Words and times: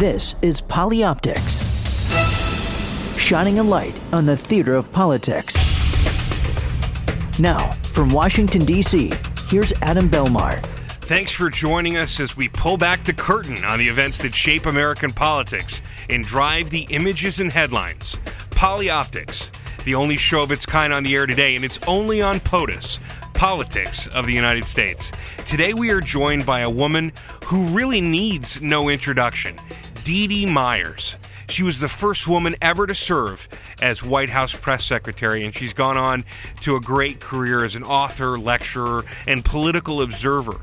This 0.00 0.34
is 0.40 0.62
Polyoptics, 0.62 1.60
shining 3.18 3.58
a 3.58 3.62
light 3.62 4.00
on 4.14 4.24
the 4.24 4.34
theater 4.34 4.74
of 4.74 4.90
politics. 4.90 5.54
Now, 7.38 7.72
from 7.82 8.08
Washington, 8.08 8.64
D.C., 8.64 9.12
here's 9.50 9.74
Adam 9.82 10.08
Belmar. 10.08 10.64
Thanks 11.02 11.32
for 11.32 11.50
joining 11.50 11.98
us 11.98 12.18
as 12.18 12.34
we 12.34 12.48
pull 12.48 12.78
back 12.78 13.04
the 13.04 13.12
curtain 13.12 13.62
on 13.62 13.78
the 13.78 13.88
events 13.88 14.16
that 14.22 14.34
shape 14.34 14.64
American 14.64 15.12
politics 15.12 15.82
and 16.08 16.24
drive 16.24 16.70
the 16.70 16.86
images 16.88 17.38
and 17.38 17.52
headlines. 17.52 18.14
Polyoptics, 18.52 19.50
the 19.84 19.96
only 19.96 20.16
show 20.16 20.42
of 20.42 20.50
its 20.50 20.64
kind 20.64 20.94
on 20.94 21.02
the 21.02 21.14
air 21.14 21.26
today, 21.26 21.56
and 21.56 21.62
it's 21.62 21.78
only 21.86 22.22
on 22.22 22.40
POTUS, 22.40 23.00
Politics 23.34 24.06
of 24.06 24.24
the 24.24 24.32
United 24.32 24.64
States. 24.64 25.10
Today 25.44 25.74
we 25.74 25.90
are 25.90 26.00
joined 26.00 26.46
by 26.46 26.60
a 26.60 26.70
woman 26.70 27.12
who 27.44 27.66
really 27.66 28.00
needs 28.00 28.62
no 28.62 28.88
introduction 28.88 29.58
Dee 30.10 30.26
Dee 30.26 30.44
Myers. 30.44 31.14
She 31.48 31.62
was 31.62 31.78
the 31.78 31.86
first 31.86 32.26
woman 32.26 32.56
ever 32.60 32.84
to 32.84 32.96
serve 32.96 33.46
as 33.80 34.02
White 34.02 34.28
House 34.28 34.52
press 34.52 34.84
secretary, 34.84 35.44
and 35.44 35.54
she's 35.54 35.72
gone 35.72 35.96
on 35.96 36.24
to 36.62 36.74
a 36.74 36.80
great 36.80 37.20
career 37.20 37.64
as 37.64 37.76
an 37.76 37.84
author, 37.84 38.36
lecturer, 38.36 39.04
and 39.28 39.44
political 39.44 40.02
observer. 40.02 40.60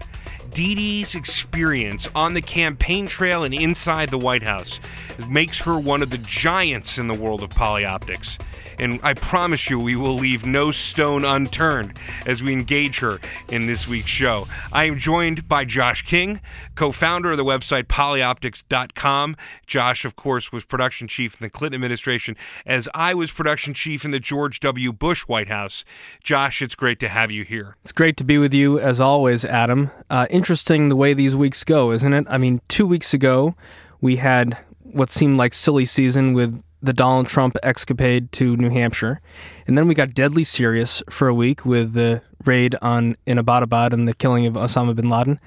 Dee 0.50 0.76
Dee's 0.76 1.16
experience 1.16 2.10
on 2.14 2.34
the 2.34 2.42
campaign 2.42 3.08
trail 3.08 3.46
and 3.46 3.54
inside 3.54 4.10
the 4.10 4.18
White 4.18 4.44
House 4.44 4.82
makes 5.30 5.62
her 5.62 5.80
one 5.80 6.02
of 6.02 6.09
the 6.09 6.18
giants 6.18 6.98
in 6.98 7.08
the 7.08 7.14
world 7.14 7.42
of 7.42 7.48
polyoptics 7.48 8.38
and 8.80 8.99
I 9.04 9.13
promise 9.13 9.70
you 9.70 9.80
we 9.80 9.95
will 9.95 10.16
leave 10.16 10.45
no 10.45 10.72
stone 10.72 11.26
unturned 11.26 11.98
as 12.26 12.44
we 12.44 12.54
engage 12.54 13.00
her 13.00 13.20
in 13.50 13.67
this 13.67 13.88
week's 13.88 14.09
show. 14.09 14.48
I 14.72 14.86
am 14.86 14.98
joined 14.98 15.48
by 15.48 15.66
Josh 15.66 16.03
King, 16.03 16.42
co 16.75 16.92
founder 16.92 17.31
of 17.31 17.38
the 17.38 17.45
website 17.45 17.83
polyoptics.com. 17.86 19.36
Josh, 19.66 20.05
of 20.05 20.16
course, 20.16 20.52
was 20.52 20.64
production 20.64 21.08
chief 21.08 21.39
in 21.39 21.45
the 21.45 21.50
Clinton 21.50 21.75
administration, 21.75 22.36
as 22.66 22.88
I 22.94 23.14
was 23.14 23.31
production 23.31 23.73
chief 23.73 24.05
in 24.05 24.11
the 24.11 24.20
George 24.20 24.59
W. 24.59 24.94
Bush 24.94 25.23
White 25.23 25.50
House. 25.50 25.83
Josh, 26.23 26.61
it's 26.61 26.75
great 26.75 27.00
to 27.00 27.09
have 27.09 27.31
you 27.31 27.44
here. 27.44 27.75
It's 27.81 27.92
great 27.92 28.17
to 28.17 28.23
be 28.23 28.38
with 28.38 28.53
you 28.53 28.80
as 28.80 29.00
always, 29.00 29.45
Adam. 29.45 29.92
Uh, 30.09 30.28
interesting 30.30 30.89
the 30.89 30.95
way 30.95 31.14
these 31.14 31.36
weeks 31.36 31.64
go, 31.64 31.92
isn't 31.92 32.14
it? 32.14 32.25
I 32.30 32.38
mean, 32.38 32.61
two 32.67 32.86
weeks 32.86 33.14
ago, 33.14 33.55
we 34.02 34.17
had 34.17 34.58
what 34.83 35.09
seemed 35.09 35.38
like 35.38 35.53
silly 35.53 35.86
season 35.86 36.33
with 36.33 36.64
the 36.81 36.94
Donald 36.94 37.28
Trump 37.28 37.58
escapade 37.64 38.31
to 38.33 38.56
New 38.58 38.70
Hampshire. 38.70 39.22
And 39.66 39.78
then 39.78 39.88
we 39.88 39.95
got 39.95 40.14
deadly 40.14 40.44
serious 40.44 41.02
for 41.09 41.28
a 41.28 41.33
week 41.33 41.66
with 41.66 41.94
the 41.94 42.22
raid 42.45 42.75
on 42.81 43.16
in 43.25 43.38
Abbottabad 43.38 43.94
and 43.94 44.08
the 44.08 44.14
killing 44.14 44.45
of 44.45 44.53
Osama 44.53 44.95
bin 44.95 45.09
Laden. 45.09 45.39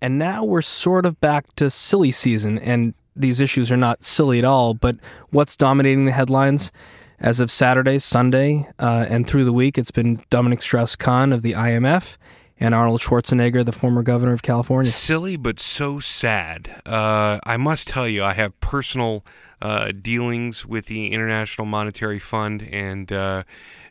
And 0.00 0.18
now 0.18 0.44
we're 0.44 0.62
sort 0.62 1.06
of 1.06 1.20
back 1.20 1.54
to 1.56 1.70
silly 1.70 2.10
season. 2.10 2.58
And 2.58 2.94
these 3.14 3.40
issues 3.40 3.70
are 3.70 3.76
not 3.76 4.02
silly 4.02 4.38
at 4.38 4.44
all, 4.44 4.74
but 4.74 4.96
what's 5.30 5.56
dominating 5.56 6.04
the 6.04 6.12
headlines? 6.12 6.72
As 7.20 7.38
of 7.38 7.52
Saturday, 7.52 8.00
Sunday, 8.00 8.68
uh, 8.80 9.06
and 9.08 9.28
through 9.28 9.44
the 9.44 9.52
week, 9.52 9.78
it's 9.78 9.92
been 9.92 10.20
Dominic 10.28 10.60
Strauss 10.60 10.96
Kahn 10.96 11.32
of 11.32 11.42
the 11.42 11.52
IMF 11.52 12.16
and 12.62 12.76
Arnold 12.76 13.00
Schwarzenegger, 13.00 13.64
the 13.64 13.72
former 13.72 14.04
governor 14.04 14.32
of 14.32 14.42
California. 14.42 14.90
Silly, 14.90 15.36
but 15.36 15.58
so 15.58 15.98
sad. 15.98 16.80
Uh, 16.86 17.40
I 17.44 17.56
must 17.56 17.88
tell 17.88 18.06
you, 18.06 18.22
I 18.22 18.34
have 18.34 18.58
personal 18.60 19.24
uh, 19.60 19.90
dealings 19.90 20.64
with 20.64 20.86
the 20.86 21.08
International 21.12 21.66
Monetary 21.66 22.20
Fund 22.20 22.62
and 22.70 23.10
uh, 23.10 23.42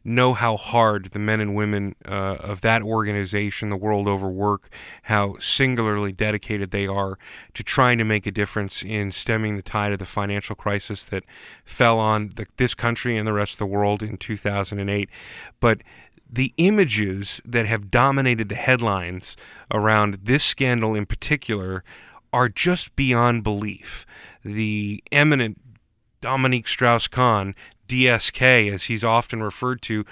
know 0.05 0.33
how 0.33 0.55
hard 0.55 1.11
the 1.11 1.19
men 1.19 1.41
and 1.41 1.53
women 1.53 1.95
uh, 2.07 2.37
of 2.39 2.61
that 2.61 2.81
organization 2.81 3.69
the 3.69 3.77
world 3.77 4.07
over 4.07 4.29
work, 4.29 4.69
how 5.03 5.35
singularly 5.39 6.13
dedicated 6.13 6.71
they 6.71 6.87
are 6.87 7.19
to 7.53 7.63
trying 7.63 7.97
to 7.97 8.05
make 8.05 8.25
a 8.25 8.31
difference 8.31 8.83
in 8.83 9.11
stemming 9.11 9.57
the 9.57 9.61
tide 9.61 9.91
of 9.91 9.99
the 9.99 10.05
financial 10.05 10.55
crisis 10.55 11.03
that 11.03 11.23
fell 11.65 11.99
on 11.99 12.31
the, 12.35 12.47
this 12.55 12.73
country 12.73 13.17
and 13.17 13.27
the 13.27 13.33
rest 13.33 13.53
of 13.53 13.59
the 13.59 13.65
world 13.65 14.01
in 14.01 14.17
2008. 14.17 15.09
But 15.59 15.81
the 16.31 16.53
images 16.57 17.41
that 17.43 17.65
have 17.65 17.91
dominated 17.91 18.49
the 18.49 18.55
headlines 18.55 19.35
around 19.71 20.19
this 20.23 20.43
scandal 20.43 20.95
in 20.95 21.05
particular 21.05 21.83
are 22.31 22.47
just 22.47 22.95
beyond 22.95 23.43
belief. 23.43 24.05
The 24.43 25.03
eminent 25.11 25.59
Dominique 26.21 26.67
Strauss 26.67 27.07
Kahn, 27.07 27.55
DSK, 27.91 28.71
as 28.71 28.83
he's 28.83 29.03
often 29.03 29.43
referred 29.43 29.81
to, 29.83 30.05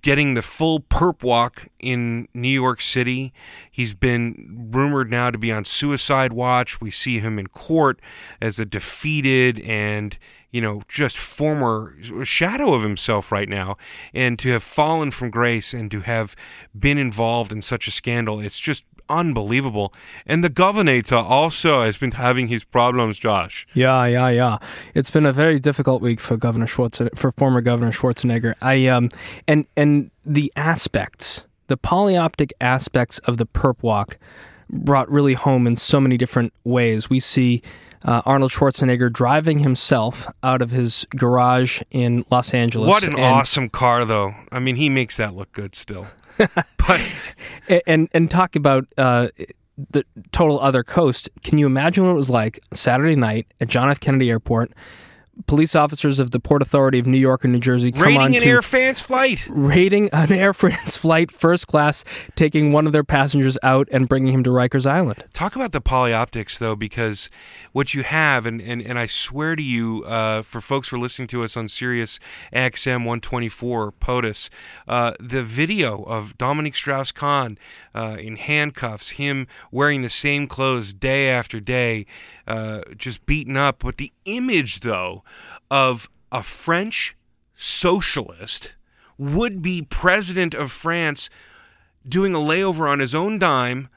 getting 0.00 0.32
the 0.32 0.40
full 0.40 0.80
perp 0.80 1.22
walk 1.22 1.68
in 1.78 2.26
New 2.32 2.48
York 2.48 2.80
City. 2.80 3.34
He's 3.70 3.92
been 3.92 4.70
rumored 4.72 5.10
now 5.10 5.30
to 5.30 5.36
be 5.36 5.52
on 5.52 5.66
suicide 5.66 6.32
watch. 6.32 6.80
We 6.80 6.90
see 6.90 7.18
him 7.18 7.38
in 7.38 7.48
court 7.48 8.00
as 8.40 8.58
a 8.58 8.64
defeated 8.64 9.60
and 9.60 10.16
you 10.52 10.60
know, 10.60 10.82
just 10.86 11.16
former 11.16 11.96
shadow 12.24 12.74
of 12.74 12.82
himself 12.82 13.32
right 13.32 13.48
now. 13.48 13.78
And 14.12 14.38
to 14.40 14.50
have 14.50 14.62
fallen 14.62 15.10
from 15.10 15.30
grace 15.30 15.72
and 15.72 15.90
to 15.90 16.00
have 16.00 16.36
been 16.78 16.98
involved 16.98 17.52
in 17.52 17.62
such 17.62 17.88
a 17.88 17.90
scandal, 17.90 18.38
it's 18.38 18.60
just 18.60 18.84
unbelievable. 19.12 19.92
And 20.26 20.42
the 20.42 20.48
governor 20.48 21.00
also 21.12 21.82
has 21.82 21.96
been 21.96 22.12
having 22.12 22.48
his 22.48 22.64
problems, 22.64 23.18
Josh. 23.18 23.66
Yeah, 23.74 24.06
yeah, 24.06 24.28
yeah. 24.28 24.58
It's 24.94 25.10
been 25.10 25.26
a 25.26 25.32
very 25.32 25.60
difficult 25.60 26.02
week 26.02 26.20
for 26.20 26.36
Governor 26.36 26.66
Schwarzenegger, 26.66 27.16
for 27.16 27.32
former 27.32 27.60
Governor 27.60 27.92
Schwarzenegger. 27.92 28.54
I 28.62 28.86
um, 28.86 29.10
and 29.46 29.66
and 29.76 30.10
the 30.24 30.52
aspects, 30.56 31.44
the 31.68 31.76
polyoptic 31.76 32.52
aspects 32.60 33.18
of 33.20 33.36
the 33.36 33.46
perp 33.46 33.82
walk, 33.82 34.18
brought 34.70 35.10
really 35.10 35.34
home 35.34 35.66
in 35.66 35.76
so 35.76 36.00
many 36.00 36.16
different 36.16 36.52
ways. 36.64 37.10
We 37.10 37.20
see. 37.20 37.62
Uh, 38.04 38.20
Arnold 38.26 38.50
Schwarzenegger 38.50 39.12
driving 39.12 39.60
himself 39.60 40.26
out 40.42 40.60
of 40.60 40.72
his 40.72 41.06
garage 41.14 41.82
in 41.92 42.24
Los 42.32 42.52
Angeles. 42.52 42.88
What 42.88 43.06
an 43.06 43.14
awesome 43.14 43.68
car, 43.68 44.04
though. 44.04 44.34
I 44.50 44.58
mean, 44.58 44.74
he 44.74 44.88
makes 44.88 45.16
that 45.18 45.36
look 45.36 45.52
good 45.52 45.76
still. 45.76 46.08
but 46.76 47.00
and 47.86 48.08
and 48.12 48.30
talk 48.30 48.56
about 48.56 48.86
uh, 48.98 49.28
the 49.90 50.04
total 50.32 50.60
other 50.60 50.82
coast. 50.82 51.28
Can 51.42 51.58
you 51.58 51.66
imagine 51.66 52.04
what 52.04 52.12
it 52.12 52.16
was 52.16 52.30
like 52.30 52.60
Saturday 52.72 53.16
night 53.16 53.46
at 53.60 53.68
John 53.68 53.90
F. 53.90 54.00
Kennedy 54.00 54.30
Airport? 54.30 54.72
Police 55.46 55.74
officers 55.74 56.18
of 56.18 56.30
the 56.30 56.40
Port 56.40 56.62
Authority 56.62 56.98
of 56.98 57.06
New 57.06 57.18
York 57.18 57.44
and 57.44 57.52
New 57.52 57.58
Jersey 57.58 57.90
come 57.90 58.02
raiding 58.02 58.20
on 58.20 58.34
an 58.34 58.42
Air 58.42 58.62
France 58.62 59.00
flight, 59.00 59.46
raiding 59.48 60.08
an 60.10 60.32
Air 60.32 60.52
France 60.62 60.96
flight, 60.96 61.30
first 61.30 61.66
class, 61.66 62.04
taking 62.36 62.72
one 62.72 62.86
of 62.86 62.92
their 62.92 63.04
passengers 63.04 63.58
out 63.62 63.88
and 63.92 64.08
bringing 64.08 64.32
him 64.32 64.44
to 64.44 64.50
Rikers 64.50 64.90
Island. 64.90 65.24
Talk 65.32 65.56
about 65.56 65.72
the 65.72 65.80
polyoptics, 65.80 66.58
though, 66.58 66.76
because 66.76 67.30
what 67.72 67.94
you 67.94 68.02
have, 68.02 68.46
and 68.46 68.60
and, 68.60 68.82
and 68.82 68.98
I 68.98 69.06
swear 69.06 69.56
to 69.56 69.62
you, 69.62 70.04
uh, 70.04 70.42
for 70.42 70.60
folks 70.60 70.88
who 70.88 70.96
are 70.96 71.00
listening 71.00 71.28
to 71.28 71.42
us 71.42 71.56
on 71.56 71.68
Sirius 71.68 72.18
XM 72.52 72.98
124 72.98 73.92
POTUS, 73.92 74.50
uh, 74.86 75.12
the 75.18 75.42
video 75.42 76.02
of 76.04 76.36
Dominique 76.38 76.76
Strauss-Kahn 76.76 77.58
uh, 77.94 78.16
in 78.18 78.36
handcuffs, 78.36 79.10
him 79.10 79.46
wearing 79.70 80.02
the 80.02 80.10
same 80.10 80.46
clothes 80.46 80.92
day 80.92 81.30
after 81.30 81.60
day, 81.60 82.06
uh, 82.46 82.82
just 82.96 83.24
beaten 83.26 83.56
up, 83.56 83.80
but 83.80 83.96
the 83.96 84.12
image, 84.24 84.80
though 84.80 85.22
of 85.70 86.08
a 86.30 86.42
French 86.42 87.16
socialist 87.56 88.74
would 89.18 89.62
be 89.62 89.82
president 89.82 90.54
of 90.54 90.72
France 90.72 91.30
doing 92.08 92.34
a 92.34 92.38
layover 92.38 92.90
on 92.90 92.98
his 92.98 93.14
own 93.14 93.38
dime 93.38 93.88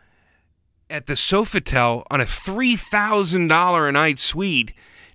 at 0.89 1.07
the 1.07 1.13
Sofitel 1.13 2.03
on 2.11 2.21
a 2.21 2.25
$3,000 2.25 3.89
a 3.89 3.91
night 3.91 4.19
suite, 4.19 4.73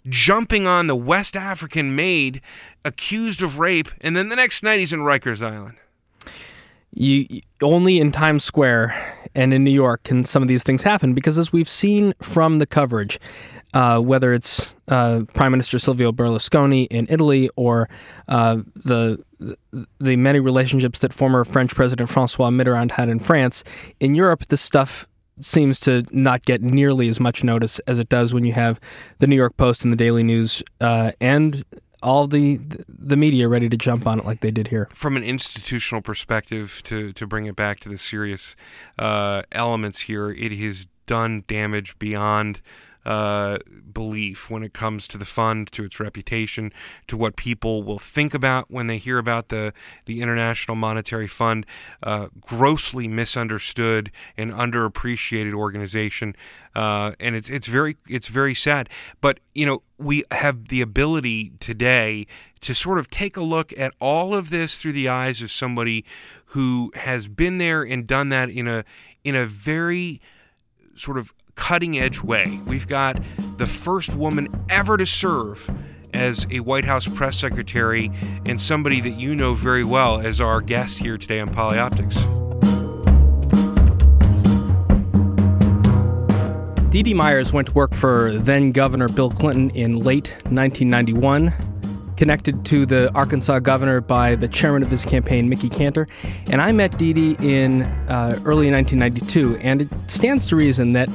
jumping 0.08 0.66
on 0.66 0.86
the 0.86 0.96
West 0.96 1.36
African 1.36 1.94
maid 1.94 2.40
accused 2.84 3.42
of 3.42 3.58
rape, 3.58 3.88
and 4.00 4.16
then 4.16 4.28
the 4.28 4.36
next 4.36 4.62
night 4.62 4.80
he's 4.80 4.92
in 4.92 5.00
Rikers 5.00 5.42
Island. 5.42 5.76
You 6.92 7.40
only 7.62 8.00
in 8.00 8.12
Times 8.12 8.44
Square 8.44 8.94
and 9.34 9.54
in 9.54 9.64
New 9.64 9.70
York 9.70 10.02
can 10.04 10.24
some 10.24 10.42
of 10.42 10.48
these 10.48 10.62
things 10.62 10.82
happen 10.82 11.14
because, 11.14 11.38
as 11.38 11.52
we've 11.52 11.68
seen 11.68 12.14
from 12.20 12.58
the 12.58 12.66
coverage, 12.66 13.20
uh, 13.74 14.00
whether 14.00 14.32
it's 14.32 14.68
uh, 14.88 15.22
Prime 15.34 15.52
Minister 15.52 15.78
Silvio 15.78 16.10
Berlusconi 16.10 16.88
in 16.90 17.06
Italy 17.08 17.48
or 17.56 17.88
uh, 18.28 18.58
the 18.74 19.22
the 20.00 20.16
many 20.16 20.40
relationships 20.40 20.98
that 20.98 21.12
former 21.12 21.44
French 21.44 21.74
President 21.74 22.10
Francois 22.10 22.50
Mitterrand 22.50 22.92
had 22.92 23.08
in 23.08 23.20
France. 23.20 23.62
In 24.00 24.14
Europe, 24.14 24.46
this 24.48 24.60
stuff 24.60 25.06
seems 25.40 25.80
to 25.80 26.04
not 26.10 26.44
get 26.44 26.60
nearly 26.62 27.08
as 27.08 27.18
much 27.18 27.42
notice 27.44 27.78
as 27.80 27.98
it 27.98 28.08
does 28.08 28.34
when 28.34 28.44
you 28.44 28.52
have 28.52 28.78
the 29.20 29.26
New 29.26 29.36
York 29.36 29.56
Post 29.56 29.84
and 29.84 29.92
the 29.92 29.96
Daily 29.96 30.22
News 30.22 30.62
uh, 30.80 31.12
and 31.20 31.64
all 32.02 32.26
the 32.26 32.60
the 32.88 33.16
media 33.16 33.48
ready 33.48 33.68
to 33.68 33.76
jump 33.76 34.06
on 34.06 34.18
it 34.18 34.24
like 34.24 34.40
they 34.40 34.50
did 34.50 34.68
here. 34.68 34.88
From 34.94 35.16
an 35.16 35.24
institutional 35.24 36.02
perspective, 36.02 36.80
to 36.84 37.12
to 37.12 37.26
bring 37.26 37.46
it 37.46 37.56
back 37.56 37.80
to 37.80 37.88
the 37.88 37.98
serious 37.98 38.56
uh, 38.98 39.42
elements 39.52 40.00
here, 40.00 40.30
it 40.30 40.52
has 40.52 40.86
done 41.06 41.44
damage 41.48 41.98
beyond 41.98 42.60
uh, 43.04 43.58
belief 43.92 44.50
when 44.50 44.62
it 44.62 44.72
comes 44.72 45.08
to 45.08 45.18
the 45.18 45.24
fund, 45.24 45.70
to 45.72 45.84
its 45.84 45.98
reputation, 45.98 46.72
to 47.06 47.16
what 47.16 47.36
people 47.36 47.82
will 47.82 47.98
think 47.98 48.34
about 48.34 48.70
when 48.70 48.86
they 48.86 48.98
hear 48.98 49.18
about 49.18 49.48
the 49.48 49.72
the 50.06 50.20
International 50.20 50.76
Monetary 50.76 51.28
Fund. 51.28 51.66
Uh, 52.02 52.28
grossly 52.40 53.08
misunderstood 53.08 54.10
and 54.36 54.52
underappreciated 54.52 55.54
organization, 55.54 56.34
uh, 56.74 57.12
and 57.18 57.34
it's 57.34 57.48
it's 57.48 57.66
very 57.66 57.96
it's 58.08 58.28
very 58.28 58.54
sad. 58.54 58.88
But 59.20 59.40
you 59.54 59.66
know 59.66 59.82
we 59.98 60.24
have 60.30 60.68
the 60.68 60.80
ability 60.80 61.52
today 61.60 62.26
to 62.60 62.74
sort 62.74 62.98
of 62.98 63.10
take 63.10 63.36
a 63.36 63.42
look 63.42 63.72
at 63.78 63.94
all 64.00 64.34
of 64.34 64.50
this 64.50 64.76
through 64.76 64.92
the 64.92 65.08
eyes 65.08 65.42
of 65.42 65.50
somebody 65.50 66.04
who 66.46 66.92
has 66.94 67.28
been 67.28 67.58
there 67.58 67.82
and 67.82 68.06
done 68.06 68.28
that 68.30 68.50
in 68.50 68.68
a 68.68 68.84
in 69.24 69.34
a 69.34 69.46
very 69.46 70.20
sort 70.96 71.16
of 71.18 71.32
cutting 71.50 71.98
edge 71.98 72.22
way. 72.22 72.60
We've 72.66 72.86
got 72.86 73.20
the 73.58 73.66
first 73.66 74.14
woman 74.14 74.48
ever 74.68 74.96
to 74.96 75.06
serve 75.06 75.70
as 76.12 76.46
a 76.50 76.60
White 76.60 76.84
House 76.84 77.06
press 77.06 77.38
secretary 77.38 78.10
and 78.46 78.60
somebody 78.60 79.00
that 79.00 79.18
you 79.18 79.34
know 79.34 79.54
very 79.54 79.84
well 79.84 80.20
as 80.20 80.40
our 80.40 80.60
guest 80.60 80.98
here 80.98 81.16
today 81.16 81.40
on 81.40 81.54
Polyoptics. 81.54 82.16
Dee 86.90 87.04
Dee 87.04 87.14
Myers 87.14 87.52
went 87.52 87.68
to 87.68 87.74
work 87.74 87.94
for 87.94 88.32
then 88.32 88.72
Governor 88.72 89.08
Bill 89.08 89.30
Clinton 89.30 89.70
in 89.70 89.98
late 89.98 90.30
1991 90.50 91.54
connected 92.20 92.66
to 92.66 92.84
the 92.84 93.10
Arkansas 93.14 93.60
governor 93.60 94.02
by 94.02 94.34
the 94.34 94.46
chairman 94.46 94.82
of 94.82 94.90
his 94.90 95.06
campaign, 95.06 95.48
Mickey 95.48 95.70
Kantor. 95.70 96.06
And 96.50 96.60
I 96.60 96.70
met 96.70 96.98
Dee 96.98 97.14
Dee 97.14 97.34
in 97.40 97.80
uh, 98.10 98.38
early 98.44 98.70
1992. 98.70 99.56
And 99.62 99.80
it 99.80 99.88
stands 100.06 100.44
to 100.48 100.56
reason 100.56 100.92
that 100.92 101.08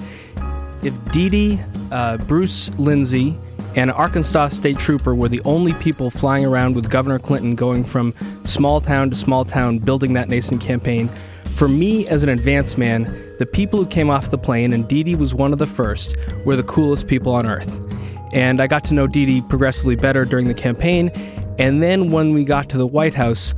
if 0.85 1.11
Dee 1.11 1.29
Dee, 1.29 1.59
uh, 1.91 2.17
Bruce 2.17 2.69
Lindsey, 2.77 3.35
and 3.75 3.91
Arkansas 3.91 4.49
state 4.49 4.77
trooper 4.77 5.13
were 5.13 5.27
the 5.27 5.41
only 5.43 5.73
people 5.73 6.09
flying 6.09 6.45
around 6.45 6.75
with 6.75 6.89
Governor 6.89 7.19
Clinton 7.19 7.55
going 7.55 7.83
from 7.83 8.13
small 8.43 8.79
town 8.79 9.09
to 9.09 9.15
small 9.15 9.43
town 9.43 9.79
building 9.79 10.13
that 10.13 10.29
nascent 10.29 10.61
campaign. 10.61 11.09
For 11.55 11.67
me, 11.67 12.07
as 12.07 12.23
an 12.23 12.29
advance 12.29 12.77
man, 12.77 13.03
the 13.39 13.45
people 13.45 13.79
who 13.79 13.85
came 13.87 14.09
off 14.09 14.29
the 14.29 14.37
plane, 14.37 14.71
and 14.71 14.87
Dee 14.87 15.03
Dee 15.03 15.15
was 15.15 15.33
one 15.33 15.51
of 15.51 15.59
the 15.59 15.67
first, 15.67 16.15
were 16.45 16.55
the 16.55 16.63
coolest 16.63 17.07
people 17.07 17.33
on 17.33 17.45
earth. 17.45 17.93
And 18.31 18.61
I 18.61 18.67
got 18.67 18.85
to 18.85 18.93
know 18.93 19.07
Dee 19.07 19.25
Dee 19.25 19.41
progressively 19.41 19.95
better 19.95 20.23
during 20.23 20.47
the 20.47 20.53
campaign. 20.53 21.09
And 21.57 21.81
then 21.81 22.11
when 22.11 22.33
we 22.33 22.43
got 22.43 22.69
to 22.69 22.77
the 22.77 22.87
White 22.87 23.13
House, 23.13 23.55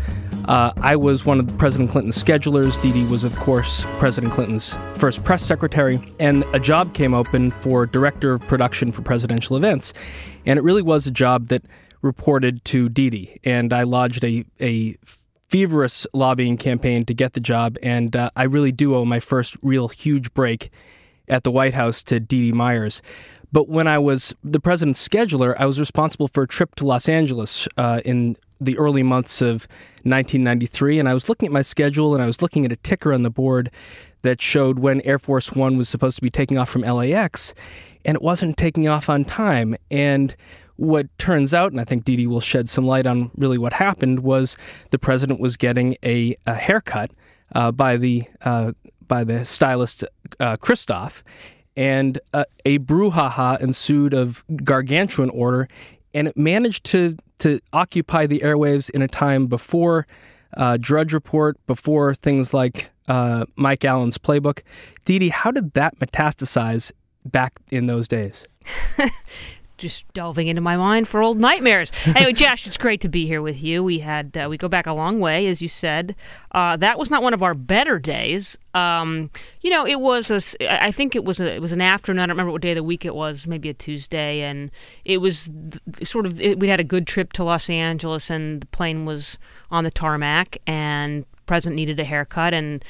uh, 0.47 0.71
I 0.77 0.95
was 0.95 1.25
one 1.25 1.39
of 1.39 1.57
President 1.57 1.89
Clinton's 1.89 2.21
schedulers. 2.21 2.81
Dee 2.81 2.93
Dee 2.93 3.05
was, 3.05 3.23
of 3.23 3.35
course, 3.35 3.85
President 3.99 4.33
Clinton's 4.33 4.77
first 4.95 5.23
press 5.23 5.43
secretary. 5.43 5.99
And 6.19 6.45
a 6.53 6.59
job 6.59 6.93
came 6.93 7.13
open 7.13 7.51
for 7.51 7.85
director 7.85 8.33
of 8.33 8.41
production 8.47 8.91
for 8.91 9.01
presidential 9.01 9.57
events. 9.57 9.93
And 10.45 10.57
it 10.57 10.61
really 10.61 10.81
was 10.81 11.05
a 11.05 11.11
job 11.11 11.47
that 11.47 11.63
reported 12.01 12.63
to 12.65 12.87
Dee 12.87 13.09
Dee. 13.09 13.39
And 13.43 13.73
I 13.73 13.83
lodged 13.83 14.23
a, 14.23 14.45
a 14.61 14.95
feverish 15.49 16.05
lobbying 16.13 16.57
campaign 16.57 17.05
to 17.05 17.13
get 17.13 17.33
the 17.33 17.39
job. 17.41 17.77
And 17.83 18.15
uh, 18.15 18.29
I 18.35 18.43
really 18.43 18.71
do 18.71 18.95
owe 18.95 19.05
my 19.05 19.19
first 19.19 19.57
real 19.61 19.89
huge 19.89 20.33
break 20.33 20.71
at 21.27 21.43
the 21.43 21.51
White 21.51 21.73
House 21.73 22.01
to 22.03 22.19
Dee 22.19 22.47
Dee 22.47 22.51
Myers. 22.53 23.01
But 23.51 23.69
when 23.69 23.87
I 23.87 23.97
was 23.97 24.35
the 24.43 24.59
president's 24.59 25.05
scheduler, 25.05 25.55
I 25.57 25.65
was 25.65 25.79
responsible 25.79 26.27
for 26.27 26.43
a 26.43 26.47
trip 26.47 26.75
to 26.75 26.85
Los 26.85 27.07
Angeles 27.07 27.67
uh, 27.77 28.01
in 28.03 28.35
the 28.59 28.77
early 28.77 29.03
months 29.03 29.41
of 29.41 29.67
1993. 30.03 30.99
And 30.99 31.07
I 31.07 31.13
was 31.13 31.29
looking 31.29 31.47
at 31.47 31.53
my 31.53 31.61
schedule 31.61 32.13
and 32.13 32.21
I 32.21 32.27
was 32.27 32.41
looking 32.41 32.65
at 32.65 32.71
a 32.71 32.75
ticker 32.77 33.13
on 33.13 33.23
the 33.23 33.29
board 33.29 33.71
that 34.23 34.41
showed 34.41 34.79
when 34.79 35.01
Air 35.01 35.19
Force 35.19 35.53
One 35.53 35.77
was 35.77 35.87
supposed 35.87 36.17
to 36.17 36.21
be 36.21 36.29
taking 36.29 36.57
off 36.57 36.69
from 36.69 36.81
LAX, 36.81 37.53
and 38.03 38.15
it 38.15 38.21
wasn't 38.21 38.57
taking 38.57 38.87
off 38.87 39.09
on 39.09 39.23
time. 39.23 39.75
And 39.91 40.35
what 40.75 41.05
turns 41.17 41.53
out, 41.53 41.71
and 41.71 41.79
I 41.79 41.83
think 41.83 42.03
Dee 42.03 42.27
will 42.27 42.41
shed 42.41 42.67
some 42.69 42.85
light 42.85 43.05
on 43.05 43.31
really 43.35 43.57
what 43.57 43.73
happened, 43.73 44.19
was 44.19 44.57
the 44.91 44.99
president 44.99 45.39
was 45.39 45.57
getting 45.57 45.95
a, 46.03 46.35
a 46.45 46.55
haircut 46.55 47.11
uh, 47.53 47.71
by 47.71 47.97
the 47.97 48.23
uh, 48.43 48.73
by 49.07 49.23
the 49.23 49.45
stylist 49.45 50.03
uh, 50.39 50.57
Cristophe, 50.57 51.23
and 51.77 52.19
uh, 52.33 52.43
a 52.65 52.79
brouhaha 52.79 53.61
ensued 53.61 54.13
of 54.13 54.43
gargantuan 54.63 55.29
order, 55.29 55.69
and 56.13 56.27
it 56.27 56.35
managed 56.35 56.83
to 56.85 57.15
to 57.39 57.59
occupy 57.71 58.25
the 58.25 58.39
airwaves 58.39 58.89
in 58.89 59.03
a 59.03 59.07
time 59.07 59.45
before 59.45 60.07
uh, 60.57 60.77
Drudge 60.81 61.13
Report, 61.13 61.55
before 61.67 62.15
things 62.15 62.51
like 62.51 62.89
uh, 63.07 63.45
Mike 63.55 63.85
Allen's 63.85 64.17
playbook. 64.17 64.63
Dee 65.05 65.19
Dee, 65.19 65.29
how 65.29 65.51
did 65.51 65.73
that 65.73 65.97
metastasize 65.99 66.91
back 67.25 67.59
in 67.69 67.85
those 67.85 68.07
days? 68.07 68.45
just 69.77 70.11
delving 70.13 70.47
into 70.47 70.61
my 70.61 70.75
mind 70.75 71.07
for 71.07 71.21
old 71.21 71.37
nightmares. 71.39 71.91
anyway, 72.05 72.33
Josh, 72.33 72.65
it's 72.67 72.77
great 72.77 73.01
to 73.01 73.09
be 73.09 73.27
here 73.27 73.41
with 73.41 73.61
you. 73.61 73.83
We 73.83 73.99
had 73.99 74.35
uh, 74.37 74.47
we 74.49 74.57
go 74.57 74.67
back 74.67 74.87
a 74.87 74.93
long 74.93 75.19
way, 75.19 75.47
as 75.47 75.61
you 75.61 75.69
said. 75.69 76.15
Uh, 76.51 76.77
that 76.77 76.97
was 76.97 77.09
not 77.09 77.21
one 77.21 77.33
of 77.33 77.43
our 77.43 77.53
better 77.53 77.99
days. 77.99 78.57
Um, 78.73 79.29
you 79.61 79.69
know, 79.69 79.85
it 79.85 79.99
was 79.99 80.31
a. 80.31 80.83
I 80.83 80.91
think 80.91 81.15
it 81.15 81.23
was 81.23 81.39
a. 81.39 81.55
It 81.55 81.61
was 81.61 81.71
an 81.71 81.81
afternoon. 81.81 82.21
I 82.21 82.25
don't 82.25 82.35
remember 82.35 82.51
what 82.51 82.61
day 82.61 82.71
of 82.71 82.75
the 82.77 82.83
week 82.83 83.05
it 83.05 83.15
was. 83.15 83.47
Maybe 83.47 83.69
a 83.69 83.73
Tuesday, 83.73 84.41
and 84.41 84.71
it 85.05 85.17
was 85.17 85.49
sort 86.03 86.25
of. 86.25 86.39
We 86.39 86.67
had 86.67 86.79
a 86.79 86.85
good 86.85 87.07
trip 87.07 87.33
to 87.33 87.43
Los 87.43 87.69
Angeles, 87.69 88.29
and 88.29 88.61
the 88.61 88.67
plane 88.67 89.05
was 89.05 89.37
on 89.71 89.83
the 89.83 89.91
tarmac, 89.91 90.57
and 90.65 91.25
President 91.45 91.75
needed 91.75 91.99
a 91.99 92.03
haircut, 92.03 92.53
and 92.53 92.83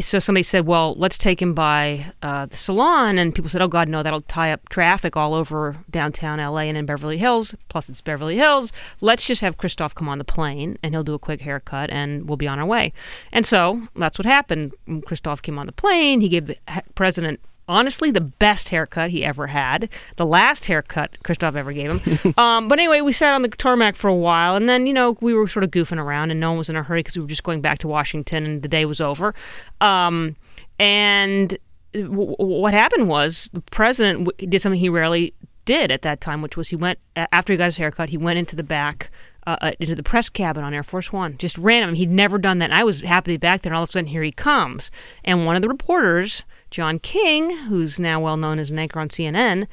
so 0.00 0.18
somebody 0.18 0.42
said, 0.42 0.66
"Well, 0.66 0.94
let's 0.96 1.18
take 1.18 1.40
him 1.40 1.54
by 1.54 2.12
uh, 2.22 2.46
the 2.46 2.56
salon," 2.56 3.18
and 3.18 3.34
people 3.34 3.48
said, 3.48 3.62
"Oh 3.62 3.68
God, 3.68 3.88
no, 3.88 4.02
that'll 4.02 4.20
tie 4.20 4.52
up 4.52 4.68
traffic 4.68 5.16
all 5.16 5.34
over 5.34 5.76
downtown 5.90 6.38
LA 6.38 6.62
and 6.62 6.76
in 6.76 6.86
Beverly 6.86 7.18
Hills. 7.18 7.54
Plus, 7.68 7.88
it's 7.88 8.00
Beverly 8.00 8.36
Hills. 8.36 8.72
Let's 9.00 9.26
just 9.26 9.40
have 9.40 9.56
Cristophe 9.56 9.94
come 9.94 10.08
on 10.08 10.18
the 10.18 10.24
plane, 10.24 10.78
and 10.82 10.94
he'll 10.94 11.04
do 11.04 11.14
a 11.14 11.18
quick 11.18 11.40
haircut, 11.40 11.90
and 11.90 12.28
we'll 12.28 12.36
be 12.36 12.48
on 12.48 12.58
our 12.58 12.66
way." 12.66 12.92
And 13.32 13.46
so 13.46 13.88
that's 13.96 14.18
what 14.18 14.26
happened. 14.26 14.72
Cristophe 15.06 15.42
came 15.42 15.58
on 15.58 15.66
the 15.66 15.72
plane. 15.72 16.20
He 16.20 16.28
gave 16.28 16.46
the 16.46 16.58
president 16.94 17.40
honestly 17.68 18.10
the 18.10 18.20
best 18.20 18.68
haircut 18.68 19.10
he 19.10 19.24
ever 19.24 19.48
had. 19.48 19.88
The 20.16 20.26
last 20.26 20.66
haircut 20.66 21.16
Cristophe 21.22 21.56
ever 21.56 21.72
gave 21.72 22.00
him. 22.00 22.34
um, 22.38 22.68
but 22.68 22.78
anyway, 22.78 23.00
we 23.00 23.12
sat 23.12 23.34
on 23.34 23.42
the 23.42 23.48
tarmac 23.48 23.96
for 23.96 24.08
a 24.08 24.14
while, 24.14 24.56
and 24.56 24.68
then 24.68 24.86
you 24.86 24.92
know 24.92 25.16
we 25.20 25.34
were 25.34 25.48
sort 25.48 25.64
of 25.64 25.70
goofing 25.70 25.98
around, 25.98 26.30
and 26.30 26.40
no 26.40 26.50
one 26.50 26.58
was 26.58 26.68
in 26.68 26.76
a 26.76 26.82
hurry 26.82 27.00
because 27.00 27.16
we 27.16 27.22
were 27.22 27.28
just 27.28 27.44
going 27.44 27.60
back 27.60 27.78
to 27.78 27.88
Washington, 27.88 28.44
and 28.44 28.62
the 28.62 28.68
day 28.68 28.84
was 28.84 29.00
over. 29.00 29.34
Um, 29.80 30.36
and 30.78 31.56
w- 31.92 32.36
what 32.38 32.74
happened 32.74 33.08
was 33.08 33.50
the 33.52 33.60
president 33.62 34.26
w- 34.26 34.48
did 34.48 34.62
something 34.62 34.80
he 34.80 34.88
rarely 34.88 35.34
did 35.64 35.90
at 35.90 36.02
that 36.02 36.20
time, 36.20 36.42
which 36.42 36.56
was 36.56 36.68
he 36.68 36.76
went 36.76 36.98
after 37.16 37.52
he 37.52 37.56
got 37.56 37.66
his 37.66 37.76
haircut, 37.76 38.08
he 38.08 38.16
went 38.16 38.38
into 38.38 38.56
the 38.56 38.64
back. 38.64 39.10
Uh, 39.48 39.56
uh, 39.60 39.70
into 39.78 39.94
the 39.94 40.02
press 40.02 40.28
cabin 40.28 40.64
on 40.64 40.74
Air 40.74 40.82
Force 40.82 41.12
One, 41.12 41.38
just 41.38 41.56
random. 41.56 41.94
He'd 41.94 42.10
never 42.10 42.36
done 42.36 42.58
that. 42.58 42.70
And 42.70 42.74
I 42.74 42.82
was 42.82 43.00
happy 43.02 43.26
to 43.26 43.34
be 43.34 43.36
back 43.36 43.62
there, 43.62 43.70
and 43.70 43.76
all 43.76 43.84
of 43.84 43.88
a 43.88 43.92
sudden, 43.92 44.08
here 44.08 44.24
he 44.24 44.32
comes. 44.32 44.90
And 45.24 45.46
one 45.46 45.54
of 45.54 45.62
the 45.62 45.68
reporters 45.68 46.42
John 46.76 46.98
King, 46.98 47.56
who's 47.56 47.98
now 47.98 48.20
well 48.20 48.36
known 48.36 48.58
as 48.58 48.70
an 48.70 48.78
anchor 48.78 49.00
on 49.00 49.08
CNN, 49.08 49.66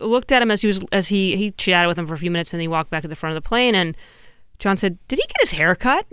looked 0.00 0.30
at 0.30 0.42
him 0.42 0.50
as 0.50 0.60
he 0.60 0.66
was 0.66 0.84
as 0.92 1.08
he 1.08 1.34
he 1.34 1.52
chatted 1.52 1.88
with 1.88 1.98
him 1.98 2.06
for 2.06 2.12
a 2.12 2.18
few 2.18 2.30
minutes 2.30 2.52
and 2.52 2.60
he 2.60 2.68
walked 2.68 2.90
back 2.90 3.00
to 3.00 3.08
the 3.08 3.16
front 3.16 3.34
of 3.34 3.42
the 3.42 3.48
plane 3.48 3.74
and 3.74 3.96
John 4.58 4.76
said, 4.76 4.98
"Did 5.08 5.18
he 5.18 5.26
get 5.26 5.40
his 5.40 5.52
hair 5.52 5.74
cut?" 5.74 6.04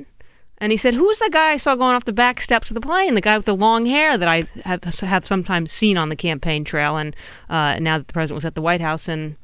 And 0.59 0.71
he 0.71 0.77
said, 0.77 0.93
"Who 0.93 1.07
was 1.07 1.19
the 1.19 1.29
guy 1.29 1.49
I 1.49 1.57
saw 1.57 1.75
going 1.75 1.93
off 1.93 2.05
the 2.05 2.13
back 2.13 2.39
steps 2.39 2.69
of 2.71 2.75
the 2.75 2.79
plane? 2.79 3.15
The 3.15 3.19
guy 3.19 3.35
with 3.35 3.45
the 3.45 3.53
long 3.53 3.85
hair 3.85 4.17
that 4.17 4.29
I 4.29 4.45
have 4.63 4.81
have 4.85 5.27
sometimes 5.27 5.73
seen 5.73 5.97
on 5.97 6.07
the 6.07 6.15
campaign 6.15 6.63
trail." 6.63 6.95
And 6.95 7.13
uh, 7.49 7.79
now 7.79 7.97
that 7.97 8.07
the 8.07 8.13
president 8.13 8.35
was 8.35 8.45
at 8.45 8.55
the 8.55 8.61
White 8.61 8.79
House, 8.79 9.09
and 9.09 9.35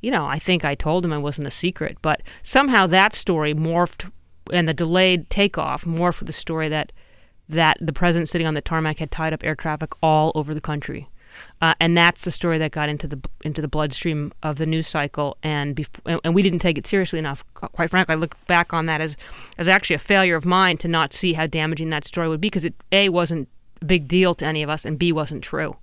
you 0.00 0.10
know, 0.10 0.24
I 0.24 0.38
think 0.38 0.64
I 0.64 0.74
told 0.74 1.04
him 1.04 1.12
it 1.12 1.18
wasn't 1.18 1.48
a 1.48 1.50
secret, 1.50 1.98
but 2.00 2.22
somehow 2.42 2.86
that 2.86 3.12
story 3.12 3.52
morphed, 3.52 4.10
and 4.50 4.66
the 4.66 4.72
delayed 4.72 5.28
takeoff 5.28 5.84
morphed 5.84 6.20
with 6.20 6.28
the 6.28 6.32
story 6.32 6.70
that 6.70 6.90
that 7.48 7.76
the 7.80 7.92
president 7.92 8.28
sitting 8.28 8.46
on 8.46 8.54
the 8.54 8.60
tarmac 8.60 8.98
had 8.98 9.10
tied 9.10 9.32
up 9.32 9.44
air 9.44 9.54
traffic 9.54 9.92
all 10.02 10.32
over 10.34 10.54
the 10.54 10.60
country. 10.60 11.08
Uh, 11.62 11.72
and 11.80 11.96
that's 11.96 12.24
the 12.24 12.30
story 12.30 12.58
that 12.58 12.72
got 12.72 12.90
into 12.90 13.08
the 13.08 13.18
into 13.42 13.62
the 13.62 13.68
bloodstream 13.68 14.32
of 14.42 14.56
the 14.56 14.66
news 14.66 14.86
cycle, 14.86 15.38
and, 15.42 15.74
bef- 15.74 16.20
and 16.24 16.34
we 16.34 16.42
didn't 16.42 16.58
take 16.58 16.76
it 16.76 16.86
seriously 16.86 17.18
enough. 17.18 17.42
Quite 17.54 17.88
frankly, 17.90 18.12
I 18.12 18.16
look 18.16 18.36
back 18.46 18.74
on 18.74 18.84
that 18.84 19.00
as 19.00 19.16
as 19.56 19.66
actually 19.66 19.96
a 19.96 19.98
failure 19.98 20.36
of 20.36 20.44
mine 20.44 20.76
to 20.78 20.88
not 20.88 21.14
see 21.14 21.32
how 21.32 21.46
damaging 21.46 21.88
that 21.88 22.06
story 22.06 22.28
would 22.28 22.40
be, 22.40 22.48
because 22.48 22.66
it 22.66 22.74
a 22.92 23.08
wasn't 23.08 23.48
a 23.80 23.84
big 23.86 24.08
deal 24.08 24.34
to 24.34 24.44
any 24.44 24.62
of 24.62 24.68
us, 24.68 24.84
and 24.84 24.98
b 24.98 25.10
wasn't 25.10 25.42
true. 25.42 25.74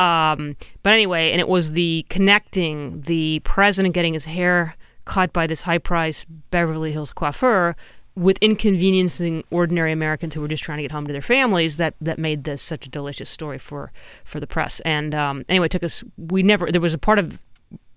Um, 0.00 0.56
but 0.82 0.92
anyway, 0.92 1.30
and 1.30 1.40
it 1.40 1.48
was 1.48 1.72
the 1.72 2.04
connecting 2.08 3.02
the 3.02 3.38
president 3.44 3.94
getting 3.94 4.14
his 4.14 4.24
hair 4.24 4.74
cut 5.04 5.32
by 5.32 5.46
this 5.46 5.60
high-priced 5.60 6.26
Beverly 6.50 6.90
Hills 6.90 7.12
coiffeur 7.12 7.76
with 8.18 8.36
inconveniencing 8.40 9.44
ordinary 9.50 9.92
Americans 9.92 10.34
who 10.34 10.40
were 10.40 10.48
just 10.48 10.64
trying 10.64 10.78
to 10.78 10.82
get 10.82 10.90
home 10.92 11.06
to 11.06 11.12
their 11.12 11.22
families 11.22 11.76
that 11.76 11.94
that 12.00 12.18
made 12.18 12.44
this 12.44 12.60
such 12.60 12.86
a 12.86 12.90
delicious 12.90 13.30
story 13.30 13.58
for 13.58 13.92
for 14.24 14.40
the 14.40 14.46
press. 14.46 14.80
And 14.84 15.14
um, 15.14 15.44
anyway, 15.48 15.66
it 15.66 15.72
took 15.72 15.84
us. 15.84 16.02
We 16.16 16.42
never. 16.42 16.70
There 16.72 16.80
was 16.80 16.94
a 16.94 16.98
part 16.98 17.18
of 17.18 17.38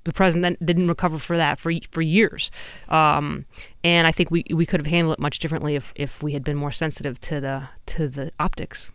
the 0.04 0.14
president 0.14 0.60
that 0.60 0.66
didn't 0.66 0.88
recover 0.88 1.18
for 1.20 1.38
that 1.38 1.60
for 1.60 1.72
for 1.92 2.02
years. 2.02 2.52
Um, 2.90 3.46
and 3.84 4.08
I 4.08 4.12
think 4.12 4.32
we 4.32 4.44
we 4.54 4.66
could 4.66 4.80
have 4.80 4.88
handled 4.88 5.14
it 5.14 5.20
much 5.20 5.40
differently 5.40 5.76
if 5.76 5.92
if 5.96 6.22
we 6.24 6.34
had 6.34 6.44
been 6.44 6.58
more 6.58 6.72
sensitive 6.72 7.20
to 7.22 7.42
the 7.42 7.68
to 7.88 8.08
the 8.08 8.32
optics. 8.40 8.90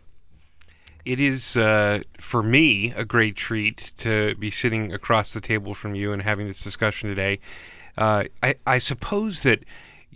it 1.05 1.19
is 1.21 1.55
uh, 1.55 2.01
for 2.19 2.43
me 2.43 2.91
a 2.97 3.05
great 3.05 3.35
treat 3.37 3.91
to 3.97 4.35
be 4.35 4.51
sitting 4.51 4.91
across 4.91 5.31
the 5.31 5.39
table 5.39 5.73
from 5.73 5.95
you 5.95 6.11
and 6.11 6.21
having 6.21 6.47
this 6.47 6.61
discussion 6.61 7.07
today. 7.07 7.39
Uh, 7.97 8.25
I, 8.43 8.55
I 8.65 8.77
suppose 8.79 9.41
that 9.43 9.63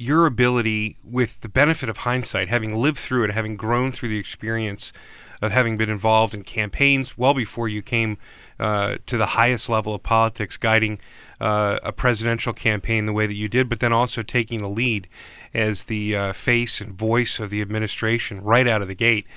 your 0.01 0.25
ability, 0.25 0.97
with 1.03 1.41
the 1.41 1.49
benefit 1.49 1.87
of 1.87 1.97
hindsight, 1.97 2.49
having 2.49 2.75
lived 2.75 2.97
through 2.97 3.23
it, 3.23 3.31
having 3.31 3.55
grown 3.55 3.91
through 3.91 4.09
the 4.09 4.17
experience 4.17 4.91
of 5.43 5.51
having 5.51 5.77
been 5.77 5.89
involved 5.89 6.33
in 6.33 6.43
campaigns 6.43 7.17
well 7.19 7.35
before 7.35 7.69
you 7.69 7.83
came 7.83 8.17
uh, 8.59 8.97
to 9.05 9.17
the 9.17 9.27
highest 9.27 9.69
level 9.69 9.93
of 9.93 10.01
politics, 10.01 10.57
guiding 10.57 10.99
uh, 11.39 11.79
a 11.83 11.91
presidential 11.91 12.51
campaign 12.51 13.05
the 13.05 13.13
way 13.13 13.27
that 13.27 13.35
you 13.35 13.47
did, 13.47 13.69
but 13.69 13.79
then 13.79 13.93
also 13.93 14.23
taking 14.23 14.59
the 14.59 14.69
lead 14.69 15.07
as 15.53 15.83
the 15.83 16.15
uh, 16.15 16.33
face 16.33 16.81
and 16.81 16.93
voice 16.93 17.39
of 17.39 17.51
the 17.51 17.61
administration 17.61 18.41
right 18.41 18.67
out 18.67 18.81
of 18.81 18.87
the 18.87 18.95
gate. 18.95 19.27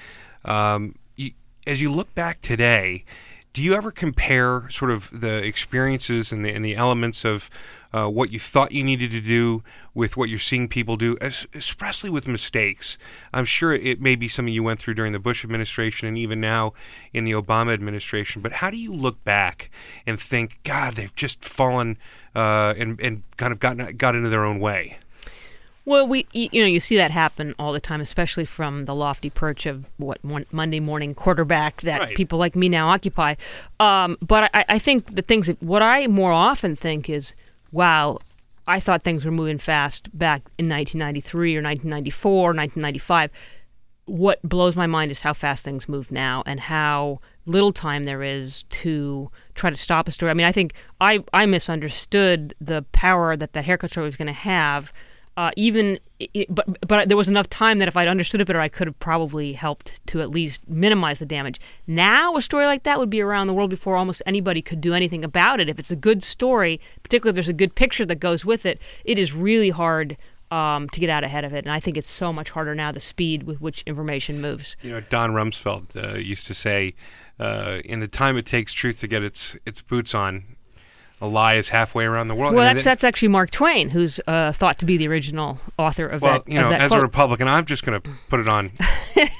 Um, 0.46 0.94
you, 1.14 1.32
as 1.66 1.82
you 1.82 1.92
look 1.92 2.14
back 2.14 2.40
today, 2.40 3.04
do 3.54 3.62
you 3.62 3.72
ever 3.74 3.90
compare 3.90 4.68
sort 4.68 4.90
of 4.90 5.08
the 5.12 5.36
experiences 5.36 6.32
and 6.32 6.44
the, 6.44 6.50
and 6.50 6.64
the 6.64 6.74
elements 6.74 7.24
of 7.24 7.48
uh, 7.94 8.08
what 8.08 8.30
you 8.30 8.40
thought 8.40 8.72
you 8.72 8.82
needed 8.82 9.12
to 9.12 9.20
do 9.20 9.62
with 9.94 10.16
what 10.16 10.28
you're 10.28 10.40
seeing 10.40 10.66
people 10.66 10.96
do, 10.96 11.16
especially 11.20 12.10
with 12.10 12.26
mistakes. 12.26 12.98
I'm 13.32 13.44
sure 13.44 13.72
it 13.72 14.00
may 14.00 14.16
be 14.16 14.26
something 14.26 14.52
you 14.52 14.64
went 14.64 14.80
through 14.80 14.94
during 14.94 15.12
the 15.12 15.20
Bush 15.20 15.44
administration 15.44 16.08
and 16.08 16.18
even 16.18 16.40
now 16.40 16.72
in 17.12 17.22
the 17.22 17.30
Obama 17.30 17.72
administration. 17.72 18.42
But 18.42 18.54
how 18.54 18.70
do 18.70 18.76
you 18.76 18.92
look 18.92 19.22
back 19.22 19.70
and 20.04 20.18
think, 20.18 20.58
God, 20.64 20.96
they've 20.96 21.14
just 21.14 21.44
fallen 21.44 21.96
uh, 22.34 22.74
and 22.76 23.00
and 23.00 23.22
kind 23.36 23.52
of 23.52 23.60
gotten 23.60 23.96
got 23.96 24.16
into 24.16 24.28
their 24.28 24.44
own 24.44 24.58
way? 24.58 24.98
Well, 25.86 26.06
we 26.06 26.26
you 26.32 26.62
know 26.62 26.66
you 26.66 26.80
see 26.80 26.96
that 26.96 27.10
happen 27.10 27.54
all 27.58 27.72
the 27.72 27.80
time, 27.80 28.00
especially 28.00 28.46
from 28.46 28.86
the 28.86 28.94
lofty 28.94 29.28
perch 29.28 29.66
of 29.66 29.90
what 29.98 30.18
Monday 30.24 30.80
morning 30.80 31.14
quarterback 31.14 31.82
that 31.82 32.00
right. 32.00 32.16
people 32.16 32.38
like 32.38 32.56
me 32.56 32.70
now 32.70 32.88
occupy. 32.88 33.34
Um, 33.80 34.16
but 34.26 34.50
I, 34.54 34.64
I 34.70 34.78
think 34.78 35.14
the 35.14 35.22
things 35.22 35.46
that 35.46 35.62
what 35.62 35.82
I 35.82 36.06
more 36.06 36.32
often 36.32 36.74
think 36.74 37.10
is 37.10 37.34
wow, 37.70 38.18
I 38.66 38.80
thought 38.80 39.02
things 39.02 39.24
were 39.24 39.30
moving 39.30 39.58
fast 39.58 40.08
back 40.16 40.42
in 40.58 40.68
1993 40.68 41.56
or 41.56 41.62
1994 41.62 42.30
or 42.30 42.54
1995. 42.54 43.30
What 44.06 44.42
blows 44.42 44.76
my 44.76 44.86
mind 44.86 45.10
is 45.10 45.20
how 45.20 45.32
fast 45.32 45.64
things 45.64 45.88
move 45.88 46.10
now 46.10 46.42
and 46.46 46.60
how 46.60 47.20
little 47.46 47.72
time 47.72 48.04
there 48.04 48.22
is 48.22 48.62
to 48.70 49.30
try 49.54 49.70
to 49.70 49.76
stop 49.76 50.08
a 50.08 50.10
story. 50.10 50.30
I 50.30 50.34
mean, 50.34 50.46
I 50.46 50.52
think 50.52 50.74
I, 51.00 51.22
I 51.32 51.44
misunderstood 51.46 52.54
the 52.60 52.82
power 52.92 53.36
that 53.36 53.52
that 53.52 53.64
haircut 53.64 53.90
story 53.90 54.06
was 54.06 54.16
going 54.16 54.26
to 54.26 54.32
have 54.32 54.92
uh, 55.36 55.50
even 55.56 55.98
it, 56.20 56.52
but 56.54 56.66
but 56.86 57.08
there 57.08 57.16
was 57.16 57.28
enough 57.28 57.48
time 57.50 57.78
that 57.78 57.88
if 57.88 57.96
I'd 57.96 58.08
understood 58.08 58.40
it 58.40 58.46
better, 58.46 58.60
I 58.60 58.68
could 58.68 58.86
have 58.86 58.98
probably 59.00 59.52
helped 59.52 60.00
to 60.08 60.20
at 60.20 60.30
least 60.30 60.60
minimize 60.68 61.18
the 61.18 61.26
damage. 61.26 61.60
Now, 61.86 62.36
a 62.36 62.42
story 62.42 62.66
like 62.66 62.84
that 62.84 62.98
would 62.98 63.10
be 63.10 63.20
around 63.20 63.48
the 63.48 63.54
world 63.54 63.70
before 63.70 63.96
almost 63.96 64.22
anybody 64.26 64.62
could 64.62 64.80
do 64.80 64.94
anything 64.94 65.24
about 65.24 65.60
it. 65.60 65.68
If 65.68 65.78
it's 65.78 65.90
a 65.90 65.96
good 65.96 66.22
story, 66.22 66.80
particularly 67.02 67.30
if 67.32 67.34
there's 67.34 67.48
a 67.48 67.52
good 67.52 67.74
picture 67.74 68.06
that 68.06 68.16
goes 68.16 68.44
with 68.44 68.64
it, 68.64 68.80
it 69.04 69.18
is 69.18 69.32
really 69.32 69.70
hard 69.70 70.16
um, 70.50 70.88
to 70.90 71.00
get 71.00 71.10
out 71.10 71.24
ahead 71.24 71.44
of 71.44 71.52
it. 71.52 71.64
And 71.64 71.72
I 71.72 71.80
think 71.80 71.96
it's 71.96 72.10
so 72.10 72.32
much 72.32 72.50
harder 72.50 72.74
now 72.74 72.92
the 72.92 73.00
speed 73.00 73.42
with 73.42 73.60
which 73.60 73.82
information 73.86 74.40
moves. 74.40 74.76
You 74.82 74.92
know, 74.92 75.00
Don 75.00 75.32
Rumsfeld 75.32 75.96
uh, 75.96 76.16
used 76.16 76.46
to 76.46 76.54
say, 76.54 76.94
uh, 77.40 77.80
"In 77.84 78.00
the 78.00 78.08
time 78.08 78.36
it 78.36 78.46
takes 78.46 78.72
truth 78.72 79.00
to 79.00 79.08
get 79.08 79.22
its 79.24 79.56
its 79.66 79.82
boots 79.82 80.14
on, 80.14 80.53
a 81.24 81.26
lie 81.26 81.54
is 81.54 81.70
halfway 81.70 82.04
around 82.04 82.28
the 82.28 82.34
world. 82.34 82.54
Well, 82.54 82.64
that's 82.64 82.84
that's 82.84 83.02
actually 83.02 83.28
Mark 83.28 83.50
Twain, 83.50 83.90
who's 83.90 84.20
uh, 84.26 84.52
thought 84.52 84.78
to 84.78 84.84
be 84.84 84.96
the 84.96 85.08
original 85.08 85.58
author 85.78 86.06
of 86.06 86.22
well, 86.22 86.40
that. 86.40 86.48
you 86.48 86.60
know, 86.60 86.70
as 86.70 86.88
quote. 86.88 87.00
a 87.00 87.02
Republican, 87.02 87.48
I'm 87.48 87.64
just 87.64 87.84
going 87.84 88.00
to 88.00 88.10
put 88.28 88.40
it 88.40 88.48
on. 88.48 88.70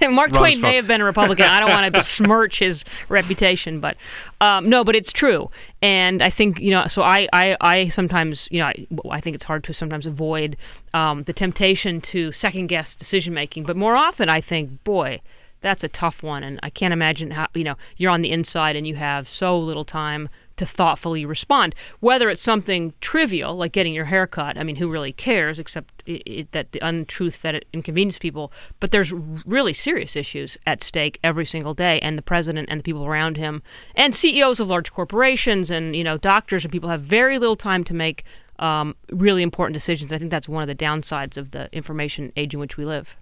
Mark 0.11 0.33
Twain 0.33 0.61
may 0.61 0.77
have 0.77 0.87
been 0.87 1.01
a 1.01 1.05
Republican. 1.05 1.47
I 1.47 1.61
don't 1.61 1.71
want 1.71 1.85
to 1.85 1.91
besmirch 1.99 2.59
his 2.59 2.85
reputation, 3.09 3.81
but 3.81 3.97
um, 4.41 4.69
no, 4.69 4.83
but 4.83 4.97
it's 4.97 5.13
true. 5.13 5.51
And 5.83 6.23
I 6.23 6.31
think 6.31 6.59
you 6.59 6.71
know, 6.71 6.87
so 6.87 7.03
I, 7.03 7.29
I, 7.33 7.57
I 7.61 7.89
sometimes, 7.89 8.49
you 8.51 8.59
know, 8.61 8.67
I, 8.67 8.87
I 9.11 9.21
think 9.21 9.35
it's 9.35 9.45
hard 9.45 9.63
to 9.65 9.75
sometimes 9.75 10.07
avoid 10.07 10.57
um, 10.95 11.25
the 11.25 11.33
temptation 11.33 12.01
to 12.03 12.33
second 12.33 12.69
guess 12.69 12.95
decision 12.95 13.35
making, 13.35 13.65
but 13.65 13.77
more 13.77 13.97
often 13.97 14.29
I 14.29 14.41
think, 14.41 14.83
boy 14.85 15.21
that's 15.65 15.83
a 15.83 15.89
tough 15.89 16.23
one 16.23 16.45
and 16.45 16.61
i 16.63 16.69
can't 16.69 16.93
imagine 16.93 17.31
how 17.31 17.49
you 17.55 17.65
know 17.65 17.75
you're 17.97 18.11
on 18.11 18.21
the 18.21 18.31
inside 18.31 18.77
and 18.77 18.87
you 18.87 18.95
have 18.95 19.27
so 19.27 19.59
little 19.59 19.85
time 19.85 20.29
to 20.57 20.67
thoughtfully 20.67 21.25
respond. 21.25 21.75
Whether 22.01 22.31
it's 22.31 22.43
something 22.43 22.93
trivial 23.01 23.57
like 23.57 23.73
getting 23.73 23.95
your 23.95 24.05
hair 24.07 24.27
cut, 24.27 24.59
I 24.59 24.63
mean, 24.63 24.77
who 24.77 24.91
really 24.91 25.13
cares 25.13 25.59
except 25.59 26.03
it, 26.07 26.23
it, 26.27 26.53
that 26.53 26.73
the 26.73 26.81
untruth 26.87 27.43
that 27.43 27.55
it 27.55 27.67
inconveniences 27.73 28.19
people. 28.19 28.53
But 28.81 28.91
there's 28.91 29.13
really 29.13 29.73
serious 29.73 30.17
issues 30.17 30.57
at 30.67 30.83
stake 30.83 31.19
every 31.23 31.47
single 31.47 31.75
day, 31.75 31.99
and 32.01 32.17
the 32.19 32.23
president 32.23 32.69
and 32.71 32.81
the 32.81 32.85
people 32.85 33.05
around 33.05 33.37
him, 33.37 33.63
and 33.95 34.15
CEOs 34.15 34.61
of 34.61 34.69
large 34.69 34.93
corporations, 34.93 35.71
and 35.71 35.97
you 35.97 36.05
know, 36.05 36.19
doctors 36.19 36.65
and 36.65 36.73
people 36.73 36.89
have 36.89 37.01
very 37.01 37.39
little 37.39 37.57
time 37.57 37.85
to 37.85 37.95
make 37.95 38.25
um, 38.59 38.95
really 39.11 39.43
important 39.43 39.75
decisions. 39.75 40.13
I 40.13 40.19
think 40.19 40.31
that's 40.31 40.49
one 40.49 40.63
of 40.63 40.69
the 40.69 40.75
downsides 40.75 41.37
of 41.37 41.51
the 41.51 41.69
information 41.73 42.33
age 42.37 42.55
in 42.55 42.61
which 42.61 42.77
we 42.77 42.85
live. 42.85 43.17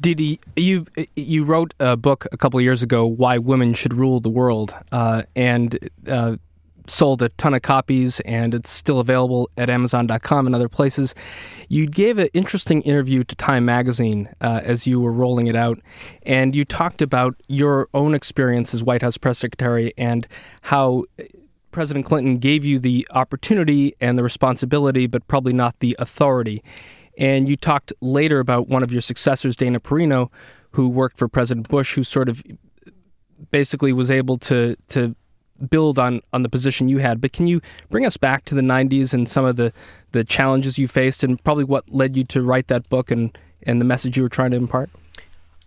Dee 0.00 0.14
Dee, 0.14 0.40
you 0.56 0.86
you 1.14 1.44
wrote 1.44 1.72
a 1.80 1.96
book 1.96 2.26
a 2.30 2.36
couple 2.36 2.60
years 2.60 2.82
ago, 2.82 3.06
"Why 3.06 3.38
Women 3.38 3.72
Should 3.72 3.94
Rule 3.94 4.20
the 4.20 4.28
World," 4.28 4.74
uh, 4.92 5.22
and 5.34 5.78
uh, 6.06 6.36
sold 6.86 7.22
a 7.22 7.30
ton 7.30 7.54
of 7.54 7.62
copies, 7.62 8.20
and 8.20 8.54
it's 8.54 8.70
still 8.70 9.00
available 9.00 9.48
at 9.56 9.70
Amazon.com 9.70 10.46
and 10.46 10.54
other 10.54 10.68
places. 10.68 11.14
You 11.68 11.86
gave 11.86 12.18
an 12.18 12.28
interesting 12.34 12.82
interview 12.82 13.24
to 13.24 13.34
Time 13.36 13.64
Magazine 13.64 14.28
uh, 14.40 14.60
as 14.62 14.86
you 14.86 15.00
were 15.00 15.12
rolling 15.12 15.46
it 15.46 15.56
out, 15.56 15.80
and 16.22 16.54
you 16.54 16.64
talked 16.64 17.00
about 17.00 17.34
your 17.48 17.88
own 17.94 18.14
experience 18.14 18.74
as 18.74 18.82
White 18.82 19.02
House 19.02 19.16
press 19.16 19.38
secretary 19.38 19.92
and 19.96 20.26
how. 20.62 21.04
President 21.72 22.06
Clinton 22.06 22.38
gave 22.38 22.64
you 22.64 22.78
the 22.78 23.06
opportunity 23.10 23.94
and 24.00 24.16
the 24.16 24.22
responsibility, 24.22 25.06
but 25.06 25.28
probably 25.28 25.52
not 25.52 25.78
the 25.80 25.94
authority. 25.98 26.62
And 27.18 27.48
you 27.48 27.56
talked 27.56 27.92
later 28.00 28.40
about 28.40 28.68
one 28.68 28.82
of 28.82 28.92
your 28.92 29.00
successors, 29.00 29.56
Dana 29.56 29.80
Perino, 29.80 30.30
who 30.72 30.88
worked 30.88 31.16
for 31.16 31.28
President 31.28 31.68
Bush, 31.68 31.94
who 31.94 32.04
sort 32.04 32.28
of 32.28 32.42
basically 33.50 33.92
was 33.92 34.10
able 34.10 34.38
to 34.38 34.76
to 34.88 35.14
build 35.70 35.98
on 35.98 36.20
on 36.32 36.42
the 36.42 36.48
position 36.48 36.88
you 36.88 36.98
had. 36.98 37.20
But 37.20 37.32
can 37.32 37.46
you 37.46 37.60
bring 37.90 38.04
us 38.04 38.16
back 38.16 38.44
to 38.46 38.54
the 38.54 38.60
'90s 38.60 39.14
and 39.14 39.28
some 39.28 39.44
of 39.44 39.56
the 39.56 39.72
the 40.12 40.24
challenges 40.24 40.78
you 40.78 40.88
faced, 40.88 41.22
and 41.22 41.42
probably 41.42 41.64
what 41.64 41.90
led 41.90 42.16
you 42.16 42.24
to 42.24 42.42
write 42.42 42.68
that 42.68 42.88
book 42.88 43.10
and 43.10 43.36
and 43.62 43.80
the 43.80 43.84
message 43.84 44.16
you 44.16 44.22
were 44.22 44.28
trying 44.28 44.50
to 44.50 44.56
impart? 44.56 44.90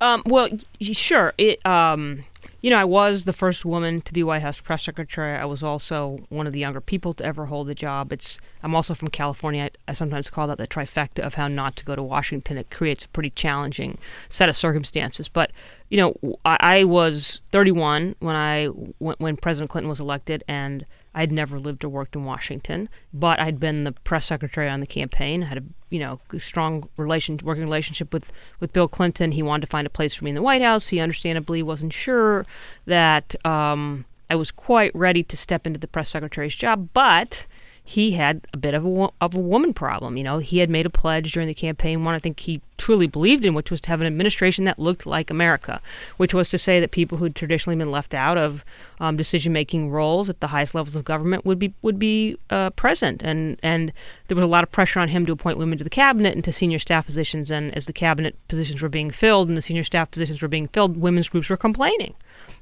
Um, 0.02 0.24
well, 0.26 0.50
sure. 0.80 1.34
It 1.38 1.66
um, 1.66 2.24
you 2.62 2.70
know, 2.70 2.78
I 2.78 2.84
was 2.84 3.24
the 3.24 3.34
first 3.34 3.64
woman 3.64 4.02
to 4.02 4.14
be 4.14 4.22
White 4.22 4.42
House 4.42 4.60
press 4.60 4.84
secretary. 4.84 5.38
I 5.38 5.46
was 5.46 5.64
also 5.64 6.20
one 6.30 6.46
of 6.46 6.54
the 6.54 6.60
younger 6.60 6.82
people 6.82 7.14
to 7.16 7.26
ever 7.26 7.46
hold 7.46 7.68
the 7.68 7.76
job. 7.76 8.12
It's 8.12 8.40
I'm 8.64 8.76
also 8.76 8.94
from 8.94 9.08
California. 9.08 9.64
I, 9.64 9.92
I, 9.92 9.94
sometimes 9.94 10.30
call 10.30 10.48
that 10.48 10.58
the 10.58 10.68
trifecta 10.68 11.20
of 11.20 11.36
how 11.36 11.48
not 11.48 11.78
to 11.78 11.86
go 11.86 11.96
to 11.96 12.04
Washington. 12.04 12.58
It 12.58 12.70
creates 12.70 13.06
a 13.06 13.10
pretty 13.10 13.30
challenging 13.30 13.98
set 14.28 14.50
of 14.50 14.58
circumstances. 14.58 15.30
But 15.30 15.52
you 15.90 15.98
know, 15.98 16.38
I, 16.44 16.58
I 16.60 16.84
was 16.84 17.42
31 17.52 18.16
when 18.20 18.36
I 18.36 18.66
when 18.66 19.38
President 19.38 19.72
Clinton 19.72 19.90
was 19.90 20.02
elected, 20.02 20.44
and 20.48 20.86
I'd 21.16 21.32
never 21.32 21.60
lived 21.60 21.84
or 21.84 21.90
worked 21.90 22.16
in 22.16 22.24
Washington, 22.24 22.90
but 23.14 23.40
I'd 23.40 23.60
been 23.60 23.84
the 23.84 23.92
press 23.92 24.28
secretary 24.28 24.70
on 24.70 24.80
the 24.80 24.88
campaign. 24.88 25.44
I 25.44 25.48
had 25.48 25.58
a 25.58 25.64
you 25.90 26.00
know 26.00 26.20
strong 26.40 26.88
relation, 26.98 27.40
working 27.44 27.64
relationship 27.64 28.14
with 28.14 28.32
with 28.60 28.74
Bill 28.74 28.88
Clinton. 28.88 29.32
He 29.32 29.44
wanted 29.44 29.62
to 29.62 29.68
find 29.68 29.88
a 29.88 29.90
place 29.90 30.14
for 30.14 30.26
me 30.26 30.32
in 30.32 30.36
the 30.36 30.42
White 30.42 30.62
House. 30.62 30.88
He 30.88 31.00
understandably 31.00 31.64
wasn't 31.64 31.94
sure 31.94 32.46
that 32.86 33.36
um, 33.46 34.06
I 34.30 34.36
was 34.36 34.52
quite 34.52 34.94
ready 34.96 35.24
to 35.24 35.38
step 35.38 35.66
into 35.66 35.80
the 35.80 35.88
press 35.88 36.10
secretary's 36.10 36.56
job, 36.56 36.90
but 36.94 37.48
he 37.90 38.12
had 38.12 38.42
a 38.54 38.58
bit 38.58 38.76
of 38.76 38.86
a, 38.86 39.10
of 39.20 39.34
a 39.34 39.40
woman 39.40 39.74
problem. 39.74 40.16
You 40.16 40.24
know, 40.24 40.38
he 40.38 40.60
had 40.60 40.70
made 40.70 40.86
a 40.86 40.92
pledge 40.92 41.32
during 41.32 41.48
the 41.48 41.56
campaign, 41.56 42.04
one 42.04 42.14
I 42.14 42.20
think 42.20 42.40
he 42.40 42.62
truly 42.78 43.08
believed 43.08 43.48
in, 43.48 43.56
which 43.56 43.72
was 43.72 43.82
to 43.82 43.90
have 43.90 44.00
an 44.00 44.06
administration 44.06 44.66
that 44.66 44.78
looked 44.78 45.08
like 45.08 45.32
America, 45.32 45.82
which 46.18 46.32
was 46.32 46.50
to 46.50 46.60
say 46.60 46.80
that 46.80 46.92
people 46.92 47.18
who'd 47.18 47.36
traditionally 47.36 47.76
been 47.76 47.90
left 47.90 48.14
out 48.14 48.38
of 48.38 48.64
um, 49.00 49.18
decision-making 49.18 49.90
roles 49.90 50.30
at 50.30 50.40
the 50.40 50.46
highest 50.46 50.76
levels 50.76 50.96
of 50.96 51.04
government 51.04 51.48
would 51.48 51.58
be 51.58 51.74
would 51.82 51.98
be 51.98 52.38
uh, 52.52 52.70
present, 52.70 53.24
and 53.24 53.58
and 53.64 53.92
there 54.28 54.36
was 54.36 54.44
a 54.44 54.48
lot 54.48 54.64
of 54.64 54.72
pressure 54.72 55.00
on 55.00 55.08
him 55.08 55.26
to 55.26 55.32
appoint 55.32 55.58
women 55.58 55.80
to 55.80 55.84
the 55.84 55.90
cabinet 55.90 56.36
and 56.36 56.44
to 56.44 56.54
senior 56.54 56.78
staff 56.78 57.08
positions. 57.08 57.50
And 57.50 57.76
as 57.76 57.88
the 57.88 57.94
cabinet 57.94 58.36
positions 58.50 58.84
were 58.84 58.90
being 58.90 59.10
filled 59.10 59.48
and 59.48 59.58
the 59.58 59.64
senior 59.64 59.84
staff 59.84 60.12
positions 60.12 60.44
were 60.44 60.48
being 60.48 60.68
filled, 60.68 60.96
women's 60.98 61.28
groups 61.28 61.50
were 61.50 61.58
complaining 61.58 62.14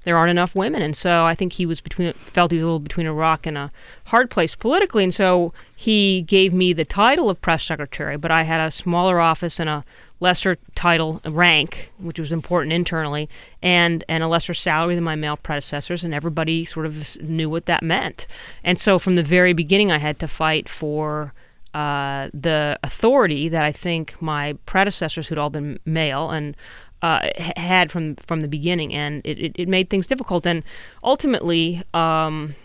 there 0.08 0.16
aren't 0.16 0.32
enough 0.32 0.56
women, 0.56 0.82
and 0.82 0.96
so 0.96 1.26
I 1.26 1.36
think 1.36 1.52
he 1.52 1.66
was 1.66 1.82
between 1.82 2.14
felt 2.14 2.52
he 2.52 2.56
was 2.56 2.64
a 2.64 2.66
little 2.66 2.80
between 2.80 3.08
a 3.08 3.14
rock 3.14 3.46
and 3.46 3.58
a 3.58 3.74
hard 4.06 4.32
place 4.32 4.56
politically, 4.56 5.04
and 5.04 5.14
so 5.14 5.52
he 5.76 6.22
gave 6.22 6.54
me 6.54 6.72
the 6.72 6.86
title 6.86 7.30
of 7.30 7.42
press 7.42 7.66
secretary, 7.66 8.16
but 8.16 8.32
I 8.32 8.44
had 8.44 8.66
a 8.66 8.72
smaller 8.72 9.20
office 9.20 9.60
and 9.60 9.70
a 9.70 9.84
lesser 10.22 10.56
title 10.76 11.20
rank, 11.26 11.92
which 12.00 12.22
was 12.22 12.32
important 12.32 12.72
internally, 12.72 13.28
and 13.62 14.06
and 14.08 14.24
a 14.24 14.30
lesser 14.30 14.54
salary 14.54 14.96
than 14.96 15.04
my 15.04 15.16
male 15.16 15.36
predecessors, 15.36 16.06
and 16.06 16.14
everybody 16.14 16.64
sort 16.64 16.86
of 16.86 17.22
knew 17.22 17.50
what 17.50 17.66
that 17.66 17.84
meant. 17.84 18.28
And 18.64 18.80
so 18.80 19.00
from 19.00 19.18
the 19.18 19.24
very 19.24 19.52
beginning, 19.52 19.92
I 19.92 19.98
had 19.98 20.20
to 20.20 20.28
fight 20.30 20.70
for 20.70 21.34
uh, 21.74 22.30
the 22.34 22.80
authority 22.82 23.50
that 23.50 23.66
I 23.66 23.74
think 23.74 24.16
my 24.22 24.54
predecessors, 24.66 25.28
who'd 25.28 25.38
all 25.38 25.50
been 25.50 25.80
male, 25.84 26.30
and 26.30 26.56
uh, 27.02 27.28
had 27.56 27.92
from 27.92 28.16
from 28.18 28.40
the 28.42 28.48
beginning, 28.48 28.94
and 28.94 29.22
it, 29.26 29.40
it, 29.40 29.52
it 29.56 29.68
made 29.68 29.90
things 29.90 30.08
difficult. 30.08 30.46
And 30.46 30.64
ultimately, 31.04 31.84
um, 31.94 32.56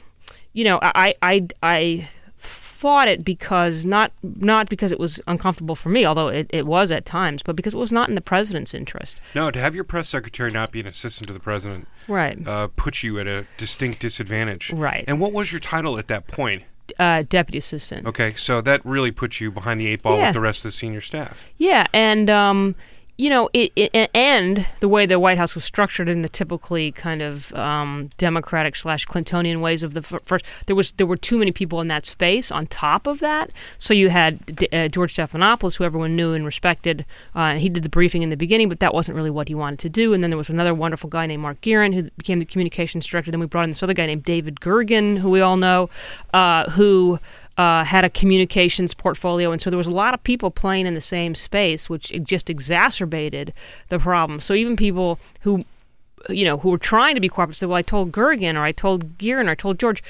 you 0.52 0.64
know, 0.64 0.78
I 0.82 1.14
I 1.22 1.46
I 1.62 2.08
fought 2.38 3.06
it 3.06 3.24
because 3.24 3.84
not 3.86 4.10
not 4.22 4.68
because 4.68 4.90
it 4.90 4.98
was 4.98 5.20
uncomfortable 5.28 5.76
for 5.76 5.88
me, 5.88 6.04
although 6.04 6.28
it, 6.28 6.48
it 6.50 6.66
was 6.66 6.90
at 6.90 7.04
times, 7.04 7.42
but 7.42 7.54
because 7.54 7.74
it 7.74 7.78
was 7.78 7.92
not 7.92 8.08
in 8.08 8.14
the 8.16 8.20
president's 8.20 8.74
interest. 8.74 9.18
No, 9.34 9.50
to 9.52 9.60
have 9.60 9.74
your 9.74 9.84
press 9.84 10.08
secretary 10.08 10.50
not 10.50 10.72
be 10.72 10.80
an 10.80 10.86
assistant 10.86 11.28
to 11.28 11.32
the 11.32 11.38
president, 11.40 11.86
right, 12.08 12.44
uh, 12.46 12.68
puts 12.74 13.04
you 13.04 13.20
at 13.20 13.26
a 13.28 13.46
distinct 13.56 14.00
disadvantage. 14.00 14.72
Right. 14.72 15.04
And 15.06 15.20
what 15.20 15.32
was 15.32 15.52
your 15.52 15.60
title 15.60 15.96
at 15.98 16.08
that 16.08 16.26
point? 16.26 16.64
Uh, 16.98 17.22
deputy 17.28 17.58
assistant. 17.58 18.06
Okay, 18.06 18.34
so 18.36 18.60
that 18.60 18.84
really 18.84 19.12
puts 19.12 19.40
you 19.40 19.52
behind 19.52 19.78
the 19.78 19.86
eight 19.86 20.02
ball 20.02 20.18
Yeah. 20.18 20.26
with 20.26 20.34
the 20.34 20.40
rest 20.40 20.58
of 20.58 20.64
the 20.64 20.72
senior 20.72 21.00
staff. 21.00 21.38
Yeah, 21.56 21.86
and 21.92 22.28
um, 22.28 22.74
you 23.18 23.28
know, 23.28 23.50
it, 23.52 23.72
it 23.76 24.10
and 24.14 24.66
the 24.80 24.88
way 24.88 25.04
the 25.04 25.18
White 25.18 25.38
House 25.38 25.54
was 25.54 25.64
structured 25.64 26.08
in 26.08 26.22
the 26.22 26.28
typically 26.28 26.92
kind 26.92 27.20
of 27.20 27.52
um, 27.54 28.10
Democratic 28.16 28.74
slash 28.74 29.06
Clintonian 29.06 29.60
ways 29.60 29.82
of 29.82 29.94
the 29.94 30.02
first, 30.02 30.44
there 30.66 30.74
was 30.74 30.92
there 30.92 31.06
were 31.06 31.16
too 31.16 31.36
many 31.38 31.52
people 31.52 31.80
in 31.80 31.88
that 31.88 32.06
space. 32.06 32.50
On 32.50 32.66
top 32.66 33.06
of 33.06 33.20
that, 33.20 33.50
so 33.78 33.92
you 33.92 34.08
had 34.08 34.44
D- 34.46 34.68
uh, 34.72 34.88
George 34.88 35.14
Stephanopoulos, 35.14 35.76
who 35.76 35.84
everyone 35.84 36.16
knew 36.16 36.32
and 36.32 36.44
respected. 36.44 37.04
Uh, 37.34 37.54
he 37.54 37.68
did 37.68 37.82
the 37.82 37.88
briefing 37.88 38.22
in 38.22 38.30
the 38.30 38.36
beginning, 38.36 38.68
but 38.68 38.80
that 38.80 38.94
wasn't 38.94 39.14
really 39.14 39.30
what 39.30 39.48
he 39.48 39.54
wanted 39.54 39.78
to 39.80 39.88
do. 39.88 40.14
And 40.14 40.22
then 40.22 40.30
there 40.30 40.38
was 40.38 40.50
another 40.50 40.74
wonderful 40.74 41.10
guy 41.10 41.26
named 41.26 41.42
Mark 41.42 41.60
Gearan, 41.60 41.94
who 41.94 42.04
became 42.16 42.38
the 42.38 42.44
communications 42.46 43.06
director. 43.06 43.30
Then 43.30 43.40
we 43.40 43.46
brought 43.46 43.64
in 43.64 43.70
this 43.70 43.82
other 43.82 43.94
guy 43.94 44.06
named 44.06 44.24
David 44.24 44.56
Gergen, 44.60 45.18
who 45.18 45.28
we 45.28 45.42
all 45.42 45.56
know, 45.58 45.90
uh, 46.32 46.70
who 46.70 47.18
uh, 47.62 47.84
had 47.84 48.04
a 48.04 48.10
communications 48.10 48.92
portfolio, 48.92 49.52
and 49.52 49.62
so 49.62 49.70
there 49.70 49.76
was 49.76 49.86
a 49.86 49.98
lot 50.04 50.14
of 50.14 50.24
people 50.24 50.50
playing 50.50 50.84
in 50.84 50.94
the 50.94 51.00
same 51.00 51.32
space, 51.36 51.88
which 51.88 52.12
just 52.24 52.50
exacerbated 52.50 53.52
the 53.88 54.00
problem. 54.00 54.40
So 54.40 54.52
even 54.54 54.74
people 54.74 55.20
who, 55.42 55.64
you 56.28 56.44
know, 56.44 56.58
who 56.58 56.70
were 56.70 56.78
trying 56.78 57.14
to 57.14 57.20
be 57.20 57.28
cooperative 57.28 57.58
said, 57.58 57.68
"Well, 57.68 57.78
I 57.78 57.82
told 57.82 58.10
Gergen, 58.10 58.56
or 58.56 58.64
I 58.64 58.72
told 58.72 59.16
Gearan, 59.16 59.46
or 59.46 59.50
I 59.50 59.54
told 59.54 59.78
George." 59.78 60.02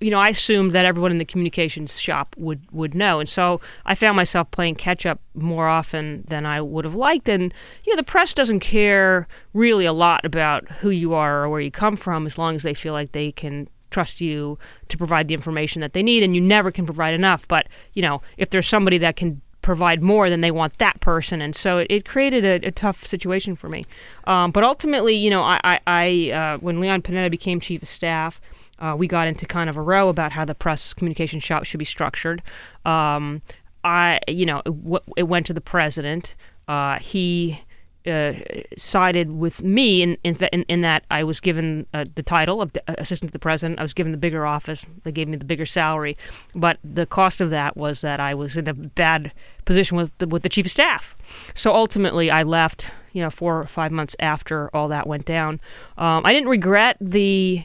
You 0.00 0.10
know, 0.10 0.18
I 0.18 0.28
assumed 0.30 0.72
that 0.72 0.86
everyone 0.86 1.12
in 1.12 1.18
the 1.18 1.26
communications 1.26 2.00
shop 2.00 2.34
would 2.38 2.62
would 2.72 2.94
know, 2.94 3.20
and 3.20 3.28
so 3.28 3.60
I 3.84 3.94
found 3.94 4.16
myself 4.16 4.50
playing 4.50 4.76
catch 4.76 5.04
up 5.04 5.20
more 5.34 5.68
often 5.68 6.24
than 6.28 6.46
I 6.46 6.62
would 6.62 6.86
have 6.86 6.94
liked. 6.94 7.28
And 7.28 7.52
you 7.84 7.92
know, 7.92 7.96
the 7.96 8.12
press 8.14 8.32
doesn't 8.32 8.60
care 8.60 9.28
really 9.52 9.84
a 9.84 9.92
lot 9.92 10.24
about 10.24 10.66
who 10.80 10.88
you 10.88 11.12
are 11.12 11.44
or 11.44 11.50
where 11.50 11.60
you 11.60 11.70
come 11.70 11.96
from, 11.98 12.24
as 12.24 12.38
long 12.38 12.56
as 12.56 12.62
they 12.62 12.72
feel 12.72 12.94
like 12.94 13.12
they 13.12 13.32
can 13.32 13.68
trust 13.90 14.20
you 14.20 14.58
to 14.88 14.96
provide 14.96 15.28
the 15.28 15.34
information 15.34 15.80
that 15.80 15.92
they 15.92 16.02
need 16.02 16.22
and 16.22 16.34
you 16.34 16.40
never 16.40 16.70
can 16.70 16.84
provide 16.84 17.14
enough. 17.14 17.46
But 17.48 17.66
you 17.94 18.02
know 18.02 18.22
if 18.36 18.50
there's 18.50 18.68
somebody 18.68 18.98
that 18.98 19.16
can 19.16 19.40
provide 19.62 20.02
more 20.02 20.30
then 20.30 20.40
they 20.40 20.50
want 20.50 20.78
that 20.78 21.00
person. 21.00 21.42
And 21.42 21.54
so 21.54 21.78
it, 21.78 21.86
it 21.90 22.04
created 22.04 22.44
a, 22.44 22.68
a 22.68 22.70
tough 22.70 23.06
situation 23.06 23.56
for 23.56 23.68
me. 23.68 23.84
Um, 24.24 24.50
but 24.52 24.64
ultimately 24.64 25.14
you 25.14 25.30
know 25.30 25.42
i, 25.42 25.60
I, 25.64 25.80
I 25.86 26.30
uh, 26.30 26.58
when 26.58 26.80
leon 26.80 27.02
panetta 27.02 27.30
became 27.30 27.60
chief 27.60 27.82
of 27.82 27.88
staff 27.88 28.40
uh, 28.80 28.94
we 28.96 29.06
got 29.06 29.28
into 29.28 29.46
kind 29.46 29.68
of 29.68 29.76
a 29.76 29.82
row 29.82 30.08
about 30.08 30.32
how 30.32 30.44
the 30.44 30.54
press 30.54 30.94
communication 30.94 31.38
shop 31.38 31.64
should 31.64 31.78
be 31.78 31.84
structured. 31.84 32.42
Um, 32.84 33.42
i 33.82 34.20
you 34.28 34.44
know 34.44 34.58
it, 34.58 34.84
w- 34.84 35.00
it 35.16 35.22
went 35.24 35.46
to 35.46 35.54
the 35.54 35.60
president. 35.60 36.34
Uh, 36.68 36.98
he 36.98 37.60
uh, 38.06 38.32
sided 38.76 39.30
with 39.30 39.62
me 39.62 40.02
in 40.02 40.16
in, 40.24 40.36
in, 40.36 40.80
that 40.80 41.04
I 41.10 41.24
was 41.24 41.40
given 41.40 41.86
uh, 41.92 42.04
the 42.14 42.22
title 42.22 42.62
of 42.62 42.72
the 42.72 42.82
assistant 43.00 43.30
to 43.30 43.32
the 43.32 43.38
president. 43.38 43.78
I 43.78 43.82
was 43.82 43.94
given 43.94 44.12
the 44.12 44.18
bigger 44.18 44.46
office. 44.46 44.86
They 45.02 45.12
gave 45.12 45.28
me 45.28 45.36
the 45.36 45.44
bigger 45.44 45.66
salary, 45.66 46.16
but 46.54 46.78
the 46.82 47.06
cost 47.06 47.40
of 47.40 47.50
that 47.50 47.76
was 47.76 48.00
that 48.00 48.20
I 48.20 48.34
was 48.34 48.56
in 48.56 48.68
a 48.68 48.74
bad 48.74 49.32
position 49.64 49.96
with 49.96 50.16
the, 50.18 50.26
with 50.26 50.42
the 50.42 50.48
chief 50.48 50.66
of 50.66 50.72
staff. 50.72 51.16
So 51.54 51.74
ultimately, 51.74 52.30
I 52.30 52.42
left. 52.42 52.88
You 53.12 53.22
know, 53.22 53.30
four 53.30 53.58
or 53.58 53.66
five 53.66 53.90
months 53.90 54.14
after 54.20 54.70
all 54.72 54.86
that 54.86 55.04
went 55.04 55.24
down. 55.24 55.60
Um, 55.98 56.22
I 56.24 56.32
didn't 56.32 56.48
regret 56.48 56.96
the 57.00 57.64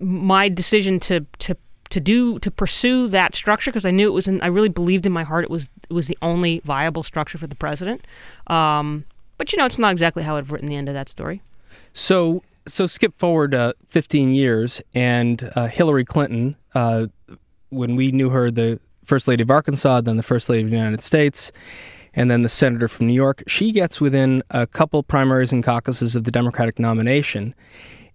my 0.00 0.48
decision 0.48 0.98
to 0.98 1.24
to 1.38 1.56
to 1.90 2.00
do 2.00 2.40
to 2.40 2.50
pursue 2.50 3.06
that 3.06 3.36
structure 3.36 3.70
because 3.70 3.84
I 3.84 3.92
knew 3.92 4.08
it 4.08 4.12
was 4.12 4.26
in, 4.26 4.40
I 4.40 4.48
really 4.48 4.68
believed 4.68 5.06
in 5.06 5.12
my 5.12 5.22
heart 5.22 5.44
it 5.44 5.50
was 5.50 5.70
it 5.88 5.92
was 5.92 6.08
the 6.08 6.18
only 6.22 6.60
viable 6.64 7.04
structure 7.04 7.38
for 7.38 7.46
the 7.46 7.54
president. 7.54 8.04
Um, 8.48 9.04
but 9.38 9.52
you 9.52 9.58
know, 9.58 9.66
it's 9.66 9.78
not 9.78 9.92
exactly 9.92 10.22
how 10.22 10.36
I've 10.36 10.50
written 10.50 10.68
the 10.68 10.76
end 10.76 10.88
of 10.88 10.94
that 10.94 11.08
story. 11.08 11.42
So, 11.92 12.42
so 12.66 12.86
skip 12.86 13.16
forward 13.16 13.54
uh, 13.54 13.72
15 13.88 14.30
years, 14.30 14.82
and 14.94 15.50
uh, 15.54 15.66
Hillary 15.66 16.04
Clinton, 16.04 16.56
uh, 16.74 17.06
when 17.70 17.96
we 17.96 18.12
knew 18.12 18.30
her, 18.30 18.50
the 18.50 18.80
First 19.04 19.28
Lady 19.28 19.42
of 19.42 19.50
Arkansas, 19.50 20.00
then 20.00 20.16
the 20.16 20.22
First 20.22 20.48
Lady 20.48 20.64
of 20.64 20.70
the 20.70 20.76
United 20.76 21.00
States, 21.00 21.52
and 22.14 22.30
then 22.30 22.42
the 22.42 22.48
Senator 22.48 22.88
from 22.88 23.06
New 23.06 23.14
York, 23.14 23.42
she 23.46 23.72
gets 23.72 24.00
within 24.00 24.42
a 24.50 24.66
couple 24.66 25.02
primaries 25.02 25.52
and 25.52 25.62
caucuses 25.62 26.14
of 26.16 26.24
the 26.24 26.30
Democratic 26.30 26.78
nomination. 26.78 27.54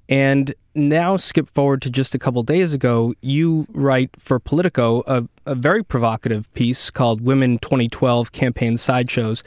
And 0.07 0.55
now, 0.73 1.17
skip 1.17 1.47
forward 1.47 1.81
to 1.83 1.89
just 1.89 2.15
a 2.15 2.19
couple 2.19 2.41
days 2.41 2.73
ago, 2.73 3.13
you 3.21 3.67
write 3.73 4.09
for 4.17 4.39
Politico 4.39 5.03
a, 5.05 5.27
a 5.45 5.53
very 5.53 5.83
provocative 5.83 6.51
piece 6.53 6.89
called 6.89 7.21
Women 7.21 7.59
2012 7.59 8.31
Campaign 8.31 8.77
Sideshows, 8.77 9.43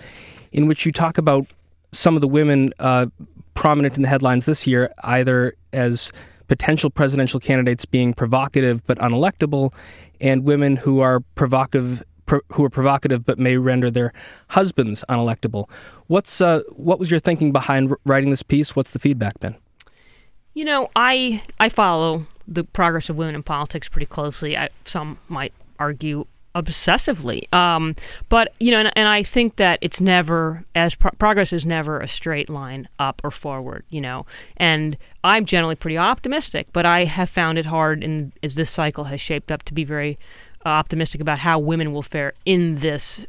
in 0.52 0.66
which 0.66 0.86
you 0.86 0.92
talk 0.92 1.18
about 1.18 1.46
some 1.92 2.14
of 2.14 2.20
the 2.20 2.28
women 2.28 2.70
uh, 2.78 3.06
prominent 3.54 3.96
in 3.96 4.02
the 4.02 4.08
headlines 4.08 4.46
this 4.46 4.66
year, 4.66 4.90
either 5.04 5.54
as 5.72 6.12
potential 6.48 6.90
presidential 6.90 7.40
candidates 7.40 7.84
being 7.84 8.12
provocative 8.12 8.84
but 8.86 8.98
unelectable, 8.98 9.72
and 10.20 10.44
women 10.44 10.76
who 10.76 11.00
are 11.00 11.20
provocative 11.34 12.02
pro- 12.26 12.40
who 12.52 12.64
are 12.64 12.70
provocative 12.70 13.24
but 13.24 13.38
may 13.38 13.56
render 13.56 13.90
their 13.90 14.12
husbands 14.48 15.04
unelectable. 15.08 15.68
What's 16.06 16.40
uh, 16.40 16.62
what 16.76 16.98
was 16.98 17.10
your 17.10 17.20
thinking 17.20 17.52
behind 17.52 17.94
writing 18.04 18.30
this 18.30 18.42
piece? 18.42 18.74
What's 18.74 18.90
the 18.90 18.98
feedback 18.98 19.38
been? 19.40 19.56
You 20.54 20.64
know, 20.64 20.90
I 20.96 21.42
I 21.60 21.68
follow 21.68 22.26
the 22.48 22.64
progress 22.64 23.08
of 23.08 23.16
women 23.16 23.34
in 23.34 23.42
politics 23.42 23.88
pretty 23.88 24.06
closely. 24.06 24.56
I, 24.56 24.68
some 24.84 25.18
might 25.28 25.52
argue 25.78 26.26
obsessively, 26.54 27.52
um, 27.54 27.94
but 28.28 28.52
you 28.60 28.70
know, 28.70 28.78
and, 28.78 28.92
and 28.96 29.08
I 29.08 29.22
think 29.22 29.56
that 29.56 29.78
it's 29.80 30.00
never 30.00 30.64
as 30.74 30.94
pro- 30.94 31.12
progress 31.12 31.52
is 31.52 31.64
never 31.64 32.00
a 32.00 32.08
straight 32.08 32.50
line 32.50 32.88
up 32.98 33.20
or 33.24 33.30
forward. 33.30 33.84
You 33.90 34.00
know, 34.00 34.26
and 34.56 34.96
I'm 35.24 35.46
generally 35.46 35.76
pretty 35.76 35.98
optimistic, 35.98 36.68
but 36.72 36.86
I 36.86 37.04
have 37.04 37.30
found 37.30 37.58
it 37.58 37.66
hard, 37.66 38.02
in 38.02 38.32
as 38.42 38.54
this 38.54 38.70
cycle 38.70 39.04
has 39.04 39.20
shaped 39.20 39.50
up, 39.50 39.62
to 39.64 39.74
be 39.74 39.84
very 39.84 40.18
uh, 40.64 40.70
optimistic 40.70 41.20
about 41.20 41.38
how 41.40 41.58
women 41.58 41.92
will 41.92 42.02
fare 42.02 42.34
in 42.44 42.76
this 42.76 43.26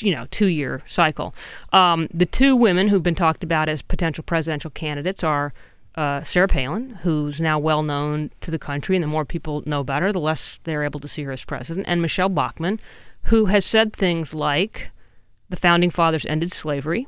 you 0.00 0.14
know 0.14 0.26
two 0.30 0.46
year 0.46 0.82
cycle. 0.86 1.34
Um, 1.72 2.08
the 2.12 2.26
two 2.26 2.56
women 2.56 2.88
who've 2.88 3.02
been 3.02 3.14
talked 3.14 3.44
about 3.44 3.68
as 3.68 3.82
potential 3.82 4.24
presidential 4.24 4.70
candidates 4.70 5.22
are 5.22 5.52
uh, 5.98 6.22
Sarah 6.22 6.48
Palin, 6.48 6.90
who's 7.02 7.40
now 7.40 7.58
well 7.58 7.82
known 7.82 8.30
to 8.40 8.50
the 8.50 8.58
country, 8.58 8.94
and 8.96 9.02
the 9.02 9.08
more 9.08 9.24
people 9.24 9.62
know 9.66 9.80
about 9.80 10.02
her, 10.02 10.12
the 10.12 10.20
less 10.20 10.60
they're 10.64 10.84
able 10.84 11.00
to 11.00 11.08
see 11.08 11.22
her 11.24 11.32
as 11.32 11.44
president, 11.44 11.86
and 11.88 12.00
Michele 12.00 12.28
Bachmann, 12.28 12.78
who 13.24 13.46
has 13.46 13.64
said 13.64 13.92
things 13.92 14.32
like 14.32 14.90
the 15.50 15.56
founding 15.56 15.90
fathers 15.90 16.24
ended 16.26 16.52
slavery, 16.52 17.06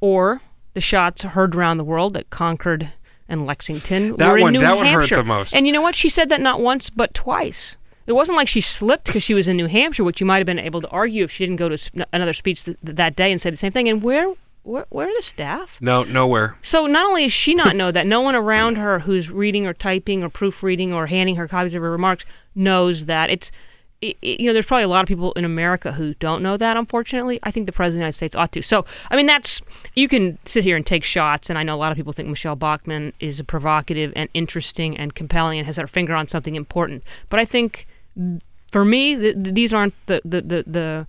or 0.00 0.40
the 0.74 0.80
shots 0.80 1.22
heard 1.22 1.54
around 1.54 1.78
the 1.78 1.84
world 1.84 2.16
at 2.16 2.30
Concord 2.30 2.92
and 3.28 3.46
Lexington 3.46 4.16
That 4.16 4.30
were 4.32 4.38
in 4.38 4.42
one- 4.42 4.52
New 4.52 4.60
that 4.60 4.76
one 4.76 4.86
hurt 4.86 4.98
Hampshire. 5.00 5.16
the 5.16 5.24
most. 5.24 5.54
And 5.54 5.66
you 5.66 5.72
know 5.72 5.80
what? 5.80 5.94
She 5.94 6.08
said 6.10 6.28
that 6.28 6.40
not 6.40 6.60
once 6.60 6.90
but 6.90 7.14
twice. 7.14 7.76
It 8.06 8.12
wasn't 8.12 8.36
like 8.36 8.48
she 8.48 8.60
slipped 8.60 9.06
because 9.06 9.22
she 9.22 9.32
was 9.32 9.48
in 9.48 9.56
New 9.56 9.66
Hampshire, 9.66 10.04
which 10.04 10.20
you 10.20 10.26
might 10.26 10.36
have 10.36 10.44
been 10.46 10.58
able 10.58 10.82
to 10.82 10.88
argue 10.88 11.24
if 11.24 11.30
she 11.30 11.46
didn't 11.46 11.56
go 11.56 11.70
to 11.70 12.06
another 12.12 12.34
speech 12.34 12.64
th- 12.64 12.76
that 12.82 13.16
day 13.16 13.32
and 13.32 13.40
say 13.40 13.48
the 13.48 13.56
same 13.56 13.72
thing. 13.72 13.88
And 13.88 14.02
where, 14.02 14.34
where, 14.64 14.86
where 14.90 15.08
are 15.08 15.14
the 15.14 15.22
staff? 15.22 15.78
No, 15.80 16.02
nowhere. 16.02 16.56
So 16.62 16.86
not 16.86 17.06
only 17.06 17.24
does 17.24 17.32
she 17.32 17.54
not 17.54 17.76
know 17.76 17.90
that, 17.92 18.06
no 18.06 18.20
one 18.20 18.34
around 18.34 18.76
her 18.76 18.98
who's 19.00 19.30
reading 19.30 19.66
or 19.66 19.72
typing 19.74 20.22
or 20.24 20.28
proofreading 20.28 20.92
or 20.92 21.06
handing 21.06 21.36
her 21.36 21.46
copies 21.46 21.74
of 21.74 21.82
her 21.82 21.90
remarks 21.90 22.24
knows 22.54 23.04
that. 23.06 23.30
It's, 23.30 23.52
it, 24.00 24.16
it- 24.22 24.40
you 24.40 24.46
know, 24.46 24.52
there's 24.52 24.66
probably 24.66 24.84
a 24.84 24.88
lot 24.88 25.02
of 25.02 25.06
people 25.08 25.32
in 25.32 25.44
America 25.44 25.92
who 25.92 26.14
don't 26.14 26.42
know 26.42 26.56
that. 26.56 26.76
Unfortunately, 26.76 27.38
I 27.42 27.50
think 27.50 27.66
the 27.66 27.72
president 27.72 27.94
of 27.94 27.98
the 27.98 28.04
United 28.04 28.16
States 28.16 28.34
ought 28.34 28.52
to. 28.52 28.62
So, 28.62 28.84
I 29.10 29.16
mean, 29.16 29.26
that's 29.26 29.62
you 29.94 30.08
can 30.08 30.38
sit 30.44 30.64
here 30.64 30.76
and 30.76 30.84
take 30.86 31.04
shots, 31.04 31.48
and 31.48 31.58
I 31.58 31.62
know 31.62 31.74
a 31.74 31.76
lot 31.76 31.92
of 31.92 31.96
people 31.96 32.12
think 32.12 32.28
Michele 32.28 32.56
Bachmann 32.56 33.12
is 33.20 33.38
a 33.40 33.44
provocative 33.44 34.12
and 34.16 34.28
interesting 34.34 34.96
and 34.96 35.14
compelling 35.14 35.58
and 35.58 35.66
has 35.66 35.76
her 35.76 35.86
finger 35.86 36.14
on 36.14 36.26
something 36.28 36.54
important. 36.54 37.02
But 37.30 37.38
I 37.40 37.44
think, 37.44 37.86
mm, 38.18 38.40
for 38.72 38.84
me, 38.84 39.14
th- 39.16 39.34
th- 39.42 39.54
these 39.54 39.72
aren't 39.72 39.94
the 40.06 40.20
the 40.24 40.40
the, 40.40 40.64
the 40.66 41.06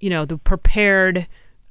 you 0.00 0.10
know 0.10 0.24
the 0.24 0.36
prepared 0.38 1.26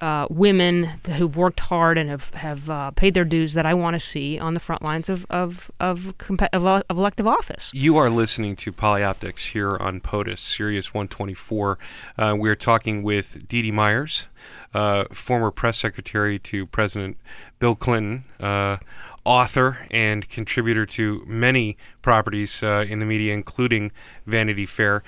uh, 0.06 0.28
women 0.30 0.84
who've 1.18 1.36
worked 1.36 1.60
hard 1.62 1.98
and 1.98 2.12
have 2.12 2.30
have 2.36 2.70
uh, 2.70 2.92
paid 2.92 3.16
their 3.16 3.26
dues 3.26 3.56
that 3.56 3.66
I 3.66 3.74
want 3.74 3.96
to 3.96 4.00
see 4.00 4.38
on 4.38 4.54
the 4.54 4.60
front 4.60 4.84
lines 4.84 5.10
of 5.10 5.26
of 5.32 5.72
of, 5.80 6.14
of, 6.30 6.66
uh, 6.66 6.84
of 6.88 6.98
elective 6.98 7.26
office. 7.26 7.72
You 7.74 7.98
are 7.98 8.12
listening 8.12 8.56
to 8.58 8.72
Polyoptics 8.72 9.50
here 9.50 9.76
on 9.78 10.02
POTUS, 10.02 10.38
Sirius 10.38 10.94
124. 10.94 11.80
Uh, 12.20 12.36
we're 12.38 12.56
talking 12.56 13.02
with 13.02 13.48
Dee 13.48 13.64
Dee 13.64 13.72
Myers, 13.72 14.28
uh, 14.76 15.06
former 15.12 15.50
press 15.50 15.80
secretary 15.80 16.38
to 16.38 16.68
President 16.68 17.18
Bill 17.58 17.74
Clinton, 17.74 18.26
uh, 18.40 18.78
author 19.24 19.88
and 19.90 20.30
contributor 20.30 20.86
to 20.86 21.24
many 21.26 21.78
properties 22.04 22.62
in 22.62 23.00
the 23.00 23.08
media, 23.08 23.34
including 23.34 23.92
Vanity 24.28 24.68
Fair. 24.68 25.02